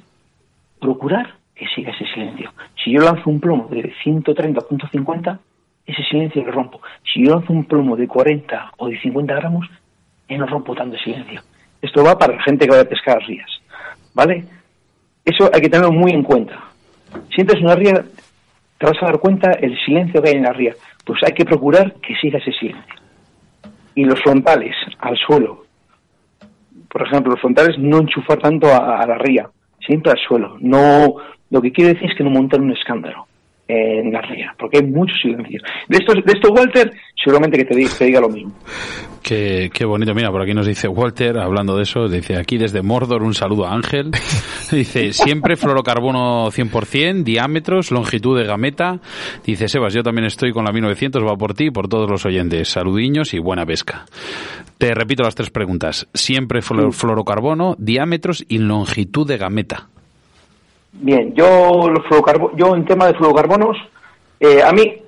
procurar 0.81 1.35
que 1.55 1.65
siga 1.73 1.91
ese 1.91 2.05
silencio. 2.13 2.51
Si 2.83 2.91
yo 2.91 3.01
lanzo 3.01 3.29
un 3.29 3.39
plomo 3.39 3.67
de 3.69 3.93
130 4.03 4.59
o 4.59 4.67
150, 4.67 5.39
ese 5.85 6.03
silencio 6.03 6.43
lo 6.43 6.51
rompo. 6.51 6.81
Si 7.13 7.25
yo 7.25 7.31
lanzo 7.31 7.53
un 7.53 7.65
plomo 7.65 7.95
de 7.95 8.07
40 8.07 8.73
o 8.77 8.87
de 8.87 8.99
50 8.99 9.33
gramos, 9.35 9.67
no 10.29 10.45
rompo 10.45 10.75
tanto 10.75 10.97
silencio. 10.97 11.41
Esto 11.81 12.03
va 12.03 12.17
para 12.17 12.35
la 12.35 12.43
gente 12.43 12.65
que 12.65 12.75
va 12.75 12.81
a 12.81 12.85
pescar 12.85 13.21
rías, 13.25 13.49
¿vale? 14.13 14.45
Eso 15.23 15.49
hay 15.53 15.61
que 15.61 15.69
tenerlo 15.69 15.91
muy 15.91 16.11
en 16.11 16.23
cuenta. 16.23 16.59
Si 17.33 17.41
entras 17.41 17.59
en 17.59 17.65
una 17.65 17.75
ría, 17.75 18.03
te 18.77 18.85
vas 18.85 18.97
a 19.01 19.05
dar 19.05 19.19
cuenta 19.19 19.51
el 19.51 19.77
silencio 19.85 20.21
que 20.21 20.29
hay 20.29 20.35
en 20.35 20.43
la 20.43 20.53
ría. 20.53 20.73
Pues 21.05 21.19
hay 21.23 21.33
que 21.33 21.45
procurar 21.45 21.93
que 21.95 22.15
siga 22.15 22.39
ese 22.39 22.51
silencio. 22.51 22.95
Y 23.93 24.03
los 24.03 24.19
frontales, 24.21 24.75
al 24.99 25.15
suelo. 25.17 25.65
Por 26.89 27.03
ejemplo, 27.03 27.31
los 27.31 27.41
frontales 27.41 27.77
no 27.77 27.99
enchufar 27.99 28.39
tanto 28.39 28.67
a, 28.67 28.99
a 28.99 29.07
la 29.07 29.17
ría, 29.17 29.49
siempre 29.79 30.11
al 30.11 30.17
suelo. 30.17 30.57
No, 30.59 31.15
lo 31.49 31.61
que 31.61 31.71
quiere 31.71 31.93
decir 31.93 32.09
es 32.09 32.17
que 32.17 32.23
no 32.23 32.29
montan 32.29 32.61
un 32.61 32.71
escándalo 32.71 33.27
en 33.67 34.11
la 34.11 34.21
ría, 34.21 34.53
porque 34.59 34.77
hay 34.77 34.85
mucho 34.85 35.15
silencio. 35.15 35.59
De 35.87 35.97
esto, 35.97 36.13
de 36.13 36.31
esto 36.33 36.51
Walter, 36.53 36.91
seguramente 37.15 37.57
que 37.57 37.65
te 37.65 37.75
diga, 37.75 37.89
te 37.97 38.05
diga 38.05 38.21
lo 38.21 38.29
mismo. 38.29 38.53
Qué, 39.23 39.71
qué, 39.73 39.85
bonito, 39.85 40.13
mira, 40.13 40.29
por 40.29 40.43
aquí 40.43 40.53
nos 40.53 40.67
dice 40.67 40.87
Walter, 40.87 41.39
hablando 41.39 41.75
de 41.75 41.81
eso, 41.81 42.07
dice 42.07 42.37
aquí 42.37 42.59
desde 42.59 42.83
Mordor 42.83 43.23
un 43.23 43.33
saludo 43.33 43.65
a 43.65 43.73
Ángel, 43.73 44.11
dice 44.71 45.13
siempre 45.13 45.55
fluorocarbono 45.55 46.51
100%, 46.51 47.23
diámetros, 47.23 47.89
longitud 47.89 48.37
de 48.37 48.45
gameta, 48.45 48.99
dice 49.43 49.67
Sebas, 49.67 49.95
yo 49.95 50.03
también 50.03 50.25
estoy 50.25 50.51
con 50.51 50.65
la 50.65 50.71
1900, 50.71 51.23
va 51.23 51.35
por 51.35 51.55
ti 51.55 51.65
y 51.65 51.71
por 51.71 51.87
todos 51.87 52.07
los 52.07 52.23
oyentes, 52.27 52.69
saludiños 52.69 53.33
y 53.33 53.39
buena 53.39 53.65
pesca. 53.65 54.05
Te 54.77 54.93
repito 54.93 55.23
las 55.23 55.33
tres 55.33 55.49
preguntas, 55.49 56.07
siempre 56.13 56.61
fluorocarbono, 56.61 57.75
diámetros 57.79 58.45
y 58.47 58.59
longitud 58.59 59.27
de 59.27 59.37
gameta. 59.37 59.89
Bien, 60.97 61.33
yo 61.33 61.89
los 61.89 62.03
yo 62.55 62.73
en 62.73 62.85
tema 62.85 63.07
de 63.07 63.15
fluorocarbonos, 63.15 63.77
eh, 64.39 64.61
a 64.63 64.71
mí, 64.71 65.01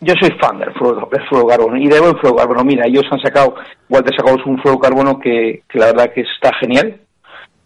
yo 0.00 0.14
soy 0.20 0.30
fan 0.40 0.58
del, 0.58 0.72
fluorocarbono 0.72 1.76
y 1.76 1.88
de 1.88 2.00
buen 2.00 2.16
fluorocarbono. 2.18 2.64
Mira, 2.64 2.86
ellos 2.86 3.04
han 3.10 3.20
sacado, 3.20 3.56
Walter 3.88 4.14
sacado 4.16 4.38
un 4.46 4.60
fluorocarbono 4.60 5.18
que, 5.18 5.62
que 5.68 5.78
la 5.78 5.86
verdad 5.86 6.12
que 6.12 6.22
está 6.22 6.52
genial. 6.60 6.96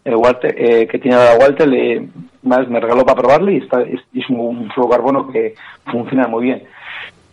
El 0.05 0.17
Walter, 0.17 0.55
eh, 0.57 0.87
que 0.87 0.99
tiene 0.99 1.17
ahora 1.17 1.39
Walter, 1.39 1.69
le, 1.69 2.09
me 2.43 2.81
regaló 2.81 3.05
para 3.05 3.21
probarlo 3.21 3.51
y 3.51 3.59
está, 3.59 3.83
es, 3.83 4.31
un, 4.31 4.71
fluorocarbono 4.71 5.29
que 5.29 5.55
funciona 5.91 6.29
muy 6.29 6.45
bien. 6.45 6.63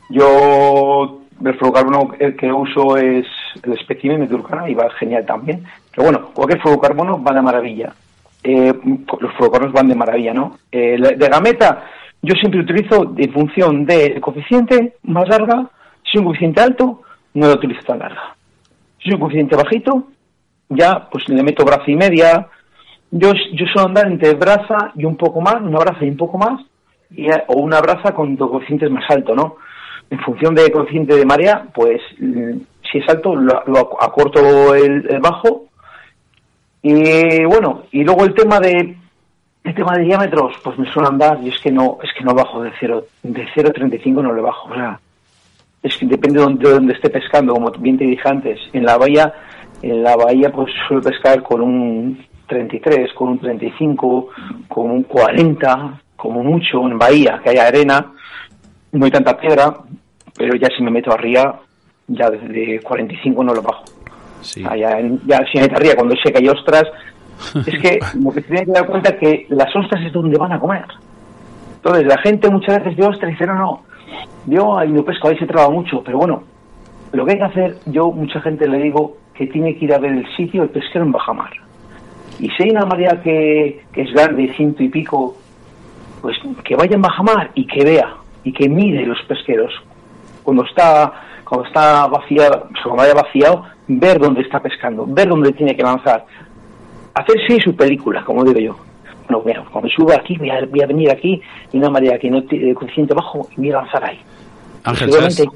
Yo, 0.09 1.21
el 1.43 1.53
fluorocarbono 1.55 2.11
que 2.37 2.51
uso 2.51 2.97
es 2.97 3.25
el 3.63 3.73
espécimen 3.73 4.21
de 4.21 4.27
Turcana 4.27 4.69
y 4.69 4.73
va 4.73 4.89
genial 4.99 5.25
también. 5.25 5.63
Pero 5.91 6.03
bueno, 6.03 6.31
cualquier 6.33 6.61
fluorocarbono 6.61 7.23
va 7.23 7.33
de 7.33 7.41
maravilla 7.41 7.93
eh, 8.43 8.73
los 9.19 9.33
fluorocarbonos 9.35 9.73
van 9.73 9.87
de 9.87 9.95
maravilla, 9.95 10.33
¿no? 10.33 10.57
Eh, 10.71 10.97
de 10.99 11.29
gameta, 11.29 11.85
yo 12.21 12.35
siempre 12.35 12.59
utilizo 12.59 13.13
en 13.17 13.31
función 13.31 13.85
del 13.85 14.19
coeficiente 14.19 14.95
más 15.03 15.27
larga, 15.29 15.69
si 16.03 16.17
un 16.17 16.25
coeficiente 16.25 16.61
alto, 16.61 17.01
no 17.33 17.47
lo 17.47 17.53
utilizo 17.53 17.81
tan 17.83 17.99
larga. 17.99 18.35
Si 19.01 19.13
un 19.13 19.19
coeficiente 19.19 19.55
bajito, 19.55 20.07
ya 20.69 21.07
pues 21.09 21.27
le 21.29 21.41
meto 21.41 21.63
braza 21.63 21.83
y 21.87 21.95
media. 21.95 22.47
Yo, 23.11 23.31
yo 23.53 23.65
suelo 23.67 23.87
andar 23.87 24.07
entre 24.07 24.33
braza 24.33 24.91
y 24.95 25.05
un 25.05 25.15
poco 25.15 25.39
más, 25.39 25.61
una 25.61 25.79
braza 25.79 26.03
y 26.03 26.09
un 26.09 26.17
poco 26.17 26.37
más, 26.37 26.61
y, 27.11 27.27
o 27.47 27.61
una 27.61 27.79
braza 27.79 28.13
con 28.13 28.35
coeficientes 28.35 28.89
más 28.89 29.09
alto, 29.09 29.35
¿no? 29.35 29.57
En 30.09 30.19
función 30.19 30.53
del 30.53 30.71
coeficiente 30.71 31.15
de 31.15 31.25
marea, 31.25 31.67
pues 31.73 32.01
mm, 32.19 32.57
si 32.91 32.97
es 32.97 33.09
alto, 33.09 33.35
lo, 33.35 33.57
acorto 34.01 34.75
el 34.75 35.19
bajo 35.21 35.67
y 36.83 37.45
bueno, 37.45 37.83
y 37.91 38.03
luego 38.03 38.25
el 38.25 38.33
tema 38.33 38.59
de 38.59 38.97
el 39.63 39.73
tema 39.73 39.95
de 39.95 40.03
diámetros, 40.03 40.55
pues 40.61 40.77
me 40.77 40.91
suele 40.91 41.07
andar 41.07 41.39
y 41.41 41.47
es 41.47 41.59
que 41.59 41.71
no 41.71 41.97
es 42.03 42.09
que 42.17 42.23
no 42.25 42.35
bajo 42.35 42.61
de 42.61 42.71
0 42.79 43.05
de 43.23 43.47
0.35 43.47 44.21
no 44.21 44.33
le 44.33 44.41
bajo, 44.41 44.69
o 44.69 44.75
sea, 44.75 44.99
es 45.81 45.95
que 45.97 46.05
depende 46.05 46.39
de 46.39 46.69
donde, 46.73 46.93
esté 46.93 47.09
pescando, 47.09 47.53
como 47.53 47.71
bien 47.71 47.97
te 47.97 48.03
dije 48.03 48.27
antes, 48.27 48.59
en 48.73 48.83
la 48.83 48.97
bahía 48.97 49.33
en 49.81 50.03
la 50.03 50.17
bahía 50.17 50.51
pues 50.51 50.73
suelo 50.87 51.01
pescar 51.01 51.41
con 51.41 51.61
un 51.61 52.25
33, 52.47 53.13
con 53.13 53.29
un 53.29 53.39
35, 53.39 54.27
con 54.67 54.91
un 54.91 55.03
40, 55.03 56.01
como 56.17 56.43
mucho 56.43 56.81
en 56.81 56.97
bahía, 56.97 57.39
que 57.41 57.51
haya 57.51 57.67
arena, 57.67 58.11
no 58.91 59.05
hay 59.05 59.11
tanta 59.11 59.37
piedra, 59.37 59.73
pero 60.37 60.55
ya 60.55 60.67
si 60.75 60.83
me 60.83 60.91
meto 60.91 61.13
arriba, 61.13 61.61
ya 62.07 62.29
desde 62.29 62.81
45 62.81 63.43
no 63.43 63.53
lo 63.53 63.61
bajo. 63.61 63.83
Sí. 64.43 64.63
Allá 64.67 64.99
en, 64.99 65.19
ya 65.25 65.43
en 65.53 65.95
cuando 65.95 66.15
se 66.15 66.33
hay 66.35 66.47
ostras, 66.47 66.83
es 67.65 67.79
que 67.79 67.99
lo 68.21 68.31
que 68.31 68.41
se 68.41 68.47
tiene 68.47 68.65
que 68.65 68.71
dar 68.71 68.85
cuenta 68.85 69.09
es 69.09 69.19
que 69.19 69.45
las 69.49 69.75
ostras 69.75 70.05
es 70.05 70.13
donde 70.13 70.37
van 70.37 70.51
a 70.51 70.59
comer. 70.59 70.85
Entonces, 71.75 72.05
la 72.05 72.17
gente 72.19 72.49
muchas 72.49 72.79
veces 72.79 72.95
de 72.95 73.05
ostras 73.05 73.31
dice, 73.31 73.45
no, 73.45 73.55
no, 73.55 73.81
yo 74.45 74.77
ahí 74.77 74.91
no 74.91 75.03
pesco, 75.03 75.27
ahí 75.27 75.37
se 75.37 75.47
traba 75.47 75.69
mucho, 75.69 76.01
pero 76.03 76.17
bueno, 76.17 76.43
lo 77.11 77.25
que 77.25 77.33
hay 77.33 77.37
que 77.37 77.43
hacer, 77.43 77.77
yo 77.85 78.11
mucha 78.11 78.39
gente 78.41 78.67
le 78.67 78.77
digo, 78.77 79.17
que 79.33 79.47
tiene 79.47 79.75
que 79.77 79.85
ir 79.85 79.93
a 79.93 79.97
ver 79.97 80.11
el 80.11 80.35
sitio 80.35 80.63
el 80.63 80.69
pesquero 80.69 81.05
en 81.05 81.11
bajamar. 81.11 81.51
Y 82.39 82.49
si 82.49 82.63
hay 82.63 82.69
una 82.71 82.85
marea 82.85 83.21
que, 83.21 83.83
que 83.91 84.01
es 84.01 84.13
grande, 84.13 84.53
ciento 84.55 84.83
y 84.83 84.89
pico, 84.89 85.35
pues 86.21 86.37
que 86.63 86.75
vaya 86.75 86.95
en 86.95 87.01
bajamar 87.01 87.51
y 87.55 87.65
que 87.67 87.83
vea 87.83 88.15
y 88.43 88.53
que 88.53 88.69
mire 88.69 89.05
los 89.05 89.21
pesqueros. 89.27 89.73
Cuando 90.43 90.65
está, 90.65 91.13
cuando 91.53 91.67
está 91.67 92.07
vaciado, 92.07 92.67
cuando 92.83 93.03
haya 93.03 93.13
vaciado, 93.13 93.63
ver 93.87 94.17
dónde 94.17 94.41
está 94.41 94.59
pescando, 94.59 95.05
ver 95.05 95.27
dónde 95.27 95.51
tiene 95.51 95.75
que 95.75 95.83
lanzar. 95.83 96.25
Hacerse 97.13 97.59
su 97.63 97.75
película, 97.75 98.23
como 98.25 98.43
digo 98.43 98.59
yo. 98.59 98.75
Bueno, 99.29 99.43
mira, 99.45 99.63
cuando 99.71 99.87
suba 99.89 100.15
aquí, 100.15 100.35
voy 100.37 100.49
a, 100.49 100.65
voy 100.65 100.81
a 100.81 100.87
venir 100.87 101.11
aquí 101.11 101.39
y 101.71 101.77
una 101.77 101.91
marea 101.91 102.17
que 102.17 102.29
no 102.29 102.41
tiene 102.43 102.73
coeficiente 102.73 103.13
bajo 103.13 103.47
y 103.55 103.61
voy 103.61 103.71
a 103.71 103.75
lanzar 103.75 104.03
ahí. 104.03 104.19
Ángel, 104.83 105.11
¿sabes. 105.11 105.47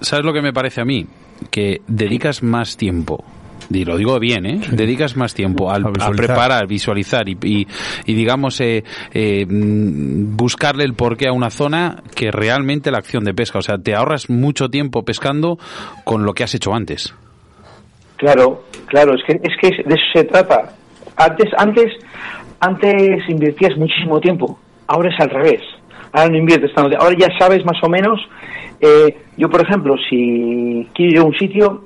¿sabes 0.00 0.24
lo 0.26 0.32
que 0.34 0.42
me 0.42 0.52
parece 0.52 0.82
a 0.82 0.84
mí? 0.84 1.06
Que 1.50 1.80
dedicas 1.86 2.42
más 2.42 2.76
tiempo. 2.76 3.24
Y 3.70 3.84
lo 3.84 3.96
digo 3.96 4.18
bien, 4.20 4.46
¿eh? 4.46 4.60
Dedicas 4.70 5.16
más 5.16 5.34
tiempo 5.34 5.70
al- 5.70 5.84
A 5.86 6.10
preparar, 6.12 6.66
visualizar 6.68 7.28
y, 7.28 7.36
y- 7.42 7.66
y, 8.06 8.14
digamos, 8.14 8.60
eh, 8.60 8.84
eh, 9.12 9.44
mm, 9.44 10.36
buscarle 10.36 10.84
el 10.84 10.94
porqué 10.94 11.26
a 11.28 11.32
una 11.32 11.50
zona 11.50 12.02
que 12.14 12.30
realmente 12.30 12.90
la 12.92 12.98
acción 12.98 13.24
de 13.24 13.34
pesca. 13.34 13.58
O 13.58 13.62
sea, 13.62 13.78
te 13.78 13.94
ahorras 13.94 14.30
mucho 14.30 14.68
tiempo 14.68 15.04
pescando 15.04 15.58
con 16.04 16.24
lo 16.24 16.32
que 16.32 16.44
has 16.44 16.54
hecho 16.54 16.74
antes. 16.74 17.12
Claro, 18.16 18.64
claro, 18.86 19.14
es 19.14 19.22
que, 19.26 19.32
es 19.42 19.54
que 19.60 19.68
de 19.82 19.94
eso 19.94 20.04
se 20.14 20.24
trata. 20.24 20.72
Antes, 21.16 21.50
antes, 21.58 21.92
antes 22.60 23.28
invertías 23.28 23.76
muchísimo 23.76 24.20
tiempo, 24.20 24.58
ahora 24.86 25.10
es 25.12 25.20
al 25.20 25.30
revés. 25.30 25.60
Ahora 26.12 26.30
no 26.30 26.38
inviertes 26.38 26.72
tanto. 26.74 26.96
Ahora 26.98 27.16
ya 27.18 27.28
sabes 27.38 27.64
más 27.64 27.76
o 27.82 27.88
menos. 27.88 28.20
eh, 28.80 29.16
yo, 29.36 29.48
por 29.50 29.60
ejemplo, 29.62 29.94
si 30.08 30.86
quiero 30.94 31.12
ir 31.12 31.18
a 31.18 31.24
un 31.24 31.34
sitio, 31.34 31.84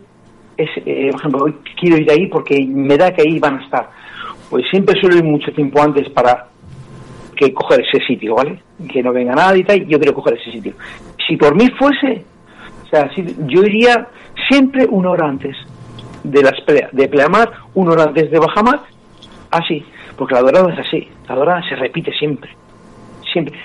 es, 0.62 0.70
eh, 0.86 1.08
por 1.10 1.20
ejemplo, 1.20 1.44
hoy 1.44 1.54
quiero 1.78 1.96
ir 1.96 2.10
ahí 2.10 2.26
porque 2.26 2.64
me 2.66 2.96
da 2.96 3.12
que 3.12 3.22
ahí 3.22 3.38
van 3.38 3.58
a 3.58 3.64
estar. 3.64 3.90
Pues 4.48 4.64
siempre 4.70 5.00
suelo 5.00 5.16
ir 5.16 5.24
mucho 5.24 5.52
tiempo 5.52 5.80
antes 5.80 6.08
para 6.10 6.48
que 7.36 7.54
coger 7.54 7.80
ese 7.80 8.04
sitio, 8.06 8.34
¿vale? 8.34 8.60
Que 8.92 9.02
no 9.02 9.12
venga 9.12 9.34
nadie 9.34 9.60
y 9.60 9.64
tal, 9.64 9.86
yo 9.86 9.98
quiero 9.98 10.14
coger 10.14 10.38
ese 10.38 10.52
sitio. 10.52 10.74
Si 11.26 11.36
por 11.36 11.54
mí 11.54 11.68
fuese, 11.78 12.24
o 12.84 12.88
sea, 12.88 13.08
si, 13.14 13.24
yo 13.46 13.62
iría 13.62 14.08
siempre 14.48 14.86
una 14.90 15.10
hora 15.10 15.28
antes 15.28 15.56
de 16.22 16.42
las 16.42 16.54
de 16.92 17.08
pleamar, 17.08 17.50
una 17.74 17.92
hora 17.92 18.02
antes 18.04 18.30
de 18.30 18.38
bajamar, 18.38 18.80
así, 19.50 19.84
porque 20.16 20.34
la 20.34 20.42
dorada 20.42 20.72
es 20.74 20.86
así, 20.86 21.08
la 21.28 21.34
dorada 21.34 21.62
se 21.68 21.76
repite 21.76 22.12
siempre, 22.12 22.50
siempre. 23.32 23.58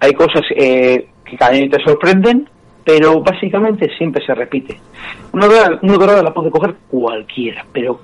Hay 0.00 0.12
cosas 0.12 0.42
eh, 0.54 1.08
que 1.24 1.36
cada 1.36 1.52
año 1.52 1.68
te 1.68 1.82
sorprenden, 1.82 2.48
pero 2.86 3.20
básicamente 3.20 3.90
siempre 3.98 4.24
se 4.24 4.32
repite. 4.34 4.80
Una 5.32 5.46
dorada, 5.46 5.78
una 5.82 5.94
dorada 5.98 6.22
la 6.22 6.32
puede 6.32 6.50
coger 6.50 6.74
cualquiera, 6.88 7.66
pero 7.72 8.00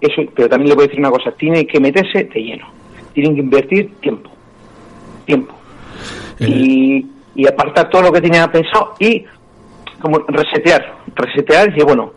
eso, 0.00 0.20
pero 0.34 0.48
también 0.48 0.70
le 0.70 0.74
voy 0.74 0.84
a 0.84 0.88
decir 0.88 1.00
una 1.00 1.10
cosa, 1.12 1.30
tiene 1.30 1.64
que 1.66 1.78
meterse 1.80 2.24
de 2.24 2.40
lleno, 2.42 2.66
tienen 3.14 3.34
que 3.36 3.40
invertir 3.40 3.94
tiempo, 4.00 4.28
tiempo 5.24 5.54
y, 6.40 7.06
y 7.36 7.46
apartar 7.46 7.88
todo 7.88 8.02
lo 8.02 8.12
que 8.12 8.20
tenía 8.20 8.50
pensado 8.50 8.94
y 8.98 9.24
como 10.00 10.18
resetear, 10.28 10.94
resetear 11.14 11.68
y 11.68 11.70
decir, 11.70 11.84
bueno, 11.84 12.12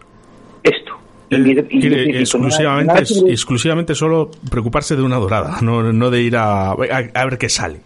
esto. 0.63 0.93
Quiere 1.29 2.19
exclusivamente, 2.19 2.87
Nada- 2.87 3.01
nada 3.01 3.31
exclusivamente 3.31 3.93
solo 3.93 4.31
preocuparse 4.49 4.95
de 4.95 5.03
una 5.03 5.17
dorada, 5.17 5.57
no, 5.61 5.93
no 5.93 6.09
de 6.09 6.21
ir 6.23 6.35
a, 6.35 6.71
a, 6.71 6.73
a 6.73 7.25
ver 7.25 7.37
qué 7.37 7.49
sale. 7.49 7.81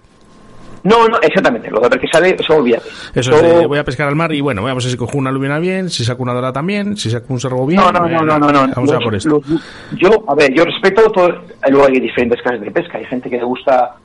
No, 0.83 1.07
no, 1.07 1.17
exactamente, 1.21 1.69
lo 1.71 1.79
de 1.79 1.87
ver 1.89 1.99
que 1.99 2.07
sale, 2.07 2.35
eso 2.37 2.55
olvídate. 2.57 2.89
Eso 3.15 3.33
es, 3.35 3.41
de, 3.41 3.65
voy 3.65 3.77
a 3.79 3.85
pescar 3.85 4.07
al 4.09 4.15
mar 4.15 4.33
y 4.33 4.41
bueno, 4.41 4.61
vamos 4.63 4.83
a 4.83 4.87
ver 4.87 4.91
si 4.91 4.97
cojo 4.97 5.17
una 5.17 5.31
lubina 5.31 5.57
bien, 5.59 5.89
si 5.89 6.03
saco 6.03 6.23
una 6.23 6.33
dorada 6.33 6.51
también, 6.51 6.97
si 6.97 7.09
saco 7.09 7.27
un 7.33 7.39
cerro 7.39 7.65
bien. 7.65 7.79
No, 7.79 7.89
no, 7.91 8.01
no, 8.07 8.21
no, 8.25 8.37
no, 8.37 8.51
no. 8.51 8.67
Vamos 8.75 8.91
a 8.91 8.95
Los- 8.95 9.03
por 9.03 9.15
esto. 9.15 9.29
los- 9.29 9.61
yo, 9.97 10.09
a 10.27 10.35
ver, 10.35 10.53
yo 10.53 10.65
respeto 10.65 11.09
todo. 11.11 11.41
Luego 11.69 11.87
hay 11.87 11.99
diferentes 12.01 12.41
clases 12.41 12.61
de 12.61 12.71
pesca. 12.71 12.97
Hay 12.97 13.05
gente 13.05 13.29
que 13.29 13.37
le 13.37 13.43
gusta 13.45 13.95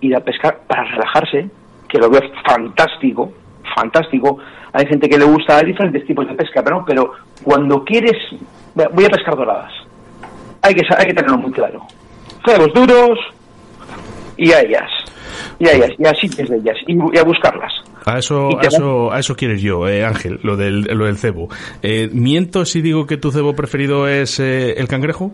ir 0.00 0.14
a 0.14 0.20
pescar 0.20 0.60
para 0.68 0.84
relajarse, 0.84 1.50
que 1.88 1.98
lo 1.98 2.08
veo 2.08 2.20
fantástico, 2.46 3.32
fantástico. 3.74 4.38
Hay 4.72 4.86
gente 4.86 5.08
que 5.08 5.18
le 5.18 5.24
gusta 5.24 5.60
diferentes 5.60 6.06
tipos 6.06 6.26
de 6.28 6.34
pesca, 6.34 6.62
pero, 6.62 6.84
pero 6.86 7.12
cuando 7.42 7.82
quieres, 7.84 8.16
voy 8.74 9.04
a 9.04 9.08
pescar 9.10 9.34
doradas. 9.36 9.72
Hay 10.62 10.72
que, 10.74 10.82
hay 10.96 11.06
que 11.06 11.14
tenerlo 11.14 11.38
muy 11.38 11.50
claro. 11.50 11.82
Cebos 12.46 12.72
duros 12.72 13.18
y 14.36 14.52
a 14.52 14.60
ellas. 14.60 14.88
Y 15.58 15.68
a 15.68 15.72
ellas, 15.72 15.90
y 15.98 16.06
a 16.06 16.14
sitios 16.14 16.48
de 16.48 16.56
ellas, 16.56 16.76
y, 16.86 16.94
y 16.94 17.18
a 17.18 17.24
buscarlas. 17.24 17.72
A 18.04 18.18
eso, 18.18 18.58
a 18.58 18.62
eso, 18.62 19.12
a 19.12 19.18
eso 19.20 19.36
quieres 19.36 19.62
yo, 19.62 19.86
eh, 19.88 20.04
Ángel, 20.04 20.40
lo 20.42 20.56
del, 20.56 20.82
lo 20.82 21.06
del 21.06 21.18
cebo. 21.18 21.48
Eh, 21.82 22.08
¿Miento 22.12 22.64
si 22.64 22.82
digo 22.82 23.06
que 23.06 23.16
tu 23.16 23.30
cebo 23.30 23.54
preferido 23.54 24.08
es 24.08 24.40
eh, 24.40 24.72
el 24.72 24.88
cangrejo? 24.88 25.32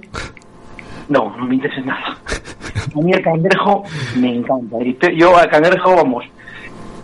No, 1.09 1.35
no 1.37 1.47
me 1.47 1.55
interesa 1.55 1.81
nada. 1.81 2.19
A 2.95 3.01
mí 3.01 3.13
el 3.13 3.23
cangrejo 3.23 3.85
me 4.17 4.37
encanta. 4.37 4.77
Yo 5.17 5.37
al 5.37 5.49
cangrejo, 5.49 5.97
vamos, 5.97 6.25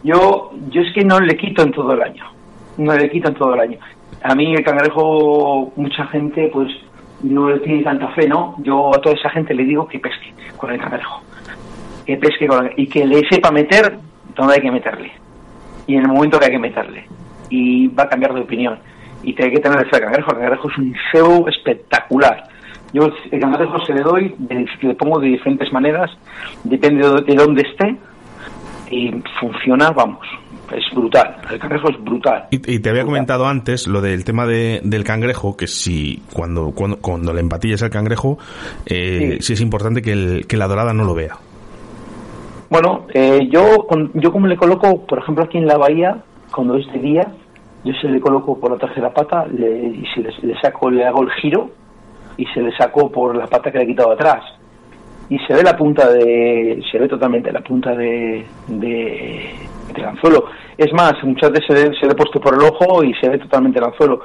yo, 0.03 0.53
yo 0.69 0.83
es 0.83 0.93
que 0.95 1.03
no 1.03 1.19
le 1.19 1.35
quito 1.37 1.63
en 1.63 1.73
todo 1.73 1.93
el 1.95 2.03
año. 2.03 2.25
No 2.77 2.95
le 2.95 3.09
quito 3.09 3.29
en 3.29 3.35
todo 3.35 3.55
el 3.55 3.61
año. 3.61 3.79
A 4.23 4.35
mí 4.35 4.55
el 4.55 4.63
cangrejo, 4.63 5.73
mucha 5.77 6.07
gente, 6.09 6.51
pues, 6.53 6.69
no 7.23 7.49
le 7.49 7.61
tiene 7.61 7.83
tanta 7.83 8.09
fe, 8.09 8.29
¿no? 8.29 8.55
Yo 8.59 8.95
a 8.95 9.01
toda 9.01 9.15
esa 9.15 9.31
gente 9.31 9.55
le 9.55 9.65
digo 9.65 9.89
que 9.89 9.99
pesque 9.99 10.35
con 10.59 10.71
el 10.71 10.79
cangrejo. 10.79 11.23
Que 12.07 12.17
pesque 12.17 12.47
con 12.47 12.67
el- 12.67 12.73
y 12.77 12.87
que 12.87 13.07
le 13.07 13.23
sepa 13.29 13.51
meter 13.51 13.99
donde 14.37 14.55
hay 14.55 14.61
que 14.61 14.71
meterle. 14.71 15.13
Y 15.87 15.95
en 15.97 16.03
el 16.03 16.09
momento 16.09 16.39
que 16.39 16.47
hay 16.47 16.53
que 16.53 16.59
meterle. 16.59 17.05
Y 17.51 17.89
va 17.89 18.05
a 18.05 18.09
cambiar 18.09 18.35
de 18.35 18.41
opinión. 18.41 18.79
Y 19.23 19.33
te 19.35 19.45
hay 19.45 19.51
que 19.53 19.61
tener 19.61 19.79
ese 19.87 20.01
cangrejo. 20.01 20.33
El 20.33 20.39
cangrejo 20.39 20.71
es 20.71 20.79
un 20.79 20.95
cebo 21.13 21.49
espectacular. 21.49 22.45
Yo 22.93 23.09
el 23.33 23.41
cangrejo 23.41 23.85
se 23.87 23.93
le 23.93 24.03
doy, 24.03 24.35
le 24.83 24.95
pongo 24.95 25.19
de 25.19 25.29
diferentes 25.29 25.73
maneras, 25.73 26.11
depende 26.63 27.09
de, 27.09 27.23
de 27.23 27.35
dónde 27.35 27.63
esté, 27.63 27.97
y 28.91 29.11
funciona, 29.41 29.91
vamos, 29.91 30.25
es 30.73 30.85
brutal. 30.95 31.37
El 31.51 31.59
cangrejo 31.59 31.91
es 31.91 32.05
brutal. 32.05 32.45
Y, 32.53 32.75
y 32.75 32.79
te 32.79 32.91
había 32.91 33.05
comentado 33.05 33.47
antes 33.49 33.89
lo 33.89 34.01
del 34.01 34.25
tema 34.25 34.47
de, 34.47 34.81
del 34.85 35.03
cangrejo, 35.03 35.57
que 35.57 35.67
si 35.67 36.23
cuando, 36.33 36.71
cuando, 36.71 36.99
cuando 36.99 37.33
le 37.33 37.41
empatilles 37.41 37.83
al 37.83 37.91
cangrejo, 37.91 38.39
eh, 38.87 39.39
Sí. 39.41 39.43
sí. 39.43 39.53
es 39.55 39.61
importante 39.61 40.01
que, 40.01 40.13
el- 40.13 40.47
que 40.47 40.57
la 40.57 40.69
dorada 40.69 40.93
no 40.95 41.05
lo 41.05 41.15
vea. 41.15 41.37
Bueno, 42.75 43.07
eh, 43.15 43.47
yo, 43.53 43.87
yo 44.15 44.33
como 44.33 44.49
le 44.49 44.57
coloco, 44.57 45.07
por 45.07 45.21
ejemplo, 45.21 45.45
aquí 45.45 45.59
en 45.59 45.67
la 45.69 45.77
bahía, 45.79 46.17
cuando 46.53 46.75
es 46.75 46.93
de 46.93 46.99
día, 46.99 47.25
yo 47.85 47.93
se 48.01 48.09
le 48.09 48.19
coloco 48.21 48.59
por 48.59 48.73
la 48.73 48.79
tercera 48.79 49.15
pata 49.15 49.47
le, 49.47 49.71
y 49.91 50.05
se 50.13 50.23
le, 50.45 50.61
saco, 50.61 50.91
le 50.91 51.07
hago 51.07 51.23
el 51.23 51.31
giro 51.41 51.71
y 52.37 52.45
se 52.47 52.61
le 52.61 52.77
saco 52.77 53.13
por 53.13 53.37
la 53.37 53.47
pata 53.47 53.71
que 53.71 53.79
le 53.79 53.85
he 53.85 53.87
quitado 53.87 54.11
atrás. 54.11 54.43
Y 55.29 55.39
se 55.47 55.55
ve 55.55 55.63
la 55.63 55.77
punta 55.77 56.09
de, 56.11 56.83
se 56.91 56.99
ve 56.99 57.07
totalmente 57.07 57.53
la 57.53 57.61
punta 57.61 57.95
de, 57.95 58.45
de, 58.67 59.55
del 59.95 60.05
anzuelo. 60.07 60.47
Es 60.77 60.93
más, 60.95 61.13
muchas 61.23 61.53
veces 61.53 61.67
se, 61.69 61.75
le- 61.91 61.97
se 62.01 62.07
le 62.09 62.17
puesto 62.17 62.41
por 62.41 62.55
el 62.55 62.61
ojo 62.63 63.05
y 63.05 63.15
se 63.21 63.29
ve 63.29 63.39
totalmente 63.39 63.79
el 63.79 63.85
anzuelo. 63.85 64.19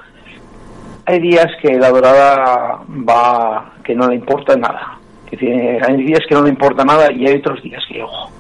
Hay 1.06 1.20
días 1.20 1.46
que 1.62 1.78
la 1.78 1.92
dorada 1.92 2.80
va, 3.08 3.74
que 3.84 3.94
no 3.94 4.08
le 4.08 4.16
importa 4.16 4.56
nada. 4.56 4.98
Que 5.30 5.38
tiene- 5.38 5.80
hay 5.88 5.98
días 5.98 6.22
que 6.28 6.34
no 6.34 6.42
le 6.42 6.50
importa 6.50 6.84
nada 6.84 7.12
y 7.14 7.28
hay 7.28 7.36
otros 7.38 7.62
días 7.62 7.84
que, 7.88 8.02
ojo, 8.02 8.32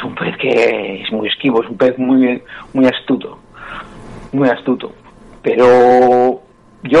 es 0.00 0.04
un 0.04 0.14
pez 0.14 0.36
que 0.38 1.02
es 1.02 1.12
muy 1.12 1.28
esquivo, 1.28 1.62
es 1.62 1.68
un 1.68 1.76
pez 1.76 1.98
muy, 1.98 2.42
muy 2.72 2.86
astuto, 2.86 3.38
muy 4.32 4.48
astuto. 4.48 4.92
Pero 5.42 6.42
yo, 6.84 7.00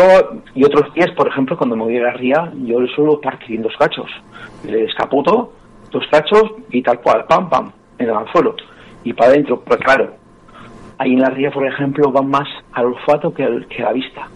y 0.54 0.64
otros 0.64 0.92
días, 0.94 1.10
por 1.16 1.28
ejemplo, 1.28 1.56
cuando 1.56 1.76
me 1.76 1.84
voy 1.84 1.98
a 1.98 2.02
la 2.02 2.12
ría, 2.12 2.52
yo 2.64 2.80
le 2.80 2.92
suelo 2.94 3.20
partir 3.20 3.56
en 3.56 3.62
dos 3.62 3.74
cachos. 3.78 4.10
Le 4.64 4.82
descapoto 4.82 5.52
dos 5.90 6.04
cachos 6.10 6.44
y 6.70 6.82
tal 6.82 7.00
cual, 7.00 7.24
pam, 7.26 7.48
pam, 7.48 7.72
en 7.98 8.08
el 8.08 8.14
anzuelo. 8.14 8.54
Y 9.02 9.12
para 9.12 9.30
adentro, 9.30 9.60
pues 9.60 9.80
claro, 9.80 10.12
ahí 10.98 11.14
en 11.14 11.20
la 11.20 11.30
ría, 11.30 11.50
por 11.50 11.66
ejemplo, 11.66 12.12
van 12.12 12.28
más 12.28 12.48
al 12.72 12.86
olfato 12.86 13.32
que, 13.32 13.66
que 13.68 13.82
a 13.82 13.86
la 13.86 13.92
vista. 13.92 14.28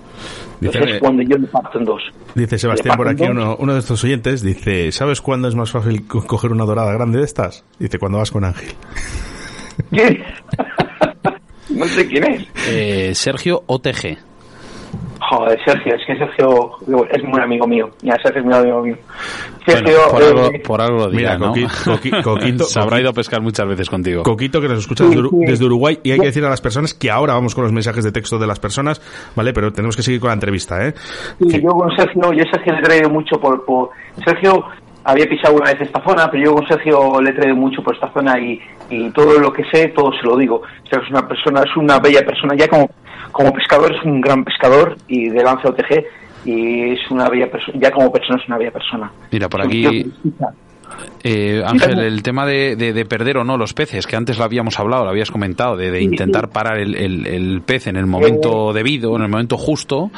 Dice, 0.60 0.78
Entonces, 0.78 1.00
cuando 1.00 1.22
yo 1.22 1.37
le 1.37 1.46
parto 1.48 1.78
en 1.78 1.84
dos. 1.84 2.02
Dice 2.34 2.58
Sebastián 2.58 2.96
por 2.96 3.08
aquí, 3.08 3.24
uno, 3.24 3.56
uno 3.58 3.74
de 3.74 3.80
estos 3.80 4.02
oyentes, 4.04 4.42
dice, 4.42 4.90
¿sabes 4.92 5.20
cuándo 5.20 5.48
es 5.48 5.54
más 5.54 5.70
fácil 5.70 6.06
co- 6.06 6.24
coger 6.26 6.52
una 6.52 6.64
dorada 6.64 6.92
grande 6.92 7.18
de 7.18 7.24
estas? 7.24 7.64
Dice, 7.78 7.98
cuando 7.98 8.18
vas 8.18 8.30
con 8.30 8.44
Ángel. 8.44 8.70
¿Quién? 9.90 10.22
no 11.70 11.84
sé 11.87 12.06
quién 12.06 12.24
es. 12.24 12.46
Eh, 12.68 13.14
Sergio 13.14 13.62
OTG. 13.66 14.16
Joder, 15.30 15.58
Sergio, 15.64 15.94
es 15.94 16.02
que 16.06 16.16
Sergio 16.16 16.70
es 17.10 17.24
muy 17.24 17.40
amigo 17.40 17.66
mío. 17.66 17.88
Ya, 18.02 18.14
Sergio 18.22 18.40
es 18.40 18.44
muy 18.44 18.54
amigo 18.54 18.82
mío. 18.82 18.96
Bueno, 19.66 19.80
Sergio, 19.88 19.98
por, 20.10 20.22
eh, 20.22 20.26
algo, 20.26 20.50
por 20.66 20.80
algo 20.82 21.08
dirá, 21.08 21.37
Mira, 21.37 21.38
¿no? 21.38 21.54
Coqui- 21.54 21.68
Coqui- 21.84 22.22
Coquito- 22.22 22.64
Se 22.64 22.78
habrá 22.80 23.00
ido 23.00 23.10
a 23.10 23.12
pescar 23.12 23.40
muchas 23.40 23.66
veces 23.66 23.88
contigo. 23.88 24.22
Coquito 24.22 24.60
que 24.60 24.68
nos 24.68 24.78
escucha 24.80 25.04
desde, 25.04 25.20
Uru- 25.20 25.46
desde 25.46 25.64
Uruguay 25.64 25.98
y 26.02 26.10
hay 26.12 26.18
que 26.18 26.26
decir 26.26 26.44
a 26.44 26.50
las 26.50 26.60
personas 26.60 26.92
que 26.94 27.10
ahora 27.10 27.34
vamos 27.34 27.54
con 27.54 27.64
los 27.64 27.72
mensajes 27.72 28.04
de 28.04 28.12
texto 28.12 28.38
de 28.38 28.46
las 28.46 28.60
personas, 28.60 29.00
¿vale? 29.34 29.52
Pero 29.52 29.72
tenemos 29.72 29.96
que 29.96 30.02
seguir 30.02 30.20
con 30.20 30.28
la 30.28 30.34
entrevista, 30.34 30.87
¿eh? 30.87 30.94
Sí, 31.48 31.60
yo 31.62 31.70
con 31.70 31.90
Sergio, 31.96 32.22
yo 32.33 32.44
Sergio 32.52 32.72
le 32.75 32.79
he 32.81 32.83
traído 32.83 33.08
mucho 33.10 33.37
por, 33.40 33.64
por... 33.64 33.90
Sergio 34.25 34.64
había 35.05 35.29
pisado 35.29 35.55
una 35.55 35.73
vez 35.73 35.81
esta 35.81 36.02
zona, 36.02 36.31
pero 36.31 36.44
yo 36.44 36.55
con 36.55 36.67
Sergio 36.67 37.21
le 37.21 37.31
he 37.31 37.35
traído 37.35 37.57
mucho 37.57 37.83
por 37.83 37.94
esta 37.94 38.13
zona 38.13 38.38
y, 38.40 38.61
y 38.90 39.11
todo 39.11 39.38
lo 39.38 39.52
que 39.52 39.65
sé, 39.73 39.88
todo 39.88 40.13
se 40.13 40.27
lo 40.27 40.37
digo. 40.37 40.63
Sergio 40.85 41.05
es 41.05 41.11
una 41.11 41.29
persona, 41.29 41.63
es 41.63 41.77
una 41.77 41.98
bella 41.98 42.25
persona, 42.25 42.55
ya 42.57 42.69
como, 42.69 42.90
como 43.31 43.52
pescador 43.52 43.94
es 43.94 44.02
un 44.05 44.21
gran 44.21 44.44
pescador 44.44 44.96
y 45.07 45.29
de 45.29 45.42
Lance 45.42 45.69
OTG 45.69 46.05
y 46.46 46.92
es 46.92 47.11
una 47.11 47.29
bella 47.29 47.50
persona, 47.50 47.79
ya 47.81 47.90
como 47.90 48.11
persona 48.11 48.40
es 48.40 48.48
una 48.48 48.59
bella 48.59 48.71
persona. 48.71 49.13
Mira, 49.31 49.48
por 49.48 49.63
aquí... 49.63 50.11
Eh, 51.22 51.62
Ángel, 51.64 51.98
el 52.00 52.22
tema 52.22 52.46
de, 52.46 53.06
perder 53.08 53.38
o 53.38 53.44
no 53.44 53.56
los 53.56 53.72
peces, 53.72 54.06
que 54.06 54.16
antes 54.16 54.38
lo 54.38 54.44
habíamos 54.44 54.78
hablado, 54.78 55.04
lo 55.04 55.10
habías 55.10 55.30
comentado, 55.30 55.76
de, 55.76 56.02
intentar 56.02 56.50
parar 56.50 56.78
el, 56.78 57.62
pez 57.64 57.86
en 57.86 57.96
el 57.96 58.06
momento 58.06 58.70
eh, 58.70 58.74
debido, 58.74 59.16
en 59.16 59.22
el 59.22 59.28
momento 59.28 59.56
justo, 59.56 60.10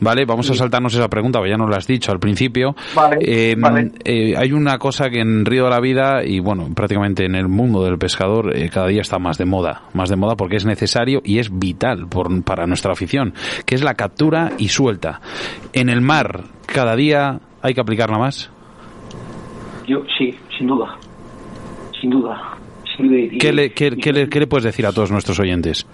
¿vale? 0.00 0.24
Vamos 0.24 0.48
a 0.50 0.54
saltarnos 0.54 0.94
esa 0.94 1.08
pregunta, 1.08 1.38
porque 1.38 1.50
ya 1.50 1.56
nos 1.56 1.68
lo 1.68 1.76
has 1.76 1.86
dicho 1.86 2.12
al 2.12 2.20
principio. 2.20 2.76
Eh, 3.20 3.56
hay 4.36 4.52
una 4.52 4.78
cosa 4.78 5.10
que 5.10 5.20
en 5.20 5.44
Río 5.44 5.64
de 5.64 5.70
la 5.70 5.80
Vida, 5.80 6.24
y 6.24 6.40
bueno, 6.40 6.68
prácticamente 6.74 7.24
en 7.24 7.34
el 7.34 7.48
mundo 7.48 7.84
del 7.84 7.98
pescador, 7.98 8.52
cada 8.70 8.86
día 8.86 9.02
está 9.02 9.18
más 9.18 9.38
de 9.38 9.44
moda, 9.44 9.82
más 9.94 10.08
de 10.10 10.16
moda 10.16 10.36
porque 10.36 10.56
es 10.56 10.64
necesario 10.64 11.20
y 11.24 11.38
es 11.38 11.50
vital 11.58 12.06
por, 12.08 12.42
para 12.44 12.66
nuestra 12.66 12.92
afición, 12.92 13.34
que 13.66 13.74
es 13.74 13.82
la 13.82 13.94
captura 13.94 14.52
y 14.58 14.68
suelta. 14.68 15.20
En 15.72 15.88
el 15.88 16.00
mar, 16.00 16.44
cada 16.66 16.96
día 16.96 17.40
hay 17.62 17.74
que 17.74 17.80
aplicarla 17.80 18.18
más. 18.18 18.50
Yo 19.86 20.02
sí, 20.18 20.34
sin 20.56 20.66
duda. 20.66 20.96
Sin 22.00 22.10
duda. 22.10 22.58
¿Qué, 23.40 23.52
le, 23.52 23.72
qué, 23.72 24.12
le, 24.12 24.46
puedes 24.46 24.64
decir 24.64 24.86
a 24.86 24.92
todos 24.92 25.10
nuestros 25.10 25.38
oyentes? 25.40 25.86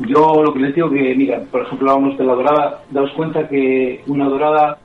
Yo 0.00 0.42
lo 0.42 0.52
que 0.52 0.60
les 0.60 0.74
digo 0.74 0.90
que, 0.90 1.14
mira, 1.14 1.40
por 1.50 1.62
ejemplo, 1.62 1.90
hablamos 1.90 2.18
de 2.18 2.24
la 2.24 2.34
dorada, 2.34 2.82
daos 2.90 3.10
cuenta 3.12 3.48
que 3.48 4.02
una 4.06 4.26
dorada 4.26 4.78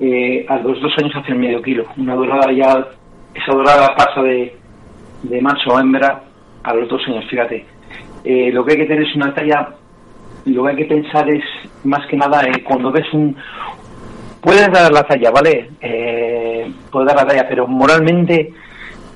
eh, 0.00 0.44
a 0.48 0.58
los 0.58 0.80
dos 0.80 0.92
años 0.98 1.12
hace 1.14 1.34
medio 1.34 1.62
kilo. 1.62 1.84
Una 1.96 2.14
dorada 2.14 2.52
ya, 2.52 2.86
esa 3.34 3.52
dorada 3.52 3.94
pasa 3.96 4.22
de, 4.22 4.56
de 5.22 5.40
macho 5.40 5.76
a 5.76 5.80
hembra 5.80 6.22
a 6.62 6.74
los 6.74 6.88
dos 6.88 7.00
años, 7.06 7.24
fíjate. 7.28 7.64
Eh, 8.24 8.50
lo 8.52 8.64
que 8.64 8.72
hay 8.72 8.78
que 8.78 8.86
tener 8.86 9.06
es 9.06 9.14
una 9.16 9.34
talla, 9.34 9.68
lo 10.46 10.64
que 10.64 10.70
hay 10.70 10.76
que 10.76 10.84
pensar 10.84 11.28
es 11.30 11.44
más 11.84 12.06
que 12.06 12.16
nada 12.16 12.42
eh, 12.44 12.62
cuando 12.64 12.90
ves 12.90 13.06
un, 13.12 13.36
puedes 14.42 14.70
dar 14.70 14.92
la 14.92 15.04
talla, 15.04 15.30
¿vale? 15.30 15.70
Eh, 15.80 16.70
puedes 16.90 17.06
dar 17.06 17.16
la 17.16 17.26
talla, 17.26 17.48
pero 17.48 17.66
moralmente 17.66 18.52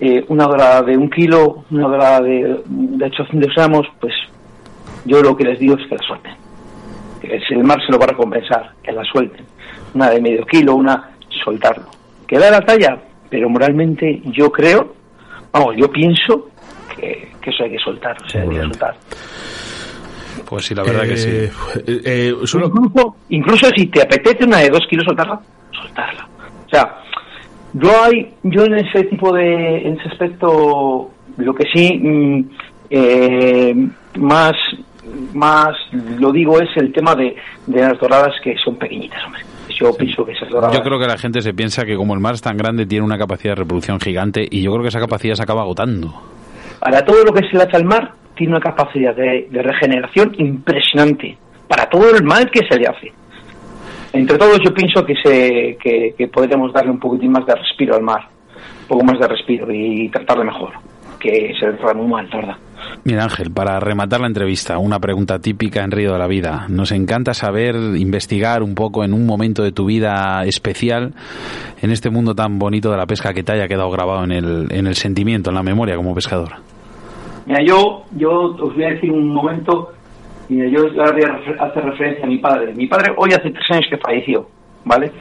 eh, 0.00 0.24
una 0.28 0.44
dorada 0.44 0.82
de 0.82 0.96
un 0.96 1.10
kilo, 1.10 1.64
una 1.70 1.88
dorada 1.88 2.20
de, 2.22 2.62
de 2.64 3.04
800 3.04 3.54
gramos, 3.54 3.86
pues 4.00 4.14
yo 5.04 5.20
lo 5.22 5.36
que 5.36 5.44
les 5.44 5.58
digo 5.58 5.74
es 5.76 5.86
que 5.88 5.96
la 5.96 6.02
suelten. 6.02 6.34
Que 7.20 7.40
el 7.50 7.64
mar 7.64 7.80
se 7.84 7.92
lo 7.92 7.98
va 7.98 8.04
a 8.04 8.08
recompensar, 8.08 8.72
que 8.82 8.92
la 8.92 9.04
suelten. 9.04 9.44
Una 9.94 10.10
de 10.10 10.20
medio 10.20 10.46
kilo, 10.46 10.76
una, 10.76 11.10
soltarlo. 11.44 11.86
Que 12.26 12.38
da 12.38 12.50
la 12.50 12.60
talla, 12.60 12.98
pero 13.28 13.48
moralmente 13.48 14.20
yo 14.26 14.50
creo, 14.50 14.94
vamos, 15.52 15.76
yo 15.76 15.90
pienso 15.90 16.50
que, 16.96 17.32
eso 17.42 17.64
hay 17.64 17.70
que 17.70 17.78
soltar, 17.78 18.16
o 18.22 18.28
sea, 18.28 18.42
hay 18.42 18.48
que 18.48 18.60
soltar. 18.60 18.96
Pues 20.45 20.66
sí, 20.66 20.74
la 20.74 20.82
verdad 20.82 21.05
que 21.05 21.16
sí. 21.16 21.28
Eh, 21.28 21.51
eh, 22.05 22.34
incluso, 23.30 23.68
si 23.76 23.87
te 23.87 24.03
apetece 24.03 24.45
una 24.45 24.59
de 24.59 24.70
dos 24.70 24.87
kilos 24.89 25.05
soltarla, 25.05 25.41
soltarla. 25.72 26.28
O 26.66 26.68
sea, 26.68 26.97
yo 27.74 27.91
hay, 28.03 28.34
yo 28.43 28.64
en 28.64 28.74
ese 28.78 29.05
tipo 29.05 29.32
de, 29.32 29.87
en 29.87 29.99
ese 29.99 30.09
aspecto, 30.09 31.11
lo 31.37 31.55
que 31.55 31.64
sí 31.72 31.99
mm, 31.99 32.45
eh, 32.91 33.89
más, 34.18 34.55
más 35.34 35.76
lo 36.18 36.32
digo 36.32 36.61
es 36.61 36.70
el 36.76 36.93
tema 36.93 37.14
de, 37.14 37.37
de 37.66 37.80
las 37.80 37.99
doradas 37.99 38.34
que 38.43 38.55
son 38.64 38.76
pequeñitas, 38.76 39.24
hombre. 39.24 39.43
Yo 39.78 39.95
pienso 39.95 40.24
que 40.24 40.32
esas 40.32 40.49
doradas... 40.49 40.74
Yo 40.74 40.82
creo 40.82 40.99
que 40.99 41.07
la 41.07 41.18
gente 41.18 41.43
se 41.43 41.53
piensa 41.53 41.84
que 41.84 41.97
como 41.97 42.14
el 42.14 42.20
mar 42.20 42.34
es 42.34 42.41
tan 42.41 42.57
grande 42.57 42.87
tiene 42.87 43.05
una 43.05 43.18
capacidad 43.18 43.53
de 43.53 43.62
reproducción 43.62 44.01
gigante 44.01 44.47
y 44.51 44.62
yo 44.62 44.70
creo 44.72 44.82
que 44.82 44.89
esa 44.89 45.01
capacidad 45.01 45.34
se 45.34 45.43
acaba 45.43 45.62
agotando. 45.62 46.14
Para 46.80 47.05
todo 47.05 47.24
lo 47.24 47.32
que 47.32 47.47
se 47.47 47.57
le 47.57 47.64
hace 47.64 47.76
al 47.76 47.84
mar, 47.84 48.12
tiene 48.37 48.53
una 48.53 48.61
capacidad 48.61 49.14
de, 49.14 49.49
regeneración 49.51 50.34
impresionante 50.39 51.37
para 51.66 51.89
todo 51.89 52.14
el 52.14 52.22
mal 52.22 52.51
que 52.51 52.61
se 52.68 52.78
le 52.78 52.87
hace. 52.87 53.12
Entre 54.12 54.39
todos 54.39 54.61
yo 54.64 54.72
pienso 54.72 55.05
que, 55.05 55.14
se, 55.16 55.76
que, 55.82 56.28
podemos 56.28 56.72
darle 56.72 56.93
un 56.93 57.01
poquitín 57.01 57.32
más 57.32 57.45
de 57.47 57.55
respiro 57.55 57.97
al 57.97 58.03
mar, 58.03 58.28
un 58.82 58.87
poco 58.87 59.05
más 59.05 59.18
de 59.18 59.26
respiro 59.26 59.66
y 59.72 60.09
tratarle 60.11 60.45
mejor, 60.45 60.72
que 61.18 61.53
se 61.59 61.66
le 61.66 61.72
trata 61.74 61.95
muy 61.95 62.07
mal, 62.07 62.28
verdad. 62.32 62.57
Mira 63.05 63.24
Ángel, 63.24 63.51
para 63.51 63.80
rematar 63.80 64.20
la 64.20 64.26
entrevista, 64.26 64.78
una 64.78 65.01
pregunta 65.01 65.39
típica 65.39 65.82
en 65.82 65.91
Río 65.91 66.12
de 66.12 66.18
la 66.18 66.26
Vida. 66.26 66.66
Nos 66.68 66.93
encanta 66.93 67.34
saber, 67.34 67.74
investigar 67.74 68.62
un 68.62 68.74
poco 68.74 69.05
en 69.05 69.12
un 69.12 69.26
momento 69.26 69.62
de 69.62 69.72
tu 69.72 69.87
vida 69.87 70.45
especial, 70.45 71.14
en 71.82 71.91
este 71.91 72.11
mundo 72.11 72.34
tan 72.34 72.59
bonito 72.59 72.91
de 72.91 72.97
la 72.97 73.07
pesca 73.07 73.32
que 73.32 73.43
te 73.43 73.53
haya 73.53 73.68
quedado 73.68 73.91
grabado 73.91 74.24
en 74.24 74.32
el, 74.32 74.66
en 74.70 74.87
el 74.87 74.95
sentimiento, 74.95 75.51
en 75.51 75.57
la 75.57 75.62
memoria 75.62 75.97
como 75.97 76.14
pescador. 76.14 76.55
Mira, 77.47 77.62
yo, 77.62 78.05
yo 78.16 78.57
os 78.59 78.74
voy 78.74 78.84
a 78.84 78.90
decir 78.90 79.11
un 79.11 79.32
momento, 79.32 79.92
mira, 80.49 80.68
yo 80.68 80.86
hacer 81.61 81.84
referencia 81.84 82.24
a 82.24 82.28
mi 82.28 82.38
padre. 82.38 82.74
Mi 82.74 82.86
padre 82.86 83.14
hoy 83.16 83.30
hace 83.30 83.51
tres 83.51 83.70
años 83.70 83.86
que 83.88 83.99
falleció, 83.99 84.49
¿vale? 84.84 85.12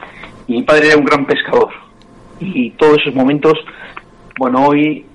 Y 0.48 0.54
mi 0.54 0.64
padre 0.64 0.88
era 0.88 0.98
un 0.98 1.06
gran 1.06 1.26
pescador. 1.26 1.70
Y 2.40 2.72
todos 2.72 2.98
esos 3.00 3.14
momentos, 3.14 3.54
bueno, 4.40 4.66
hoy 4.68 5.06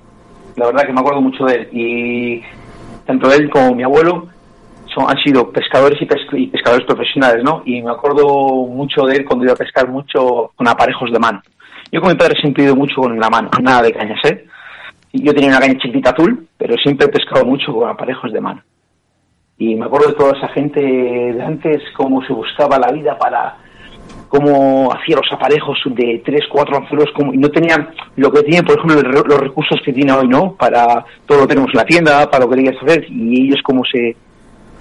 la 0.55 0.67
verdad 0.67 0.85
que 0.85 0.93
me 0.93 1.01
acuerdo 1.01 1.21
mucho 1.21 1.45
de 1.45 1.55
él. 1.55 1.69
Y 1.71 2.41
tanto 3.05 3.31
él 3.31 3.49
como 3.49 3.75
mi 3.75 3.83
abuelo 3.83 4.27
son, 4.93 5.09
han 5.09 5.17
sido 5.17 5.51
pescadores 5.51 6.01
y, 6.01 6.47
pescadores 6.47 6.85
profesionales, 6.85 7.43
¿no? 7.43 7.61
Y 7.65 7.81
me 7.81 7.91
acuerdo 7.91 8.25
mucho 8.67 9.03
de 9.03 9.17
él 9.17 9.25
cuando 9.25 9.45
iba 9.45 9.53
a 9.53 9.57
pescar 9.57 9.89
mucho 9.89 10.51
con 10.55 10.67
aparejos 10.67 11.11
de 11.11 11.19
mano. 11.19 11.41
Yo 11.91 11.99
con 11.99 12.09
mi 12.09 12.17
padre 12.17 12.39
siempre 12.39 12.63
he 12.63 12.65
ido 12.67 12.75
mucho 12.75 13.01
con 13.01 13.19
la 13.19 13.29
mano, 13.29 13.49
nada 13.61 13.81
de 13.81 13.91
cañas, 13.91 14.19
¿eh? 14.25 14.45
Yo 15.13 15.33
tenía 15.33 15.49
una 15.49 15.59
caña 15.59 15.77
chiquita 15.77 16.11
azul, 16.11 16.47
pero 16.57 16.75
siempre 16.77 17.07
he 17.07 17.09
pescado 17.09 17.45
mucho 17.45 17.73
con 17.73 17.89
aparejos 17.89 18.31
de 18.31 18.41
mano. 18.41 18.61
Y 19.57 19.75
me 19.75 19.85
acuerdo 19.85 20.07
de 20.07 20.13
toda 20.15 20.37
esa 20.37 20.47
gente 20.49 20.81
de 20.81 21.43
antes, 21.43 21.81
cómo 21.95 22.23
se 22.25 22.33
buscaba 22.33 22.79
la 22.79 22.91
vida 22.91 23.17
para 23.17 23.57
cómo 24.31 24.91
hacía 24.93 25.17
los 25.17 25.29
aparejos 25.33 25.77
de 25.87 26.21
tres, 26.23 26.41
cuatro 26.49 26.77
anzuelos, 26.77 27.11
como, 27.13 27.33
y 27.33 27.37
no 27.37 27.49
tenían 27.49 27.89
lo 28.15 28.31
que 28.31 28.43
tienen, 28.43 28.63
por 28.63 28.77
ejemplo, 28.77 29.23
los 29.23 29.39
recursos 29.39 29.79
que 29.83 29.91
tiene 29.91 30.13
hoy, 30.13 30.27
¿no? 30.27 30.53
Para 30.53 31.03
todo 31.25 31.41
lo 31.41 31.47
tenemos 31.47 31.69
en 31.73 31.77
la 31.77 31.85
tienda, 31.85 32.31
para 32.31 32.45
lo 32.45 32.49
que 32.49 32.55
querías 32.55 32.81
hacer, 32.81 33.05
y 33.09 33.47
ellos 33.47 33.61
como 33.61 33.83
se... 33.83 34.15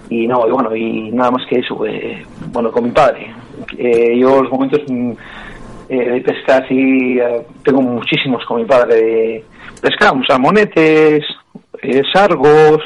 Y 0.08 0.26
no, 0.26 0.46
y 0.46 0.50
bueno, 0.50 0.74
y 0.74 1.10
nada 1.10 1.32
más 1.32 1.46
que 1.48 1.58
eso, 1.58 1.84
eh, 1.84 2.24
bueno, 2.52 2.70
con 2.70 2.84
mi 2.84 2.90
padre. 2.90 3.32
Eh, 3.76 4.18
yo 4.18 4.42
los 4.42 4.50
momentos 4.50 4.80
mm, 4.88 5.12
de 5.96 6.20
pesca 6.20 6.58
así, 6.58 7.18
tengo 7.64 7.82
muchísimos 7.82 8.44
con 8.46 8.58
mi 8.58 8.64
padre, 8.64 8.94
de, 8.94 9.44
pescamos 9.80 10.26
salmonetes, 10.28 11.24
eh, 11.82 12.02
sargos 12.12 12.82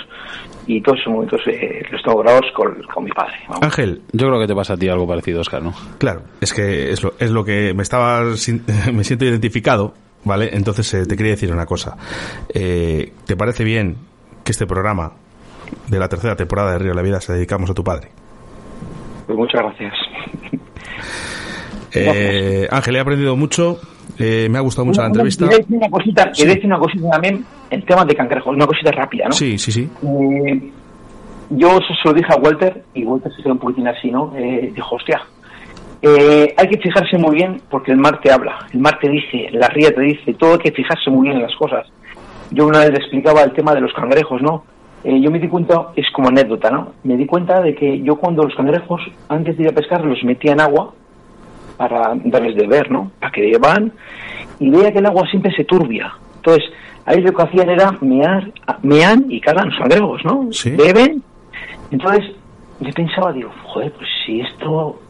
y 0.66 0.80
todos 0.80 0.98
esos 1.00 1.12
momentos 1.12 1.40
eh, 1.46 1.82
los 1.90 2.02
tengo 2.02 2.18
grabados 2.18 2.50
con, 2.54 3.04
mi 3.04 3.10
padre. 3.10 3.34
Ángel, 3.60 4.02
yo 4.12 4.28
creo 4.28 4.40
que 4.40 4.46
te 4.46 4.54
pasa 4.54 4.74
a 4.74 4.76
ti 4.76 4.88
algo 4.88 5.06
parecido, 5.06 5.40
Oscar, 5.40 5.62
¿no? 5.62 5.74
Claro, 5.98 6.22
es 6.40 6.54
que 6.54 6.90
es 6.90 7.02
lo, 7.02 7.12
es 7.18 7.30
lo 7.30 7.44
que 7.44 7.74
me 7.74 7.82
estaba 7.82 8.22
me 8.92 9.04
siento 9.04 9.24
identificado, 9.24 9.94
¿vale? 10.24 10.50
Entonces 10.52 10.92
eh, 10.94 11.06
te 11.06 11.16
quería 11.16 11.32
decir 11.32 11.52
una 11.52 11.66
cosa. 11.66 11.96
¿Te 12.48 13.36
parece 13.36 13.64
bien 13.64 13.96
que 14.44 14.52
este 14.52 14.66
programa 14.66 15.12
de 15.88 15.98
la 15.98 16.08
tercera 16.08 16.36
temporada 16.36 16.72
de 16.72 16.78
Río 16.78 16.90
de 16.90 16.96
la 16.96 17.02
Vida 17.02 17.20
se 17.20 17.32
dedicamos 17.32 17.68
a 17.70 17.74
tu 17.74 17.84
padre? 17.84 18.08
Pues 19.26 19.36
muchas 19.36 19.60
gracias. 19.62 19.94
Ángel, 22.70 22.96
he 22.96 23.00
aprendido 23.00 23.36
mucho. 23.36 23.78
Eh, 24.18 24.48
me 24.50 24.58
ha 24.58 24.60
gustado 24.60 24.84
mucho 24.86 25.00
la 25.00 25.08
entrevista. 25.08 25.44
Quería 25.44 25.58
decir 25.58 25.76
una 25.76 25.90
cosita, 25.90 26.24
decir 26.26 26.66
una 26.66 26.78
cosita 26.78 27.10
también, 27.10 27.44
el 27.70 27.84
tema 27.84 28.04
de 28.04 28.14
cangrejos, 28.14 28.54
una 28.54 28.66
cosita 28.66 28.90
rápida, 28.92 29.26
¿no? 29.26 29.32
Sí, 29.32 29.58
sí, 29.58 29.72
sí. 29.72 29.88
Eh, 30.02 30.70
yo 31.50 31.68
eso 31.68 31.94
se 32.02 32.08
lo 32.08 32.14
dije 32.14 32.32
a 32.32 32.36
Walter, 32.36 32.84
y 32.94 33.04
Walter 33.04 33.32
se 33.34 33.42
quedó 33.42 33.52
un 33.52 33.58
poquitín 33.58 33.88
así, 33.88 34.10
¿no? 34.10 34.32
Eh, 34.36 34.70
dijo, 34.74 34.96
hostia, 34.96 35.22
eh, 36.02 36.54
hay 36.56 36.68
que 36.68 36.78
fijarse 36.78 37.18
muy 37.18 37.34
bien 37.34 37.60
porque 37.70 37.92
el 37.92 37.98
mar 37.98 38.20
te 38.20 38.30
habla, 38.30 38.66
el 38.72 38.80
mar 38.80 38.98
te 39.00 39.08
dice, 39.08 39.48
la 39.52 39.68
ría 39.68 39.92
te 39.92 40.02
dice, 40.02 40.34
todo 40.34 40.52
hay 40.52 40.58
que 40.58 40.72
fijarse 40.72 41.10
muy 41.10 41.28
bien 41.28 41.36
en 41.36 41.42
las 41.42 41.56
cosas. 41.56 41.86
Yo 42.50 42.66
una 42.66 42.80
vez 42.80 42.90
le 42.90 42.98
explicaba 42.98 43.42
el 43.42 43.52
tema 43.52 43.74
de 43.74 43.80
los 43.80 43.92
cangrejos, 43.92 44.40
¿no? 44.42 44.64
yo 45.04 45.30
me 45.30 45.38
di 45.38 45.48
cuenta, 45.48 45.88
es 45.96 46.06
como 46.14 46.28
anécdota, 46.28 46.70
¿no? 46.70 46.94
Me 47.02 47.18
di 47.18 47.26
cuenta 47.26 47.60
de 47.60 47.74
que 47.74 48.00
yo 48.00 48.16
cuando 48.16 48.42
los 48.42 48.54
cangrejos, 48.54 49.02
antes 49.28 49.54
de 49.58 49.64
ir 49.64 49.68
a 49.68 49.74
pescar, 49.74 50.02
los 50.02 50.24
metía 50.24 50.52
en 50.52 50.62
agua, 50.62 50.94
para 51.76 52.14
darles 52.24 52.56
de 52.56 52.66
ver, 52.66 52.90
¿no? 52.90 53.10
Para 53.20 53.32
que 53.32 53.42
llevan 53.42 53.92
y 54.58 54.70
veía 54.70 54.92
que 54.92 54.98
el 54.98 55.06
agua 55.06 55.26
siempre 55.30 55.54
se 55.54 55.64
turbia. 55.64 56.12
Entonces, 56.36 56.64
ahí 57.06 57.20
lo 57.20 57.32
que 57.32 57.42
hacían 57.42 57.70
era 57.70 57.92
mear, 58.00 58.50
mean 58.82 59.26
y 59.28 59.40
cagan 59.40 59.68
los 59.68 59.78
cangrejos, 59.78 60.24
¿no? 60.24 60.48
Beben. 60.76 61.22
Entonces, 61.90 62.30
yo 62.80 62.90
pensaba, 62.92 63.32
digo, 63.32 63.50
joder, 63.64 63.92
pues 63.92 64.08
si 64.24 64.40
esto, 64.40 65.00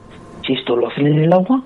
si 0.46 0.54
esto 0.54 0.76
lo 0.76 0.88
hacen 0.88 1.06
en 1.06 1.24
el 1.24 1.32
agua, 1.32 1.62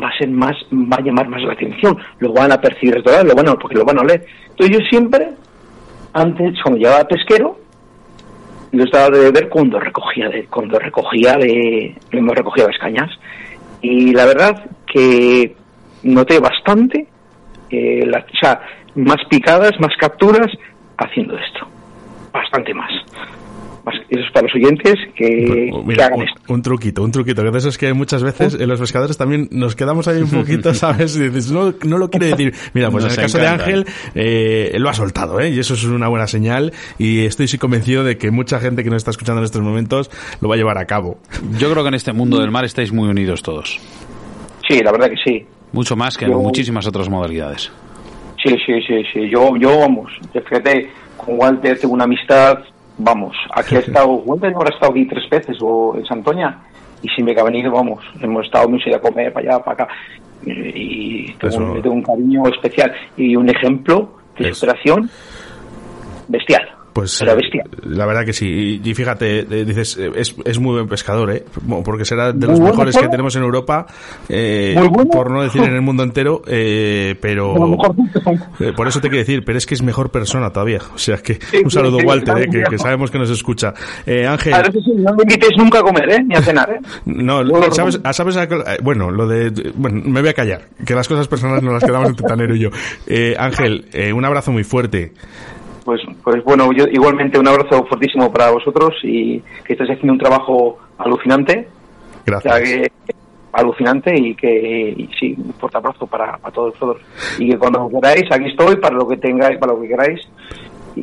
va 0.00 0.08
a 0.08 0.18
ser 0.18 0.28
más, 0.28 0.54
va 0.72 0.96
a 0.96 1.02
llamar 1.02 1.28
más 1.28 1.42
la 1.42 1.52
atención, 1.52 1.96
lo 2.18 2.32
van 2.32 2.52
a 2.52 2.60
percibir 2.60 3.02
todo, 3.02 3.22
lo 3.24 3.34
bueno, 3.34 3.56
porque 3.58 3.76
lo 3.76 3.84
van 3.84 3.98
a 3.98 4.02
oler. 4.02 4.24
Entonces 4.50 4.78
yo 4.78 4.84
siempre, 4.86 5.28
antes, 6.12 6.54
cuando 6.62 6.78
llegaba 6.78 7.04
pesquero, 7.04 7.58
lo 8.72 8.84
estaba 8.84 9.10
de 9.10 9.30
beber 9.30 9.48
cuando 9.48 9.78
recogía 9.78 10.28
de, 10.28 10.46
cuando 10.46 10.78
recogía 10.78 11.36
de, 11.36 11.94
hemos 12.10 12.34
recogido 12.34 12.68
las 12.68 12.78
cañas. 12.78 13.10
Y 13.82 14.12
la 14.12 14.26
verdad 14.26 14.70
que 14.86 15.56
noté 16.04 16.38
bastante, 16.38 17.08
eh, 17.70 18.06
la, 18.06 18.24
más 18.94 19.18
picadas, 19.28 19.72
más 19.80 19.94
capturas 19.98 20.46
haciendo 20.98 21.36
esto. 21.36 21.66
Bastante 22.32 22.72
más. 22.72 22.90
Eso 24.10 24.20
es 24.20 24.30
para 24.32 24.46
los 24.46 24.54
oyentes 24.54 24.94
que, 25.16 25.70
Pues, 25.84 25.98
hagan 25.98 26.18
un, 26.20 26.24
esto. 26.28 26.40
un 26.52 26.62
truquito, 26.62 27.02
un 27.02 27.10
truquito, 27.10 27.42
que 27.42 27.58
eso 27.58 27.68
es 27.68 27.78
que 27.78 27.92
muchas 27.92 28.22
veces 28.22 28.54
en 28.60 28.68
los 28.68 28.78
pescadores 28.78 29.16
también 29.18 29.48
nos 29.50 29.74
quedamos 29.74 30.06
ahí 30.08 30.22
un 30.22 30.30
poquito, 30.30 30.72
¿sabes? 30.74 31.16
Y 31.16 31.28
dices, 31.28 31.50
no, 31.50 31.74
no 31.84 31.98
lo 31.98 32.08
quiere 32.10 32.26
decir. 32.28 32.54
Mira, 32.74 32.90
pues 32.90 33.04
Nos 33.04 33.14
en 33.14 33.20
el 33.20 33.24
caso 33.26 33.38
encanta. 33.38 33.64
de 33.64 33.70
Ángel, 33.72 33.86
eh, 34.14 34.76
lo 34.78 34.88
ha 34.88 34.94
soltado, 34.94 35.40
¿eh? 35.40 35.50
Y 35.50 35.58
eso 35.58 35.74
es 35.74 35.84
una 35.84 36.08
buena 36.08 36.26
señal 36.26 36.72
y 36.98 37.24
estoy 37.24 37.48
sí 37.48 37.58
convencido 37.58 38.04
de 38.04 38.16
que 38.18 38.30
mucha 38.30 38.60
gente 38.60 38.84
que 38.84 38.90
nos 38.90 38.98
está 38.98 39.10
escuchando 39.10 39.40
en 39.40 39.44
estos 39.44 39.62
momentos 39.62 40.10
lo 40.40 40.48
va 40.48 40.54
a 40.54 40.58
llevar 40.58 40.78
a 40.78 40.84
cabo. 40.86 41.18
Yo 41.58 41.70
creo 41.70 41.82
que 41.82 41.88
en 41.88 41.94
este 41.94 42.12
mundo 42.12 42.38
del 42.40 42.50
mar 42.50 42.64
estáis 42.64 42.92
muy 42.92 43.08
unidos 43.08 43.42
todos. 43.42 43.80
Sí, 44.68 44.80
la 44.82 44.92
verdad 44.92 45.10
que 45.10 45.16
sí. 45.30 45.44
Mucho 45.72 45.96
más 45.96 46.16
que 46.16 46.26
en 46.26 46.32
muchísimas 46.32 46.86
otras 46.86 47.08
modalidades. 47.08 47.72
Sí, 48.44 48.54
sí, 48.66 48.74
sí, 48.86 49.02
sí. 49.12 49.28
Yo, 49.30 49.56
yo 49.56 49.78
vamos, 49.78 50.12
fíjate, 50.32 50.90
con 51.16 51.38
Walter 51.38 51.78
tengo 51.78 51.94
una 51.94 52.04
amistad, 52.04 52.58
vamos, 53.02 53.36
aquí 53.54 53.76
ha 53.76 53.80
estado, 53.86 54.08
Walter 54.08 54.52
ahora 54.54 54.70
ha 54.70 54.74
estado 54.74 54.92
aquí 54.92 55.06
tres 55.06 55.28
veces, 55.28 55.58
o 55.60 55.96
en 55.96 56.04
Santoña, 56.06 56.62
y 57.02 57.08
siempre 57.08 57.34
que 57.34 57.40
ha 57.40 57.44
venido, 57.44 57.70
vamos, 57.70 58.04
hemos 58.20 58.46
estado, 58.46 58.68
ido 58.68 58.96
a 58.96 59.00
comer 59.00 59.32
para 59.32 59.54
allá, 59.54 59.64
para 59.64 59.84
acá, 59.84 59.94
y 60.44 61.32
tengo, 61.34 61.56
un, 61.56 61.82
tengo 61.82 61.94
un 61.94 62.02
cariño 62.02 62.46
especial. 62.48 62.92
Y 63.16 63.36
un 63.36 63.48
ejemplo 63.48 64.14
de 64.38 64.52
superación 64.54 65.08
bestial. 66.28 66.68
Pues 66.92 67.16
Pero 67.20 67.32
eh, 67.32 67.36
bestia. 67.36 67.64
la 67.84 68.04
verdad 68.06 68.24
que 68.24 68.32
sí. 68.32 68.80
Y, 68.84 68.90
y 68.90 68.94
fíjate, 68.94 69.40
eh, 69.40 69.64
dices, 69.64 69.96
eh, 69.98 70.10
es, 70.14 70.34
es 70.44 70.58
muy 70.58 70.74
buen 70.74 70.88
pescador, 70.88 71.30
¿eh? 71.30 71.44
Porque 71.84 72.04
será 72.04 72.32
de 72.32 72.38
Muy 72.40 72.48
los 72.48 72.58
bueno, 72.60 72.74
mejores 72.74 72.96
que 72.98 73.08
tenemos 73.08 73.34
en 73.36 73.42
Europa, 73.42 73.86
eh, 74.28 74.74
Muy 74.76 74.88
bueno. 74.88 75.10
por 75.10 75.30
no 75.30 75.42
decir 75.42 75.62
en 75.62 75.72
el 75.74 75.80
mundo 75.82 76.02
entero, 76.02 76.42
eh, 76.46 77.14
pero... 77.20 77.54
Eh, 78.60 78.72
por 78.76 78.88
eso 78.88 79.00
te 79.00 79.08
quiero 79.08 79.20
decir, 79.24 79.44
pero 79.44 79.58
es 79.58 79.66
que 79.66 79.74
es 79.74 79.82
mejor 79.82 80.10
persona 80.10 80.50
todavía. 80.50 80.80
O 80.94 80.98
sea 80.98 81.16
que 81.18 81.38
un 81.64 81.70
saludo, 81.70 81.98
Walter, 82.04 82.36
eh, 82.38 82.48
que, 82.50 82.62
que 82.64 82.78
sabemos 82.78 83.10
que 83.10 83.18
nos 83.18 83.30
escucha. 83.30 83.72
Eh, 84.06 84.26
Ángel, 84.26 84.54
A 84.54 84.64
sí, 84.64 84.72
no 84.96 85.14
me 85.14 85.22
invitéis 85.22 85.52
nunca 85.56 85.78
a 85.78 85.82
comer, 85.82 86.10
¿eh? 86.12 86.18
Ni 86.26 86.34
a 86.34 86.42
cenar, 86.42 86.70
¿eh? 86.70 86.80
no, 87.06 87.42
¿sabes? 87.72 88.00
¿sabes 88.12 88.36
a- 88.36 88.44
eh, 88.44 88.78
bueno, 88.82 89.10
lo 89.10 89.26
de, 89.26 89.72
bueno, 89.76 90.02
me 90.04 90.20
voy 90.20 90.30
a 90.30 90.34
callar, 90.34 90.62
que 90.84 90.94
las 90.94 91.08
cosas 91.08 91.26
personales 91.28 91.62
nos 91.62 91.72
las 91.74 91.84
quedamos 91.84 92.08
entre 92.10 92.26
Tanero 92.26 92.54
y 92.54 92.60
yo. 92.60 92.68
Eh, 93.06 93.34
Ángel, 93.38 93.86
eh, 93.92 94.12
un 94.12 94.24
abrazo 94.24 94.52
muy 94.52 94.64
fuerte. 94.64 95.12
Pues, 95.84 96.00
pues 96.22 96.42
bueno, 96.44 96.70
yo 96.72 96.84
igualmente 96.90 97.38
un 97.38 97.48
abrazo 97.48 97.84
fortísimo 97.86 98.32
para 98.32 98.50
vosotros 98.50 98.94
y 99.02 99.40
que 99.64 99.72
estáis 99.72 99.90
haciendo 99.90 100.12
un 100.12 100.18
trabajo 100.18 100.78
alucinante, 100.98 101.66
o 101.68 102.24
Gracias. 102.26 102.54
sea, 102.54 102.62
que, 102.62 102.92
alucinante 103.52 104.14
y 104.18 104.34
que 104.34 104.94
y 104.96 105.08
sí, 105.18 105.34
un 105.36 105.52
fuerte 105.54 105.78
abrazo 105.78 106.06
para, 106.06 106.38
para 106.38 106.54
todos 106.54 106.72
vosotros. 106.78 107.02
Y 107.38 107.50
que 107.50 107.58
cuando 107.58 107.88
queráis, 107.88 108.24
aquí 108.30 108.46
estoy 108.48 108.76
para 108.76 108.94
lo 108.94 109.08
que 109.08 109.16
tengáis, 109.16 109.58
para 109.58 109.72
lo 109.72 109.80
que 109.82 109.88
queráis. 109.88 110.20
Y, 110.94 111.00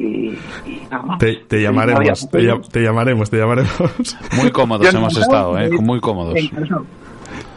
y 0.66 0.82
nada 0.90 1.04
más. 1.04 1.18
Te, 1.20 1.34
te 1.48 1.62
llamaremos, 1.62 2.30
te, 2.30 2.40
llam- 2.40 2.68
te 2.72 2.80
llamaremos, 2.82 3.30
te 3.30 3.38
llamaremos. 3.38 4.18
Muy 4.38 4.52
cómodos 4.52 4.94
hemos 4.94 5.18
estado, 5.18 5.58
¿eh? 5.60 5.66
eh, 5.66 5.78
Muy 5.82 6.00
cómodos. 6.00 6.36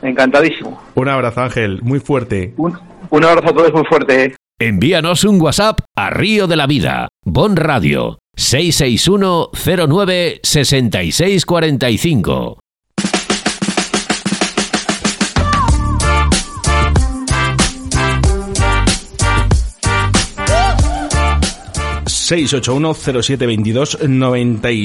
Encantadísimo. 0.02 0.80
Un 0.94 1.08
abrazo, 1.08 1.42
Ángel, 1.42 1.80
muy 1.82 2.00
fuerte. 2.00 2.54
Un, 2.56 2.76
un 3.10 3.24
abrazo 3.24 3.50
a 3.50 3.52
todos 3.54 3.72
muy 3.72 3.84
fuerte. 3.84 4.34
Envíanos 4.64 5.24
un 5.24 5.40
WhatsApp 5.40 5.80
a 5.96 6.10
Río 6.10 6.46
de 6.46 6.54
la 6.54 6.68
Vida, 6.68 7.08
Bon 7.24 7.56
Radio, 7.56 8.20
661 8.36 9.50
09 9.88 10.38
6645. 10.40 12.60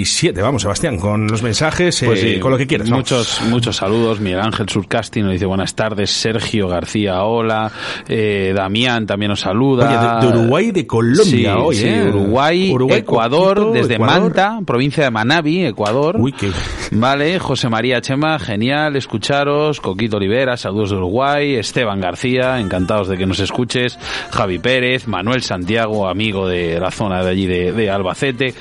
Siete 0.05 0.41
Vamos, 0.41 0.63
Sebastián, 0.63 0.97
con 0.97 1.27
los 1.27 1.41
mensajes, 1.41 2.03
Pues 2.05 2.21
eh, 2.21 2.33
sí, 2.33 2.39
con 2.41 2.51
lo 2.51 2.57
que 2.57 2.67
quieras. 2.67 2.89
vamos. 2.89 3.09
Muchos, 3.09 3.41
muchos 3.49 3.75
saludos. 3.77 4.19
Miguel 4.19 4.41
Ángel 4.41 4.67
Surcasti 4.67 5.21
nos 5.21 5.31
dice 5.31 5.45
buenas 5.45 5.73
tardes. 5.73 6.11
Sergio 6.11 6.67
García, 6.67 7.23
hola. 7.23 7.71
Eh, 8.09 8.51
Damián 8.53 9.05
también 9.05 9.29
nos 9.29 9.39
saluda. 9.39 9.87
Oye, 9.87 10.27
de, 10.27 10.33
de 10.33 10.39
Uruguay 10.39 10.71
de 10.71 10.85
Colombia 10.85 11.23
Sí, 11.23 11.45
hoy, 11.47 11.75
sí, 11.75 11.87
¿eh? 11.87 12.09
Uruguay, 12.09 12.75
Ecuador, 12.89 13.57
Coquito, 13.57 13.71
desde 13.71 13.93
Ecuador. 13.93 14.21
Manta, 14.23 14.59
provincia 14.65 15.05
de 15.05 15.11
Manabi, 15.11 15.65
Ecuador. 15.67 16.17
Uy, 16.19 16.33
qué... 16.33 16.51
Vale, 16.91 17.39
José 17.39 17.69
María 17.69 18.01
Chema, 18.01 18.39
genial 18.39 18.97
escucharos. 18.97 19.79
Coquito 19.79 20.17
Olivera, 20.17 20.57
saludos 20.57 20.89
de 20.89 20.97
Uruguay. 20.97 21.55
Esteban 21.55 22.01
García, 22.01 22.59
encantados 22.59 23.07
de 23.07 23.17
que 23.17 23.25
nos 23.25 23.39
escuches. 23.39 23.97
Javi 24.31 24.59
Pérez, 24.59 25.07
Manuel 25.07 25.43
Santiago, 25.43 26.09
amigo 26.09 26.45
de 26.45 26.77
la 26.77 26.91
zona 26.91 27.23
de 27.23 27.36
allí 27.37 27.45
de, 27.45 27.71
de 27.71 27.89
Albacete. 27.89 28.53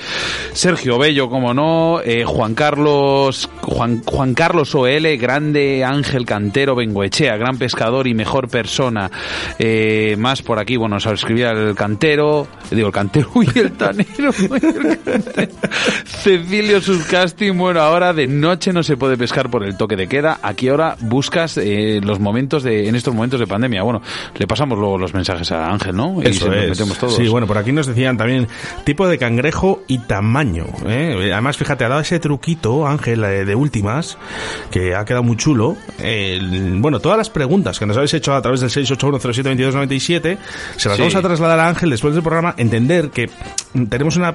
Sergio 0.52 0.98
Bello, 0.98 1.28
como 1.28 1.54
no. 1.54 2.00
Eh, 2.04 2.24
Juan 2.24 2.54
Carlos, 2.54 3.48
Juan, 3.62 4.02
Juan 4.04 4.34
Carlos 4.34 4.74
OL, 4.74 5.16
grande 5.16 5.84
Ángel 5.84 6.26
Cantero 6.26 6.74
Bengoechea, 6.74 7.36
gran 7.36 7.58
pescador 7.58 8.06
y 8.06 8.14
mejor 8.14 8.48
persona. 8.48 9.10
Eh, 9.58 10.16
más 10.18 10.42
por 10.42 10.58
aquí, 10.58 10.76
bueno, 10.76 10.96
nos 10.96 11.06
escribía 11.06 11.50
el 11.52 11.74
cantero, 11.74 12.46
digo 12.70 12.88
el 12.88 12.92
cantero, 12.92 13.30
uy, 13.34 13.48
el 13.54 13.72
tanero, 13.72 14.30
uy, 14.50 14.60
el 14.62 14.98
cantero. 15.02 15.52
Cecilio 16.04 16.80
Suscasti, 16.80 17.50
bueno, 17.50 17.80
ahora 17.80 18.12
de 18.12 18.26
noche 18.26 18.72
no 18.72 18.82
se 18.82 18.96
puede 18.96 19.16
pescar 19.16 19.50
por 19.50 19.64
el 19.64 19.76
toque 19.76 19.96
de 19.96 20.06
queda. 20.08 20.38
¿A 20.42 20.54
qué 20.54 20.70
hora 20.70 20.96
buscas 21.00 21.56
eh, 21.56 22.00
los 22.02 22.20
momentos 22.20 22.62
de, 22.62 22.88
en 22.88 22.94
estos 22.94 23.14
momentos 23.14 23.40
de 23.40 23.46
pandemia? 23.46 23.82
Bueno, 23.82 24.02
le 24.36 24.46
pasamos 24.46 24.78
luego 24.78 24.98
los 24.98 25.14
mensajes 25.14 25.50
a 25.52 25.70
Ángel, 25.70 25.96
¿no? 25.96 26.20
Y 26.22 26.28
Eso 26.28 26.46
se 26.46 26.50
nos 26.50 26.58
es. 26.58 26.68
metemos 26.70 26.98
todos. 26.98 27.16
Sí, 27.16 27.28
bueno, 27.28 27.46
por 27.46 27.58
aquí 27.58 27.72
nos 27.72 27.86
decían 27.86 28.16
también 28.16 28.48
tipo 28.84 29.06
de 29.08 29.18
cangrejo 29.18 29.82
y 29.86 29.98
tamaño. 29.98 30.66
¿eh? 30.86 31.30
Además, 31.32 31.56
fíjate, 31.56 31.84
ha 31.84 31.88
dado 31.88 32.00
ese 32.00 32.18
truquito, 32.20 32.86
Ángel, 32.86 33.24
eh, 33.24 33.44
de 33.44 33.54
últimas, 33.54 34.18
que 34.70 34.94
ha 34.94 35.04
quedado 35.04 35.22
muy 35.22 35.36
chulo. 35.36 35.76
El- 35.98 36.78
bueno, 36.80 37.00
todas 37.00 37.18
las 37.18 37.30
preguntas 37.30 37.78
que 37.78 37.86
nos 37.86 37.96
habéis 37.96 38.14
hecho 38.14 38.34
a 38.34 38.42
través 38.42 38.60
del 38.60 38.70
681072297, 38.70 40.38
se 40.76 40.88
las 40.88 40.96
Sí. 40.96 41.02
vamos 41.02 41.14
a 41.16 41.22
trasladar 41.22 41.58
a 41.60 41.68
Ángel 41.68 41.90
después 41.90 42.14
del 42.14 42.22
programa. 42.22 42.54
Entender 42.56 43.10
que 43.10 43.28
tenemos 43.88 44.16
una 44.16 44.32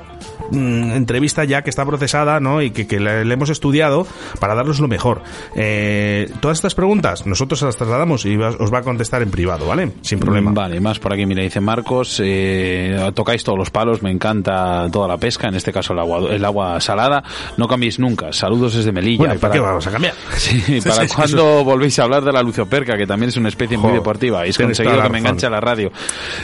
mm, 0.52 0.92
entrevista 0.92 1.44
ya 1.46 1.62
que 1.64 1.70
está 1.70 1.86
procesada, 1.86 2.40
¿no? 2.40 2.62
Y 2.62 2.72
que, 2.72 2.88
que 2.88 3.00
le, 3.00 3.26
le 3.26 3.34
hemos 3.34 3.50
estudiado 3.50 4.06
para 4.40 4.54
darnos 4.56 4.80
lo 4.80 4.88
mejor. 4.88 5.22
Eh, 5.56 6.30
todas 6.42 6.58
estas 6.58 6.76
preguntas 6.76 7.26
nosotros 7.26 7.60
se 7.60 7.66
las 7.66 7.78
trasladamos 7.78 8.26
y 8.26 8.36
os 8.38 8.74
va 8.74 8.80
a 8.80 8.82
contestar 8.82 9.22
en 9.22 9.32
privado, 9.32 9.66
¿vale? 9.66 9.92
Sin 10.02 10.20
problema. 10.20 10.52
Vale, 10.52 10.80
más 10.80 11.00
por 11.00 11.14
aquí, 11.14 11.26
mira, 11.26 11.42
dice 11.44 11.62
Marcos, 11.62 12.20
eh, 12.24 13.12
tocáis 13.14 13.44
todos 13.44 13.58
los 13.58 13.70
palos, 13.70 14.02
me 14.04 14.11
encanta 14.12 14.88
toda 14.92 15.08
la 15.08 15.18
pesca, 15.18 15.48
en 15.48 15.56
este 15.56 15.72
caso 15.72 15.94
el 15.94 16.00
agua, 16.00 16.34
el 16.34 16.44
agua 16.44 16.80
salada, 16.80 17.24
no 17.58 17.68
cambiéis 17.68 18.00
nunca, 18.00 18.32
saludos 18.32 18.76
desde 18.76 18.92
Melilla. 18.92 19.18
Bueno, 19.20 19.36
¿y 19.36 19.38
para 19.38 19.54
qué 19.54 19.60
vamos 19.60 19.88
a 19.88 19.92
cambiar? 19.92 20.14
Sí, 20.42 20.82
¿para 20.82 21.02
Sí, 21.02 21.08
sí, 21.08 21.16
cuándo 21.16 21.64
volvéis 21.64 21.98
a 22.00 22.04
hablar 22.04 22.24
de 22.24 22.32
la 22.32 22.42
lucioperca, 22.42 22.98
que 22.98 23.06
también 23.06 23.30
es 23.30 23.38
una 23.38 23.50
especie 23.50 23.78
muy 23.78 23.94
deportiva? 23.94 24.40
Habéis 24.40 24.58
conseguido 24.58 25.02
que 25.02 25.10
me 25.10 25.20
enganche 25.20 25.46
a 25.46 25.50
la 25.50 25.60
radio. 25.60 25.92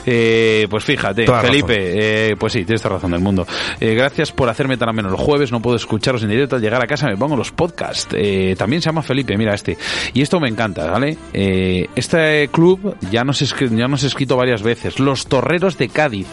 Eh, 0.06 0.68
pues 0.70 0.84
fíjate, 0.84 1.26
Toda 1.26 1.42
Felipe, 1.42 1.76
eh, 1.78 2.36
pues 2.38 2.54
sí, 2.54 2.64
tienes 2.64 2.82
toda 2.82 2.96
razón 2.96 3.12
del 3.12 3.22
mundo. 3.22 3.46
Eh, 3.80 3.96
gracias 3.96 4.32
por 4.32 4.50
hacerme 4.50 4.78
tan 4.78 4.90
ameno 4.90 5.10
los 5.10 5.20
jueves, 5.20 5.52
no 5.52 5.62
puedo 5.62 5.76
escucharos 5.76 6.24
en 6.24 6.30
directo, 6.30 6.56
al 6.56 6.62
llegar 6.62 6.84
a 6.84 6.88
casa 6.88 7.08
me 7.08 7.18
pongo 7.18 7.36
los 7.36 7.52
podcasts. 7.52 8.08
Eh, 8.14 8.56
también 8.58 8.82
se 8.82 8.90
llama 8.90 9.02
Felipe, 9.02 9.38
mira 9.38 9.54
este. 9.54 9.78
Y 10.14 10.22
esto 10.22 10.40
me 10.40 10.48
encanta, 10.48 10.90
¿vale? 10.90 11.18
Eh, 11.34 11.88
este 11.96 12.50
club 12.52 12.96
ya 13.12 13.24
nos, 13.24 13.40
ya 13.40 13.88
nos 13.88 14.04
he 14.04 14.08
escrito 14.08 14.38
varias 14.38 14.62
veces, 14.62 15.00
Los 15.00 15.28
Torreros 15.28 15.78
de 15.78 15.90
Cádiz. 15.90 16.28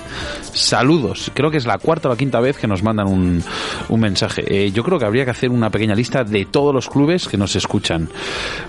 Saludos, 0.52 1.23
creo 1.32 1.50
que 1.50 1.56
es 1.58 1.66
la 1.66 1.78
cuarta 1.78 2.08
o 2.08 2.12
la 2.12 2.16
quinta 2.16 2.40
vez 2.40 2.58
que 2.58 2.66
nos 2.66 2.82
mandan 2.82 3.06
un, 3.06 3.42
un 3.88 4.00
mensaje. 4.00 4.44
Eh, 4.46 4.70
yo 4.72 4.82
creo 4.82 4.98
que 4.98 5.04
habría 5.04 5.24
que 5.24 5.30
hacer 5.30 5.50
una 5.50 5.70
pequeña 5.70 5.94
lista 5.94 6.24
de 6.24 6.44
todos 6.46 6.74
los 6.74 6.88
clubes 6.88 7.28
que 7.28 7.36
nos 7.36 7.56
escuchan. 7.56 8.08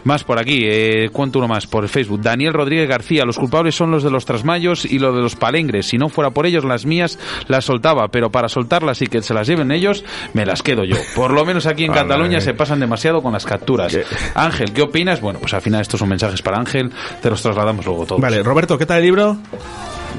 Más 0.03 0.23
por 0.23 0.39
aquí, 0.39 0.61
eh, 0.63 1.09
cuento 1.11 1.39
uno 1.39 1.47
más 1.47 1.67
por 1.67 1.87
Facebook. 1.87 2.21
Daniel 2.21 2.53
Rodríguez 2.53 2.87
García, 2.87 3.25
los 3.25 3.37
culpables 3.37 3.75
son 3.75 3.91
los 3.91 4.03
de 4.03 4.11
los 4.11 4.25
trasmayos 4.25 4.85
y 4.85 4.99
los 4.99 5.15
de 5.15 5.21
los 5.21 5.35
palengres. 5.35 5.87
Si 5.87 5.97
no 5.97 6.09
fuera 6.09 6.31
por 6.31 6.45
ellos, 6.45 6.63
las 6.63 6.85
mías 6.85 7.19
las 7.47 7.65
soltaba, 7.65 8.07
pero 8.09 8.29
para 8.29 8.49
soltarlas 8.49 9.01
y 9.01 9.07
que 9.07 9.21
se 9.21 9.33
las 9.33 9.47
lleven 9.47 9.71
ellos, 9.71 10.03
me 10.33 10.45
las 10.45 10.61
quedo 10.61 10.83
yo. 10.83 10.97
Por 11.15 11.31
lo 11.31 11.45
menos 11.45 11.65
aquí 11.65 11.83
en 11.85 11.91
Vale. 11.95 12.01
Cataluña 12.01 12.41
se 12.41 12.53
pasan 12.53 12.79
demasiado 12.79 13.21
con 13.21 13.33
las 13.33 13.45
capturas. 13.45 13.95
¿Qué? 13.95 14.03
Ángel, 14.35 14.73
¿qué 14.73 14.81
opinas? 14.81 15.21
Bueno, 15.21 15.39
pues 15.39 15.53
al 15.53 15.61
final 15.61 15.81
estos 15.81 15.99
son 15.99 16.09
mensajes 16.09 16.41
para 16.41 16.57
Ángel, 16.57 16.91
te 17.21 17.29
los 17.29 17.41
trasladamos 17.41 17.85
luego 17.85 18.05
todos. 18.05 18.21
Vale, 18.21 18.43
Roberto, 18.43 18.77
¿qué 18.77 18.85
tal 18.85 18.99
el 18.99 19.03
libro? 19.05 19.37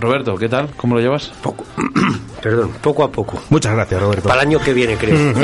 Roberto, 0.01 0.37
¿qué 0.37 0.49
tal? 0.49 0.69
¿Cómo 0.77 0.95
lo 0.95 1.01
llevas? 1.01 1.33
Poco. 1.43 1.65
Perdón, 2.43 2.73
poco 2.81 3.05
a 3.05 3.11
poco. 3.11 3.43
Muchas 3.51 3.75
gracias, 3.75 4.01
Roberto. 4.01 4.29
Para 4.29 4.43
el 4.43 4.49
año 4.49 4.61
que 4.61 4.73
viene, 4.73 4.97
creo. 4.97 5.17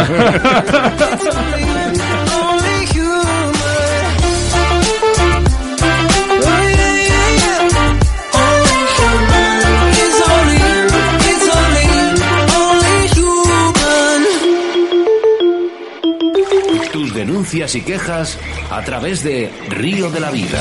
Tus 16.93 17.15
denuncias 17.15 17.75
y 17.75 17.81
quejas 17.81 18.39
a 18.71 18.83
través 18.83 19.25
de 19.25 19.51
Río 19.71 20.11
de 20.11 20.21
la 20.21 20.31
Vida. 20.31 20.61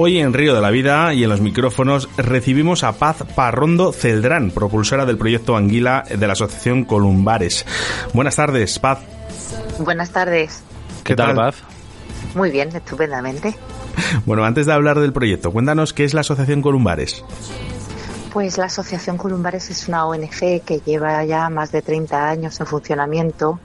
Hoy 0.00 0.18
en 0.18 0.32
Río 0.32 0.54
de 0.54 0.60
la 0.60 0.70
Vida 0.70 1.12
y 1.12 1.24
en 1.24 1.28
los 1.28 1.40
micrófonos 1.40 2.08
recibimos 2.16 2.84
a 2.84 2.92
Paz 2.92 3.24
Parrondo 3.34 3.90
Celdrán, 3.90 4.52
propulsora 4.52 5.04
del 5.04 5.18
proyecto 5.18 5.56
Anguila 5.56 6.04
de 6.08 6.24
la 6.24 6.34
Asociación 6.34 6.84
Columbares. 6.84 7.66
Buenas 8.14 8.36
tardes, 8.36 8.78
Paz. 8.78 9.00
Buenas 9.80 10.12
tardes. 10.12 10.62
¿Qué, 11.02 11.16
tal, 11.16 11.34
Paz? 11.34 11.56
Muy 12.36 12.52
bien, 12.52 12.68
estupendamente. 12.68 13.56
Bueno, 14.24 14.44
antes 14.44 14.66
de 14.66 14.72
hablar 14.72 15.00
del 15.00 15.12
proyecto, 15.12 15.50
cuéntanos 15.50 15.92
qué 15.92 16.04
es 16.04 16.14
la 16.14 16.20
Asociación 16.20 16.62
Columbares. 16.62 17.24
Pues 18.32 18.58
la 18.58 18.66
Asociación 18.66 19.16
Columbares 19.16 19.70
es 19.70 19.88
una 19.88 20.06
ONG 20.06 20.62
que 20.64 20.80
lleva 20.84 21.24
ya 21.24 21.48
más 21.48 21.72
de 21.72 21.80
30 21.80 22.28
años 22.28 22.60
en 22.60 22.66
funcionamiento. 22.66 23.58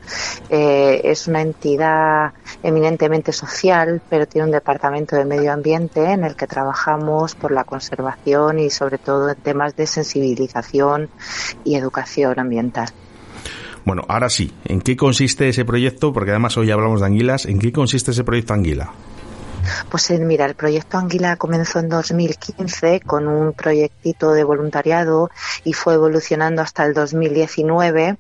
Eh, 0.50 1.02
es 1.04 1.28
una 1.28 1.42
entidad 1.42 2.32
eminentemente 2.64 3.34
social, 3.34 4.02
pero 4.10 4.26
tiene 4.26 4.46
un 4.46 4.52
departamento 4.52 5.18
de 5.18 5.26
medio 5.26 5.52
ambiente 5.52 6.12
en 6.12 6.24
el 6.24 6.36
que 6.36 6.48
trabajamos 6.48 7.36
por 7.36 7.52
la 7.52 7.66
conservación 7.66 8.60
y 8.60 8.70
sobre 8.70 8.98
todo 8.98 9.30
en 9.30 9.36
temas 9.36 9.76
de 9.76 9.86
sensibilización 9.86 11.10
y 11.66 11.76
educación 11.76 12.40
ambiental. 12.40 12.88
Bueno, 13.86 14.04
ahora 14.08 14.30
sí, 14.30 14.54
¿en 14.64 14.80
qué 14.80 14.96
consiste 14.96 15.50
ese 15.50 15.66
proyecto? 15.66 16.14
Porque 16.14 16.32
además 16.32 16.56
hoy 16.58 16.72
hablamos 16.72 17.02
de 17.02 17.08
anguilas. 17.08 17.46
¿En 17.46 17.60
qué 17.60 17.74
consiste 17.74 18.12
ese 18.12 18.24
proyecto 18.24 18.54
Anguila? 18.54 18.92
Pues 19.90 20.10
eh, 20.12 20.20
mira, 20.20 20.46
el 20.46 20.56
proyecto 20.56 20.98
Anguila 20.98 21.36
comenzó 21.36 21.80
en 21.80 21.90
2015 21.90 23.02
con 23.02 23.28
un 23.28 23.54
proyectito 23.54 24.32
de 24.34 24.44
voluntariado 24.44 25.30
y 25.64 25.74
fue 25.74 25.96
evolucionando 25.96 26.62
hasta 26.62 26.86
el 26.86 26.94
2019 26.94 28.18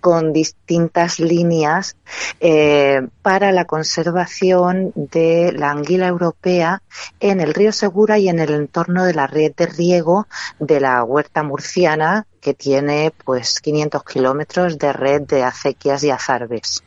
con 0.00 0.32
distintas 0.32 1.20
líneas 1.20 1.96
eh, 2.40 3.06
para 3.22 3.52
la 3.52 3.66
conservación 3.66 4.92
de 4.94 5.52
la 5.52 5.70
anguila 5.70 6.08
europea 6.08 6.82
en 7.20 7.40
el 7.40 7.54
río 7.54 7.72
Segura 7.72 8.18
y 8.18 8.28
en 8.28 8.38
el 8.38 8.50
entorno 8.50 9.04
de 9.04 9.14
la 9.14 9.26
red 9.26 9.52
de 9.54 9.66
riego 9.66 10.26
de 10.58 10.80
la 10.80 11.04
huerta 11.04 11.42
murciana 11.42 12.26
que 12.40 12.54
tiene 12.54 13.12
pues 13.24 13.60
500 13.60 14.04
kilómetros 14.04 14.78
de 14.78 14.92
red 14.92 15.22
de 15.22 15.44
acequias 15.44 16.02
y 16.04 16.10
azarbes. 16.10 16.82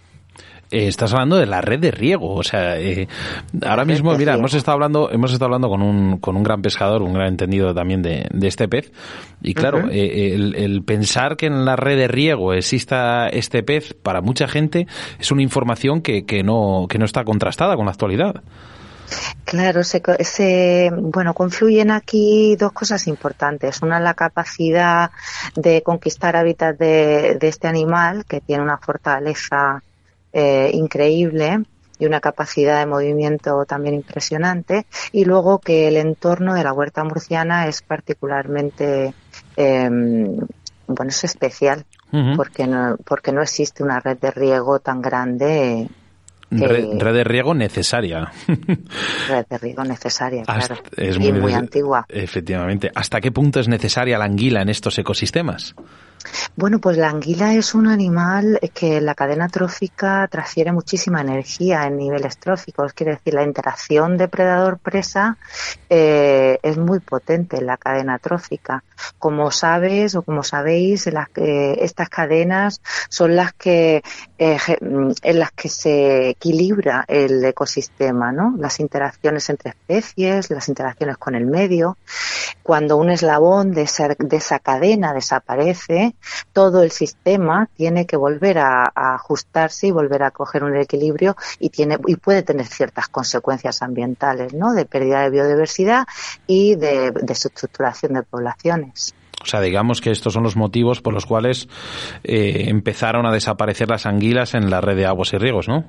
Eh, 0.73 0.87
estás 0.87 1.13
hablando 1.13 1.35
de 1.37 1.45
la 1.45 1.61
red 1.61 1.79
de 1.79 1.91
riego. 1.91 2.33
O 2.33 2.41
sea, 2.41 2.79
eh, 2.79 3.07
ahora 3.63 3.85
mismo, 3.85 4.15
mira, 4.17 4.33
hemos 4.33 4.55
estado 4.55 4.73
hablando, 4.73 5.11
hemos 5.11 5.31
estado 5.31 5.45
hablando 5.45 5.69
con 5.69 5.83
un, 5.83 6.17
con 6.17 6.35
un 6.35 6.41
gran 6.41 6.63
pescador, 6.63 7.03
un 7.03 7.13
gran 7.13 7.27
entendido 7.27 7.75
también 7.75 8.01
de, 8.01 8.27
este 8.41 8.67
pez. 8.67 8.91
Y 9.43 9.53
claro, 9.53 9.87
eh, 9.91 10.33
el, 10.33 10.83
pensar 10.83 11.37
que 11.37 11.45
en 11.45 11.63
la 11.63 11.75
red 11.75 11.95
de 11.95 12.07
riego 12.07 12.53
exista 12.53 13.29
este 13.29 13.61
pez, 13.61 13.93
para 13.93 14.21
mucha 14.21 14.47
gente, 14.47 14.87
es 15.19 15.31
una 15.31 15.43
información 15.43 16.01
que, 16.01 16.25
que, 16.25 16.41
no, 16.41 16.87
que 16.89 16.97
no 16.97 17.05
está 17.05 17.23
contrastada 17.23 17.75
con 17.75 17.85
la 17.85 17.91
actualidad. 17.91 18.41
Claro, 19.45 19.83
se, 19.83 20.91
bueno, 20.91 21.35
confluyen 21.35 21.91
aquí 21.91 22.55
dos 22.55 22.71
cosas 22.71 23.05
importantes. 23.05 23.83
Una, 23.83 23.99
la 23.99 24.15
capacidad 24.15 25.11
de 25.55 25.83
conquistar 25.83 26.35
hábitats 26.35 26.79
de, 26.79 27.37
de 27.39 27.47
este 27.47 27.67
animal, 27.67 28.25
que 28.25 28.41
tiene 28.41 28.63
una 28.63 28.79
fortaleza 28.79 29.83
eh, 30.33 30.71
increíble 30.73 31.63
y 31.99 32.05
una 32.05 32.19
capacidad 32.19 32.79
de 32.79 32.85
movimiento 32.85 33.65
también 33.65 33.95
impresionante 33.95 34.85
y 35.11 35.25
luego 35.25 35.59
que 35.59 35.87
el 35.87 35.97
entorno 35.97 36.55
de 36.55 36.63
la 36.63 36.73
huerta 36.73 37.03
murciana 37.03 37.67
es 37.67 37.81
particularmente 37.81 39.13
em, 39.55 40.39
bueno 40.87 41.09
es 41.09 41.23
especial 41.23 41.85
porque 42.35 42.67
no 42.67 42.97
porque 43.05 43.31
no 43.31 43.41
existe 43.41 43.83
una 43.83 43.99
red 43.99 44.17
de 44.17 44.31
riego 44.31 44.79
tan 44.79 45.01
grande 45.01 45.87
Red, 46.55 47.13
de 47.13 47.23
riego 47.23 47.53
necesaria. 47.53 48.31
red 49.27 49.45
de 49.49 49.57
riego 49.57 49.83
necesaria, 49.83 50.43
claro. 50.43 50.77
Es 50.95 51.17
muy, 51.17 51.29
y 51.29 51.33
muy 51.33 51.53
antigua. 51.53 52.05
Efectivamente. 52.07 52.91
¿Hasta 52.93 53.19
qué 53.21 53.31
punto 53.31 53.59
es 53.59 53.67
necesaria 53.67 54.17
la 54.17 54.25
anguila 54.25 54.61
en 54.61 54.69
estos 54.69 54.97
ecosistemas? 54.99 55.73
Bueno, 56.55 56.79
pues 56.79 56.97
la 56.97 57.09
anguila 57.09 57.53
es 57.53 57.73
un 57.73 57.87
animal 57.87 58.59
que 58.73 58.97
en 58.97 59.05
la 59.05 59.15
cadena 59.15 59.49
trófica 59.49 60.27
transfiere 60.29 60.71
muchísima 60.71 61.21
energía 61.21 61.85
en 61.85 61.97
niveles 61.97 62.37
tróficos. 62.37 62.93
Quiere 62.93 63.13
decir, 63.13 63.33
la 63.33 63.43
interacción 63.43 64.17
depredador-presa 64.17 65.37
eh, 65.89 66.59
es 66.61 66.77
muy 66.77 66.99
potente 66.99 67.57
en 67.57 67.65
la 67.65 67.77
cadena 67.77 68.19
trófica. 68.19 68.83
Como 69.17 69.51
sabes 69.51 70.15
o 70.15 70.21
como 70.21 70.43
sabéis, 70.43 71.07
estas 71.07 72.09
cadenas 72.09 72.81
son 73.09 73.35
las 73.35 73.53
que 73.53 74.03
eh, 74.37 74.57
en 74.79 75.39
las 75.39 75.51
que 75.51 75.69
se 75.69 76.29
equilibra 76.29 77.05
el 77.07 77.43
ecosistema, 77.43 78.31
¿no? 78.31 78.55
Las 78.57 78.79
interacciones 78.79 79.49
entre 79.49 79.71
especies, 79.71 80.49
las 80.49 80.69
interacciones 80.69 81.17
con 81.17 81.35
el 81.35 81.45
medio. 81.45 81.97
Cuando 82.61 82.97
un 82.97 83.09
eslabón 83.09 83.71
de 83.71 83.83
esa 83.83 84.59
cadena 84.59 85.13
desaparece, 85.13 86.12
todo 86.53 86.83
el 86.83 86.91
sistema 86.91 87.69
tiene 87.75 88.05
que 88.05 88.17
volver 88.17 88.59
a, 88.59 88.91
ajustarse 88.95 89.87
y 89.87 89.91
volver 89.91 90.23
a 90.23 90.31
coger 90.31 90.63
un 90.63 90.75
equilibrio 90.75 91.35
y 91.59 91.69
tiene 91.69 91.97
y 92.07 92.15
puede 92.15 92.43
tener 92.43 92.65
ciertas 92.65 93.07
consecuencias 93.07 93.81
ambientales, 93.81 94.53
¿no? 94.53 94.73
De 94.73 94.85
pérdida 94.85 95.21
de 95.21 95.29
biodiversidad 95.29 96.05
y 96.47 96.75
de, 96.75 97.11
de 97.11 97.33
estructuración 97.33 98.13
de 98.13 98.23
poblaciones. 98.23 99.13
O 99.43 99.45
sea, 99.45 99.59
digamos 99.59 99.99
que 99.99 100.09
estos 100.09 100.33
son 100.33 100.43
los 100.43 100.55
motivos 100.55 101.01
por 101.01 101.13
los 101.13 101.25
cuales 101.25 101.67
eh, 102.23 102.65
empezaron 102.67 103.25
a 103.25 103.31
desaparecer 103.31 103.89
las 103.89 104.05
anguilas 104.05 104.53
en 104.53 104.69
la 104.69 104.79
red 104.79 104.95
de 104.95 105.05
aguas 105.05 105.33
y 105.33 105.37
riegos, 105.37 105.67
¿no? 105.67 105.83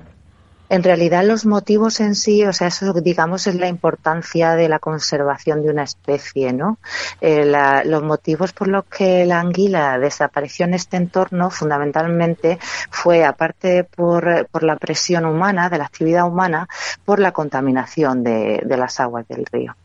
En 0.67 0.81
realidad 0.81 1.23
los 1.23 1.45
motivos 1.45 1.99
en 1.99 2.15
sí, 2.15 2.43
o 2.43 2.51
sea, 2.51 2.67
eso 2.67 2.91
digamos 2.93 3.45
es 3.45 3.55
la 3.55 3.67
importancia 3.67 4.55
de 4.55 4.67
la 4.67 4.79
conservación 4.79 5.61
de 5.61 5.69
una 5.69 5.83
especie, 5.83 6.53
¿no? 6.53 6.79
Eh, 7.21 7.45
los 7.85 8.03
motivos 8.03 8.51
por 8.51 8.67
los 8.67 8.85
que 8.85 9.25
la 9.25 9.39
anguila 9.39 9.99
desapareció 9.99 10.65
en 10.65 10.73
este 10.73 10.97
entorno 10.97 11.51
fundamentalmente 11.51 12.57
fue, 12.89 13.23
aparte 13.23 13.83
por, 13.83 14.47
por 14.51 14.63
la 14.63 14.75
presión 14.77 15.25
humana, 15.25 15.69
de 15.69 15.77
la 15.77 15.85
actividad 15.85 16.27
humana, 16.27 16.67
por 17.05 17.19
la 17.19 17.31
contaminación 17.31 18.23
de, 18.23 18.61
de 18.65 18.77
las 18.77 18.99
aguas 18.99 19.27
del 19.27 19.45
río. 19.45 19.75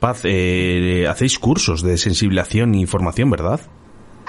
Paz, 0.00 0.22
eh, 0.24 1.06
hacéis 1.08 1.38
cursos 1.38 1.82
de 1.82 1.98
sensibilización 1.98 2.74
y 2.74 2.86
formación, 2.86 3.30
¿verdad? 3.30 3.60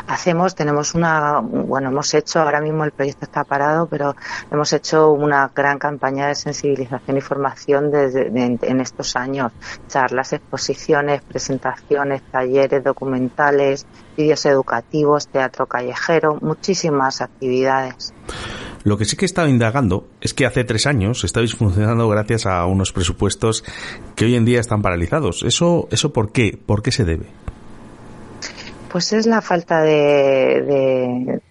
Hacemos, 0.10 0.56
tenemos 0.56 0.96
una, 0.96 1.40
bueno, 1.40 1.90
hemos 1.90 2.14
hecho, 2.14 2.40
ahora 2.42 2.60
mismo 2.60 2.84
el 2.84 2.92
proyecto 2.92 3.26
está 3.26 3.44
parado, 3.44 3.88
pero 3.88 4.16
hemos 4.52 4.74
hecho 4.74 5.12
una 5.12 5.52
gran 5.56 5.78
campaña 5.78 6.28
de 6.28 6.36
sensibilización 6.36 7.18
y 7.18 7.22
formación 7.22 7.92
desde, 7.92 8.28
en 8.28 8.82
estos 8.82 9.16
años. 9.16 9.52
Charlas, 9.88 10.34
exposiciones, 10.34 11.22
presentaciones, 11.22 12.24
talleres, 12.32 12.84
documentales, 12.84 13.86
vídeos 14.18 14.46
educativos, 14.48 15.28
teatro 15.28 15.68
callejero, 15.68 16.40
muchísimas 16.42 17.22
actividades. 17.22 18.14
Lo 18.84 18.98
que 18.98 19.06
sí 19.06 19.16
que 19.16 19.26
he 19.26 19.28
estado 19.28 19.48
indagando 19.48 20.08
es 20.22 20.34
que 20.34 20.46
hace 20.46 20.64
tres 20.64 20.88
años 20.88 21.24
estabais 21.24 21.54
funcionando 21.54 22.08
gracias 22.08 22.46
a 22.46 22.66
unos 22.66 22.94
presupuestos 22.94 23.64
que 24.16 24.26
hoy 24.26 24.36
en 24.36 24.46
día 24.46 24.60
están 24.60 24.82
paralizados. 24.82 25.44
¿Eso, 25.44 25.88
eso 25.92 26.14
por 26.14 26.32
qué? 26.32 26.58
¿Por 26.66 26.82
qué 26.82 26.92
se 26.92 27.04
debe? 27.04 27.28
Pues 28.90 29.14
es 29.14 29.28
la 29.28 29.42
falta 29.42 29.82
de, 29.82 31.42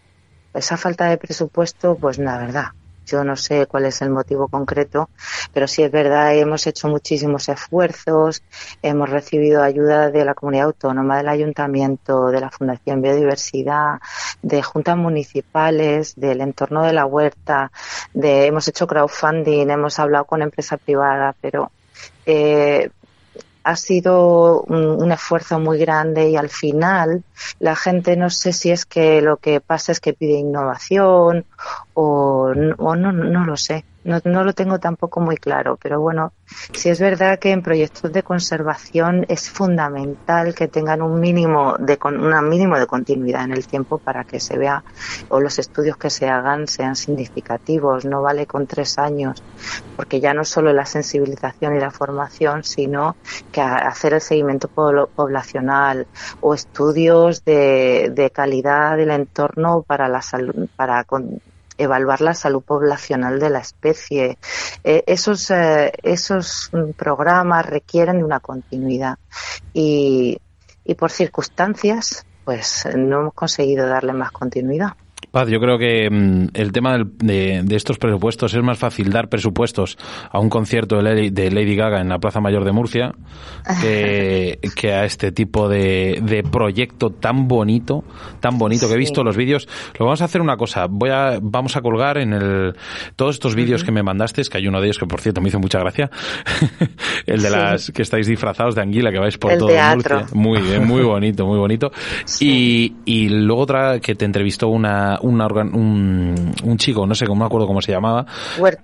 esa 0.55 0.77
falta 0.77 1.07
de 1.07 1.19
presupuesto, 1.19 1.97
pues 1.97 2.19
la 2.19 2.37
verdad. 2.37 2.67
Yo 3.07 3.25
no 3.25 3.37
sé 3.37 3.67
cuál 3.67 3.87
es 3.87 4.03
el 4.03 4.11
motivo 4.11 4.49
concreto, 4.49 5.09
pero 5.55 5.67
sí 5.67 5.83
es 5.83 5.91
verdad, 5.91 6.35
hemos 6.35 6.67
hecho 6.67 6.89
muchísimos 6.89 7.49
esfuerzos, 7.49 8.43
hemos 8.83 9.09
recibido 9.09 9.63
ayuda 9.63 10.11
de 10.11 10.27
la 10.27 10.35
comunidad 10.35 10.67
autónoma, 10.67 11.17
del 11.17 11.29
ayuntamiento, 11.29 12.27
de 12.27 12.41
la 12.41 12.51
Fundación 12.51 13.01
Biodiversidad, 13.01 14.01
de 14.43 14.63
juntas 14.63 14.99
municipales, 14.99 16.15
del 16.17 16.43
entorno 16.43 16.83
de 16.83 16.93
la 16.93 17.07
huerta, 17.07 17.73
de, 18.13 18.47
hemos 18.47 18.69
hecho 18.69 18.87
crowdfunding, 18.87 19.71
hemos 19.71 19.99
hablado 19.99 20.27
con 20.27 20.43
empresa 20.43 20.77
privada, 20.77 21.35
pero 21.41 21.71
eh, 22.27 22.91
ha 23.65 23.77
sido 23.77 24.63
un, 24.63 25.13
esfuerzo 25.13 25.59
muy 25.59 25.79
grande 25.79 26.29
y 26.31 26.37
al 26.37 26.49
final 26.49 27.25
la 27.59 27.77
gente 27.77 28.17
no 28.17 28.31
sé 28.31 28.53
si 28.53 28.71
es 28.71 28.85
que 28.87 29.21
lo 29.21 29.37
que 29.37 29.61
pasa 29.61 29.93
es 29.93 30.01
que 30.01 30.15
pide 30.15 30.39
innovación 30.39 31.45
o, 31.95 32.53
o 32.79 32.97
no, 32.97 33.13
no 33.13 33.45
lo 33.45 33.57
sé. 33.57 33.85
No, 34.05 34.21
no 34.25 34.45
lo 34.45 34.55
tengo 34.55 34.79
tampoco 34.79 35.21
muy 35.21 35.37
claro, 35.37 35.79
pero 35.83 36.01
bueno, 36.01 36.33
sí 36.73 36.89
es 36.89 37.01
verdad 37.01 37.39
que 37.39 37.51
en 37.51 37.63
proyectos 37.63 38.13
de 38.13 38.23
conservación 38.23 39.27
es 39.29 39.51
fundamental 39.51 40.55
que 40.55 40.69
tengan 40.69 41.03
un 41.03 41.21
mínimo 41.21 41.77
de 41.79 41.99
un 42.05 42.49
mínimo 42.49 42.79
de 42.79 42.87
continuidad 42.87 43.45
en 43.45 43.53
el 43.53 43.67
tiempo 43.67 43.99
para 43.99 44.25
que 44.25 44.41
se 44.41 44.57
vea 44.57 44.83
o 45.29 45.41
los 45.41 45.59
estudios 45.59 45.97
que 45.97 46.11
se 46.11 46.29
hagan 46.29 46.67
sean 46.67 46.97
significativos. 46.97 48.05
No 48.05 48.23
vale 48.23 48.47
con 48.47 48.67
tres 48.67 48.99
años, 48.99 49.43
porque 49.97 50.21
ya 50.21 50.35
no 50.35 50.45
solo 50.45 50.73
la 50.73 50.87
sensibilización 50.87 51.77
y 51.77 51.81
la 51.81 51.91
formación, 51.91 52.65
sino 52.65 53.17
que 53.53 53.61
hacer 53.61 54.15
el 54.15 54.21
seguimiento 54.21 54.69
poblacional 54.69 56.07
o 56.41 56.55
estudios 56.55 57.45
de, 57.45 58.11
de 58.15 58.31
calidad 58.31 58.97
del 58.97 59.11
entorno 59.11 59.83
para 59.83 60.09
la 60.09 60.23
salud, 60.23 60.69
para 60.77 61.05
evaluar 61.79 62.21
la 62.21 62.35
salud 62.35 62.63
poblacional 62.63 63.39
de 63.41 63.51
la 63.51 63.61
especie. 63.61 64.39
Eh, 64.85 65.05
esos, 65.07 65.51
eh, 65.51 65.93
esos 66.03 66.71
programas 66.97 67.65
requieren 67.67 68.19
de 68.19 68.25
una 68.25 68.41
continuidad 68.41 69.19
y, 69.73 70.39
y 70.85 70.95
por 70.95 71.11
circunstancias 71.11 72.27
pues 72.45 72.89
no 72.97 73.21
hemos 73.21 73.35
conseguido 73.35 73.87
darle 73.87 74.15
más 74.15 74.33
continuidad. 74.33 74.95
Paz, 75.31 75.49
yo 75.49 75.61
creo 75.61 75.79
que 75.79 76.09
mm, 76.11 76.49
el 76.55 76.73
tema 76.73 76.99
de, 76.99 77.65
estos 77.71 77.99
presupuestos 77.99 78.55
es 78.55 78.63
más 78.63 78.79
fácil 78.79 79.11
dar 79.11 79.29
presupuestos 79.29 79.99
a 80.31 80.39
un 80.39 80.49
concierto 80.49 80.97
de 80.97 81.51
Lady, 81.51 81.77
Gaga 81.77 82.01
en 82.01 82.09
la 82.09 82.19
Plaza 82.19 82.41
Mayor 82.41 82.65
de 82.65 82.73
Murcia 82.73 83.13
que, 83.83 84.59
a 84.93 85.05
este 85.05 85.33
tipo 85.33 85.69
de, 85.69 86.45
proyecto 86.51 87.11
tan 87.11 87.47
bonito, 87.47 88.05
tan 88.41 88.59
bonito 88.59 88.89
que 88.89 88.95
he 88.95 88.99
visto 88.99 89.23
los 89.23 89.37
vídeos. 89.37 89.69
Lo 89.99 90.07
vamos 90.07 90.23
a 90.23 90.25
hacer 90.25 90.41
una 90.41 90.57
cosa, 90.57 90.87
voy 90.89 91.11
a, 91.11 91.39
vamos 91.43 91.77
a 91.77 91.83
colgar 91.83 92.19
en 92.19 92.33
el 92.33 92.75
todos 93.17 93.37
estos 93.37 93.55
vídeos 93.55 93.85
que 93.85 93.93
me 93.93 94.03
mandaste, 94.03 94.43
que 94.43 94.59
hay 94.59 94.67
uno 94.67 94.81
de 94.81 94.87
ellos 94.87 94.99
que 94.99 95.07
por 95.07 95.21
cierto 95.21 95.41
me 95.41 95.49
hizo 95.49 95.59
mucha 95.59 95.79
gracia, 95.81 96.11
el 97.27 97.43
de 97.43 97.51
las 97.51 97.91
que 97.91 98.03
estáis 98.03 98.27
disfrazados 98.27 98.75
de 98.75 98.83
anguila 98.83 99.11
que 99.11 99.19
vais 99.19 99.37
por 99.37 99.57
todo 99.59 99.69
Murcia. 99.69 100.27
Muy 100.33 100.61
bien, 100.63 100.87
muy 100.87 101.03
bonito, 101.03 101.47
muy 101.47 101.59
bonito. 101.59 101.91
Y, 102.41 102.95
y 103.05 103.29
luego 103.29 103.63
otra 103.63 104.01
que 104.01 104.15
te 104.15 104.25
entrevistó 104.25 104.69
una 104.69 105.18
un, 105.23 106.53
un, 106.65 106.77
chico, 106.79 107.07
no 107.07 107.15
sé, 107.15 107.27
no 107.27 107.35
me 107.35 107.45
acuerdo 107.45 107.67
cómo 107.67 107.81
se 107.81 107.93
llamaba. 107.93 108.27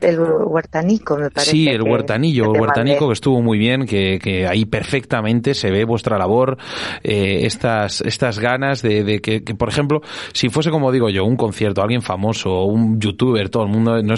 el 0.01 0.19
huertanico, 0.21 1.17
me 1.17 1.31
parece. 1.31 1.51
Sí, 1.51 1.69
el 1.69 1.83
huertanillo, 1.83 2.53
el 2.53 2.61
huertanico 2.61 3.07
que 3.09 3.13
estuvo 3.13 3.43
muy 3.43 3.59
bien, 3.59 3.87
que, 3.87 4.19
que 4.23 4.47
ahí 4.47 4.65
perfectamente 4.65 5.55
se 5.55 5.71
ve 5.71 5.85
vuestra 5.85 6.19
labor, 6.19 6.59
eh, 7.03 7.41
estas, 7.43 8.01
estas 8.01 8.39
ganas 8.39 8.83
de, 8.83 9.21
que, 9.21 9.41
por 9.55 9.69
ejemplo, 9.69 10.01
si 10.33 10.49
fuese 10.49 10.71
como 10.71 10.93
digo 10.93 11.09
yo, 11.09 11.25
un 11.25 11.37
concierto, 11.37 11.83
alguien 11.83 12.03
famoso, 12.03 12.65
un 12.65 13.01
youtuber, 13.01 13.49
todo 13.49 13.65
el 13.65 13.71
mundo, 13.71 14.03
no, 14.03 14.15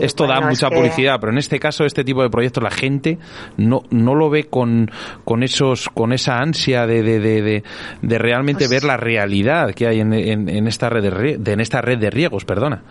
esto 0.00 0.26
da 0.26 0.40
mucha 0.40 0.70
publicidad, 0.70 1.18
pero 1.20 1.32
en 1.32 1.38
este 1.38 1.58
caso, 1.58 1.84
este 1.84 2.04
tipo 2.04 2.22
de 2.22 2.30
proyectos, 2.30 2.62
la 2.62 2.70
gente 2.70 3.18
no, 3.56 3.82
no 3.90 4.14
lo 4.14 4.30
ve 4.30 4.44
con, 4.44 4.90
con 5.24 5.42
esos, 5.42 5.88
con 5.88 6.12
esa 6.12 6.38
ansia 6.38 6.86
de, 6.86 7.02
de, 7.02 7.20
de, 7.20 7.62
de 8.02 8.18
realmente 8.18 8.64
pues 8.66 8.70
ver 8.70 8.84
la 8.84 8.96
realidad 8.96 9.72
que 9.74 9.86
hay 9.86 10.00
en, 10.00 10.12
en, 10.12 10.48
en 10.48 10.66
red 10.88 11.38
de, 11.38 11.52
en 11.52 11.60
esta 11.60 11.80
red 11.80 11.98
de 11.98 12.10
riegos, 12.10 12.44
perdona. 12.44 12.82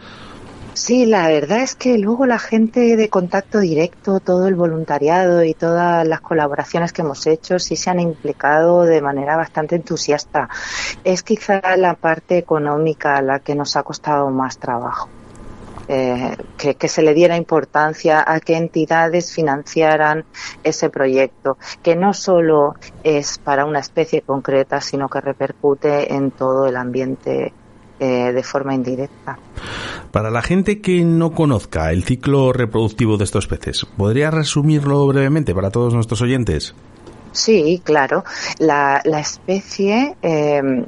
Sí, 0.73 1.05
la 1.05 1.27
verdad 1.27 1.59
es 1.59 1.75
que 1.75 1.97
luego 1.97 2.25
la 2.25 2.39
gente 2.39 2.95
de 2.95 3.09
contacto 3.09 3.59
directo, 3.59 4.21
todo 4.21 4.47
el 4.47 4.55
voluntariado 4.55 5.43
y 5.43 5.53
todas 5.53 6.07
las 6.07 6.21
colaboraciones 6.21 6.93
que 6.93 7.01
hemos 7.01 7.27
hecho 7.27 7.59
sí 7.59 7.75
se 7.75 7.89
han 7.89 7.99
implicado 7.99 8.83
de 8.83 9.01
manera 9.01 9.35
bastante 9.35 9.75
entusiasta. 9.75 10.47
Es 11.03 11.23
quizá 11.23 11.61
la 11.75 11.95
parte 11.95 12.37
económica 12.37 13.21
la 13.21 13.39
que 13.39 13.53
nos 13.53 13.75
ha 13.75 13.83
costado 13.83 14.29
más 14.29 14.57
trabajo. 14.57 15.09
Eh, 15.93 16.37
que, 16.57 16.87
se 16.87 17.01
le 17.01 17.13
diera 17.13 17.35
importancia 17.35 18.23
a 18.25 18.39
que 18.39 18.55
entidades 18.55 19.33
financiaran 19.33 20.23
ese 20.63 20.89
proyecto, 20.89 21.57
que 21.83 21.97
no 21.97 22.13
solo 22.13 22.75
es 23.03 23.39
para 23.39 23.65
una 23.65 23.79
especie 23.79 24.21
concreta, 24.21 24.79
sino 24.79 25.09
que 25.09 25.19
repercute 25.19 26.13
en 26.13 26.31
todo 26.31 26.65
el 26.65 26.77
ambiente 26.77 27.53
eh, 28.01 28.31
de 28.33 28.41
forma 28.41 28.73
indirecta. 28.73 29.37
Para 30.11 30.31
la 30.31 30.41
gente 30.41 30.81
que 30.81 31.03
no 31.03 31.33
conozca 31.33 31.91
el 31.91 32.03
ciclo 32.03 32.51
reproductivo 32.51 33.17
de 33.17 33.25
estos 33.25 33.45
peces, 33.45 33.85
¿podría 33.85 34.31
resumirlo 34.31 35.05
brevemente 35.05 35.53
para 35.53 35.69
todos 35.69 35.93
nuestros 35.93 36.19
oyentes? 36.23 36.73
Sí, 37.31 37.79
claro. 37.85 38.23
La, 38.57 39.03
especie 39.05 40.15
em, 40.23 40.87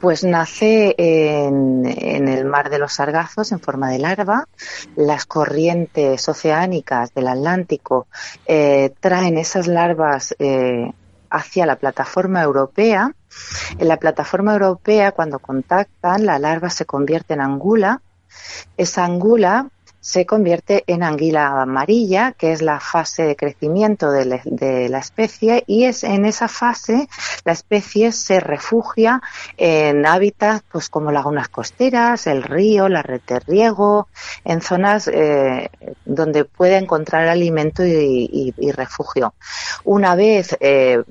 pues 0.00 0.24
nace 0.24 0.96
en, 0.98 1.86
el 1.86 2.44
mar 2.46 2.68
de 2.68 2.80
los 2.80 2.94
sargazos 2.94 3.52
en 3.52 3.60
forma 3.60 3.88
de 3.88 4.00
larva. 4.00 4.48
Las 4.96 5.24
corrientes 5.24 6.28
oceánicas 6.28 7.14
del 7.14 7.28
Atlántico 7.28 8.08
eh, 8.44 8.92
traen 8.98 9.38
esas 9.38 9.68
larvas 9.68 10.34
eh, 10.40 10.90
hacia 11.36 11.66
la 11.66 11.76
plataforma 11.76 12.42
europea 12.42 13.12
en 13.78 13.88
la 13.88 13.96
plataforma 13.98 14.52
europea, 14.52 15.12
cuando 15.12 15.38
contactan, 15.38 16.26
la 16.26 16.38
larva 16.38 16.70
se 16.70 16.86
convierte 16.86 17.34
en 17.34 17.40
angula. 17.40 18.00
Esa 18.76 19.04
angula 19.04 19.68
se 20.00 20.24
convierte 20.24 20.84
en 20.86 21.02
anguila 21.02 21.62
amarilla, 21.62 22.30
que 22.30 22.52
es 22.52 22.62
la 22.62 22.78
fase 22.78 23.24
de 23.24 23.34
crecimiento 23.34 24.12
de, 24.12 24.24
la 24.88 24.98
especie, 24.98 25.64
y 25.66 25.82
es 25.82 26.04
en 26.04 26.24
esa 26.24 26.46
fase 26.46 27.08
la 27.44 27.50
especie 27.50 28.12
se 28.12 28.38
refugia 28.38 29.20
en 29.56 30.06
hábitats 30.06 30.62
pues 30.70 30.88
como 30.88 31.10
lagunas 31.10 31.48
costeras, 31.48 32.28
el 32.28 32.44
río, 32.44 32.88
la 32.88 33.02
red 33.02 33.20
de 33.26 33.40
riego, 33.40 34.06
en 34.44 34.60
zonas 34.60 35.10
eh, 35.12 35.70
donde 36.04 36.44
puede 36.44 36.76
encontrar 36.76 37.26
alimento 37.26 37.84
y, 37.84 38.52
refugio. 38.76 39.34
Una 39.82 40.14
vez 40.14 40.56
eh, 40.60 41.02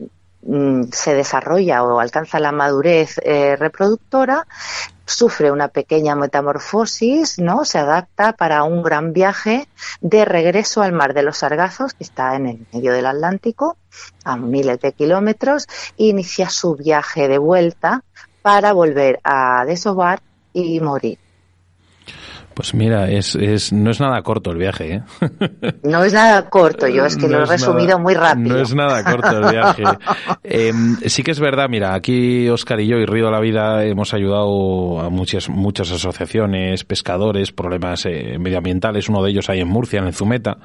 se 0.91 1.15
desarrolla 1.15 1.83
o 1.83 1.99
alcanza 1.99 2.39
la 2.39 2.51
madurez 2.51 3.17
eh, 3.23 3.55
reproductora, 3.55 4.45
sufre 5.05 5.51
una 5.51 5.69
pequeña 5.69 6.15
metamorfosis, 6.15 7.39
¿no? 7.39 7.65
Se 7.65 7.79
adapta 7.79 8.33
para 8.33 8.63
un 8.63 8.83
gran 8.83 9.13
viaje 9.13 9.67
de 10.01 10.25
regreso 10.25 10.81
al 10.81 10.93
mar 10.93 11.13
de 11.13 11.23
los 11.23 11.37
Sargazos, 11.37 11.93
que 11.93 12.03
está 12.03 12.35
en 12.35 12.47
el 12.47 12.67
medio 12.73 12.93
del 12.93 13.05
Atlántico, 13.05 13.77
a 14.23 14.37
miles 14.37 14.79
de 14.81 14.93
kilómetros, 14.93 15.67
e 15.97 16.05
inicia 16.05 16.49
su 16.49 16.75
viaje 16.75 17.27
de 17.27 17.37
vuelta 17.37 18.03
para 18.41 18.73
volver 18.73 19.19
a 19.23 19.65
desovar 19.65 20.21
y 20.53 20.79
morir. 20.79 21.24
Pues 22.55 22.73
mira, 22.73 23.11
es, 23.11 23.35
es, 23.35 23.73
no 23.73 23.91
es 23.91 23.99
nada 23.99 24.21
corto 24.21 24.51
el 24.51 24.57
viaje. 24.57 24.95
¿eh? 24.95 25.03
No 25.83 26.03
es 26.03 26.13
nada 26.13 26.49
corto, 26.49 26.87
yo 26.87 27.05
es 27.05 27.17
que 27.17 27.27
lo 27.27 27.43
he 27.43 27.45
resumido 27.45 27.99
muy 27.99 28.13
rápido. 28.13 28.55
No 28.55 28.61
es 28.61 28.73
nada 28.73 29.03
corto 29.03 29.37
el 29.37 29.51
viaje. 29.51 29.83
Em, 30.43 30.95
sí 31.05 31.23
que 31.23 31.31
es 31.31 31.39
verdad, 31.39 31.67
mira, 31.69 31.93
aquí 31.93 32.47
Oscar 32.49 32.79
y 32.79 32.87
yo 32.87 32.97
y 32.97 33.05
Río 33.05 33.25
de 33.25 33.31
la 33.31 33.39
Vida 33.39 33.83
hemos 33.83 34.13
ayudado 34.13 35.01
a 35.01 35.09
muchas, 35.09 35.49
muchas 35.49 35.91
asociaciones, 35.91 36.83
pescadores, 36.83 37.51
problemas 37.51 38.05
eh, 38.05 38.37
medioambientales, 38.39 39.09
uno 39.09 39.21
de 39.23 39.31
ellos 39.31 39.49
ahí 39.49 39.59
en 39.59 39.67
Murcia, 39.67 39.99
en 39.99 40.13
Zumeta, 40.13 40.57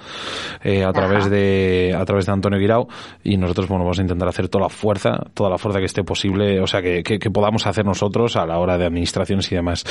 eh, 0.62 0.84
a 0.84 0.92
través 0.92 1.28
de 1.28 1.96
a 1.98 2.04
través 2.04 2.26
de 2.26 2.32
Antonio 2.32 2.58
Guirao, 2.58 2.88
y 3.24 3.36
nosotros 3.36 3.68
bueno, 3.68 3.84
vamos 3.84 3.98
a 3.98 4.02
intentar 4.02 4.28
hacer 4.28 4.48
toda 4.48 4.64
la 4.64 4.68
fuerza, 4.68 5.18
toda 5.34 5.50
la 5.50 5.58
fuerza 5.58 5.80
que 5.80 5.86
esté 5.86 6.04
posible, 6.04 6.60
o 6.60 6.66
sea, 6.66 6.82
que, 6.82 7.02
que, 7.02 7.30
podamos 7.30 7.66
hacer 7.66 7.84
nosotros 7.84 8.36
a 8.36 8.46
la 8.46 8.58
hora 8.58 8.76
de 8.76 8.84
administraciones 8.84 9.50
y 9.50 9.54
demás. 9.54 9.84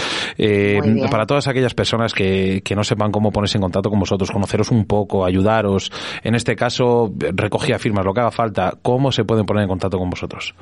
para 1.10 1.26
todas 1.26 1.47
aquellas 1.47 1.74
personas 1.74 1.89
personas 1.90 2.14
que, 2.14 2.62
que 2.64 2.76
no 2.76 2.84
sepan 2.84 3.12
cómo 3.12 3.32
ponerse 3.32 3.58
en 3.58 3.64
contacto 3.64 3.90
con 3.90 4.00
vosotros, 4.00 4.30
conoceros 4.30 4.70
un 4.70 4.86
poco, 4.86 5.26
ayudaros. 5.26 5.92
En 6.24 6.36
este 6.36 6.56
caso, 6.56 7.12
recogía 7.18 7.80
firmas, 7.80 8.06
lo 8.06 8.14
que 8.14 8.20
haga 8.20 8.30
falta. 8.30 8.76
¿Cómo 8.84 9.12
se 9.12 9.24
pueden 9.24 9.48
poner 9.48 9.64
en 9.64 9.70
contacto 9.70 9.98
con 9.98 10.08
vosotros? 10.08 10.54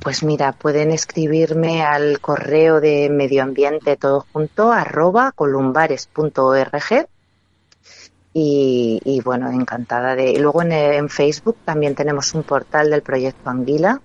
Pues 0.00 0.22
mira, 0.22 0.52
pueden 0.52 0.92
escribirme 0.92 1.82
al 1.82 2.20
correo 2.20 2.80
de 2.80 3.10
medio 3.10 3.42
ambiente 3.42 3.96
todo 3.96 4.24
junto 4.32 4.70
arroba 4.70 5.32
columbares.org 5.32 7.08
y, 8.32 9.00
y, 9.04 9.20
bueno, 9.20 9.50
encantada 9.50 10.14
de. 10.14 10.38
Luego 10.38 10.62
en, 10.62 10.70
en, 10.70 11.08
Facebook 11.08 11.56
también 11.64 11.96
tenemos 11.96 12.32
un 12.34 12.44
portal 12.44 12.88
del 12.88 13.02
proyecto 13.02 13.50
Anguila 13.50 14.00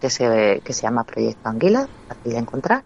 que 0.00 0.10
se, 0.10 0.60
que 0.64 0.72
se 0.72 0.82
llama 0.82 1.04
Proyecto 1.04 1.48
Anguila, 1.48 1.86
fácil 2.08 2.32
de 2.32 2.38
encontrar 2.38 2.82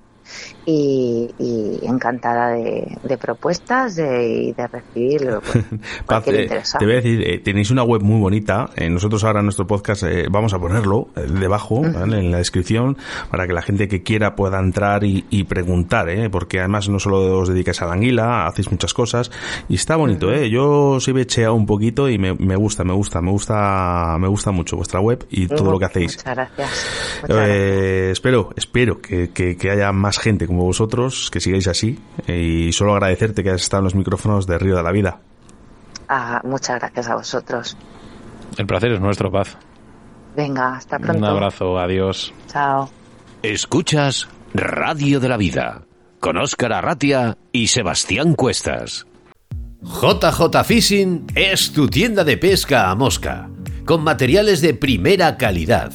y, 0.67 1.79
encantada 1.83 2.51
de, 2.51 3.19
propuestas 3.19 3.99
y 3.99 4.53
de 4.53 4.67
recibir 4.67 5.23
pues, 5.45 6.25
te 6.79 6.85
voy 6.85 6.93
a 6.93 6.97
decir, 6.97 7.23
eh, 7.27 7.39
tenéis 7.39 7.71
una 7.71 7.85
web 7.85 8.03
muy 8.03 8.21
bonita. 8.21 8.69
Eh, 8.75 8.91
nosotros 8.91 9.23
ahora 9.25 9.41
en 9.41 9.47
nuestro 9.47 9.67
podcast 9.67 10.03
eh, 10.03 10.27
vamos 10.31 10.53
a 10.55 10.59
ponerlo 10.59 11.09
debajo, 11.15 11.85
en 11.85 12.31
la 12.31 12.39
descripción, 12.39 12.97
para 13.31 13.47
que 13.47 13.53
la 13.53 13.63
gente 13.63 13.89
que 13.89 14.03
quiera 14.03 14.35
pueda 14.35 14.59
entrar 14.59 15.05
y, 15.05 15.45
preguntar, 15.45 16.09
porque 16.31 16.59
además 16.59 16.89
no 16.89 16.99
solo 16.99 17.39
os 17.39 17.49
dedicáis 17.49 17.81
a 17.83 17.87
la 17.87 17.93
anguila, 17.93 18.47
hacéis 18.47 18.71
muchas 18.71 18.93
cosas 18.93 19.31
y 19.69 19.77
está 19.77 19.97
bonito. 19.97 20.33
¿eh? 20.33 20.51
Yo 20.51 20.99
sí 21.01 21.13
he 21.17 21.27
cheado 21.27 21.55
un 21.55 21.67
poquito 21.67 22.09
y 22.09 22.19
me, 22.19 22.57
gusta, 22.57 22.83
me 22.85 22.93
gusta, 22.93 23.21
me 23.21 23.31
gusta, 23.31 24.17
me 24.19 24.29
gusta 24.29 24.51
mucho 24.51 24.77
vuestra 24.77 25.01
web 25.01 25.25
y 25.31 25.47
todo 25.47 25.71
lo 25.71 25.79
que 25.79 25.85
hacéis. 25.85 26.17
Muchas 26.17 26.35
gracias. 26.35 26.71
Espero, 28.11 28.51
espero 28.57 29.01
que, 29.01 29.31
que 29.31 29.71
haya 29.71 29.93
más 29.93 30.16
gente 30.19 30.47
como 30.47 30.65
vosotros, 30.65 31.31
que 31.31 31.41
sigáis 31.41 31.69
así. 31.69 31.99
Y 32.27 32.73
solo 32.73 32.95
agradecerte 32.95 33.43
que 33.43 33.51
hayas 33.51 33.63
estado 33.63 33.81
en 33.81 33.85
los 33.85 33.95
micrófonos 33.95 34.47
de 34.47 34.59
Río 34.59 34.77
de 34.77 34.83
la 34.83 34.93
Vida. 34.93 35.21
Ah, 36.09 36.41
muchas 36.45 36.79
gracias 36.79 37.09
a 37.09 37.17
vosotros. 37.17 37.77
El 38.57 38.67
placer 38.67 38.93
es 38.93 39.01
nuestro, 39.01 39.31
Paz. 39.31 39.57
Venga, 40.37 40.77
hasta 40.77 40.99
pronto. 40.99 41.19
Un 41.19 41.25
abrazo, 41.25 41.79
adiós. 41.79 42.33
Chao. 42.49 42.91
Escuchas 43.43 44.29
Radio 44.55 45.21
de 45.21 45.29
la 45.29 45.37
Vida 45.37 45.87
con 46.21 46.39
Óscar 46.39 46.73
Arratia 46.73 47.39
y 47.53 47.69
Sebastián 47.69 48.35
Cuestas. 48.35 49.07
JJ 49.83 50.65
Fishing 50.65 51.27
es 51.35 51.73
tu 51.73 51.87
tienda 51.87 52.25
de 52.25 52.37
pesca 52.37 52.91
a 52.91 52.95
mosca, 52.95 53.49
con 53.85 54.03
materiales 54.03 54.61
de 54.61 54.75
primera 54.75 55.37
calidad 55.37 55.93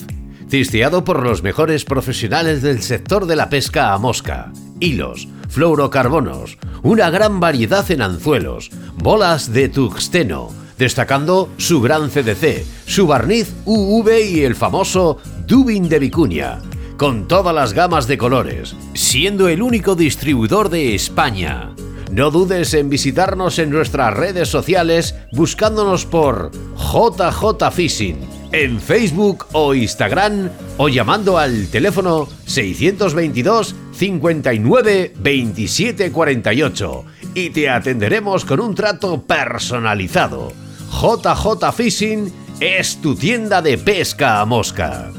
cisteado 0.52 1.06
por 1.06 1.24
los 1.24 1.44
mejores 1.44 1.86
profesionales 1.86 2.62
del 2.62 2.82
sector 2.82 3.26
de 3.26 3.38
la 3.38 3.50
pesca 3.50 3.94
a 3.94 3.98
mosca, 3.98 4.52
hilos, 4.82 5.30
fluorocarbonos, 5.48 6.58
una 6.84 7.10
gran 7.10 7.40
variedad 7.40 7.90
en 7.90 8.02
anzuelos, 8.02 8.70
bolas 8.98 9.54
de 9.54 9.70
tuxteno, 9.70 10.50
destacando 10.78 11.48
su 11.56 11.80
gran 11.80 12.10
CDC, 12.10 12.66
su 12.86 13.08
barniz 13.08 13.54
UV 13.64 14.10
y 14.30 14.42
el 14.42 14.56
famoso 14.56 15.20
Dubin 15.48 15.88
de 15.88 16.00
Vicuña, 16.00 16.60
con 16.98 17.30
todas 17.30 17.56
las 17.56 17.72
gamas 17.72 18.06
de 18.08 18.18
colores, 18.18 18.76
siendo 18.94 19.48
el 19.48 19.62
único 19.62 19.96
distribuidor 19.96 20.68
de 20.68 20.94
España. 20.96 21.74
No 22.12 22.30
dudes 22.30 22.74
en 22.74 22.90
visitarnos 22.90 23.58
en 23.58 23.70
nuestras 23.70 24.14
redes 24.14 24.50
sociales 24.50 25.16
buscándonos 25.32 26.06
por 26.06 26.52
JJ 26.76 27.72
Fishing 27.72 28.18
en 28.52 28.82
Facebook 28.82 29.46
o 29.54 29.74
Instagram 29.74 30.50
o 30.76 30.90
llamando 30.90 31.38
al 31.38 31.68
teléfono 31.68 32.28
622 32.46 33.76
59 33.94 35.14
27 35.20 36.12
48 36.12 37.06
y 37.34 37.50
te 37.52 37.70
atenderemos 37.70 38.44
con 38.44 38.60
un 38.60 38.76
trato 38.76 39.22
personalizado. 39.22 40.52
JJ 40.92 41.72
Fishing 41.74 42.34
es 42.60 42.98
tu 42.98 43.16
tienda 43.16 43.62
de 43.62 43.78
pesca 43.78 44.42
a 44.42 44.46
mosca. 44.46 45.14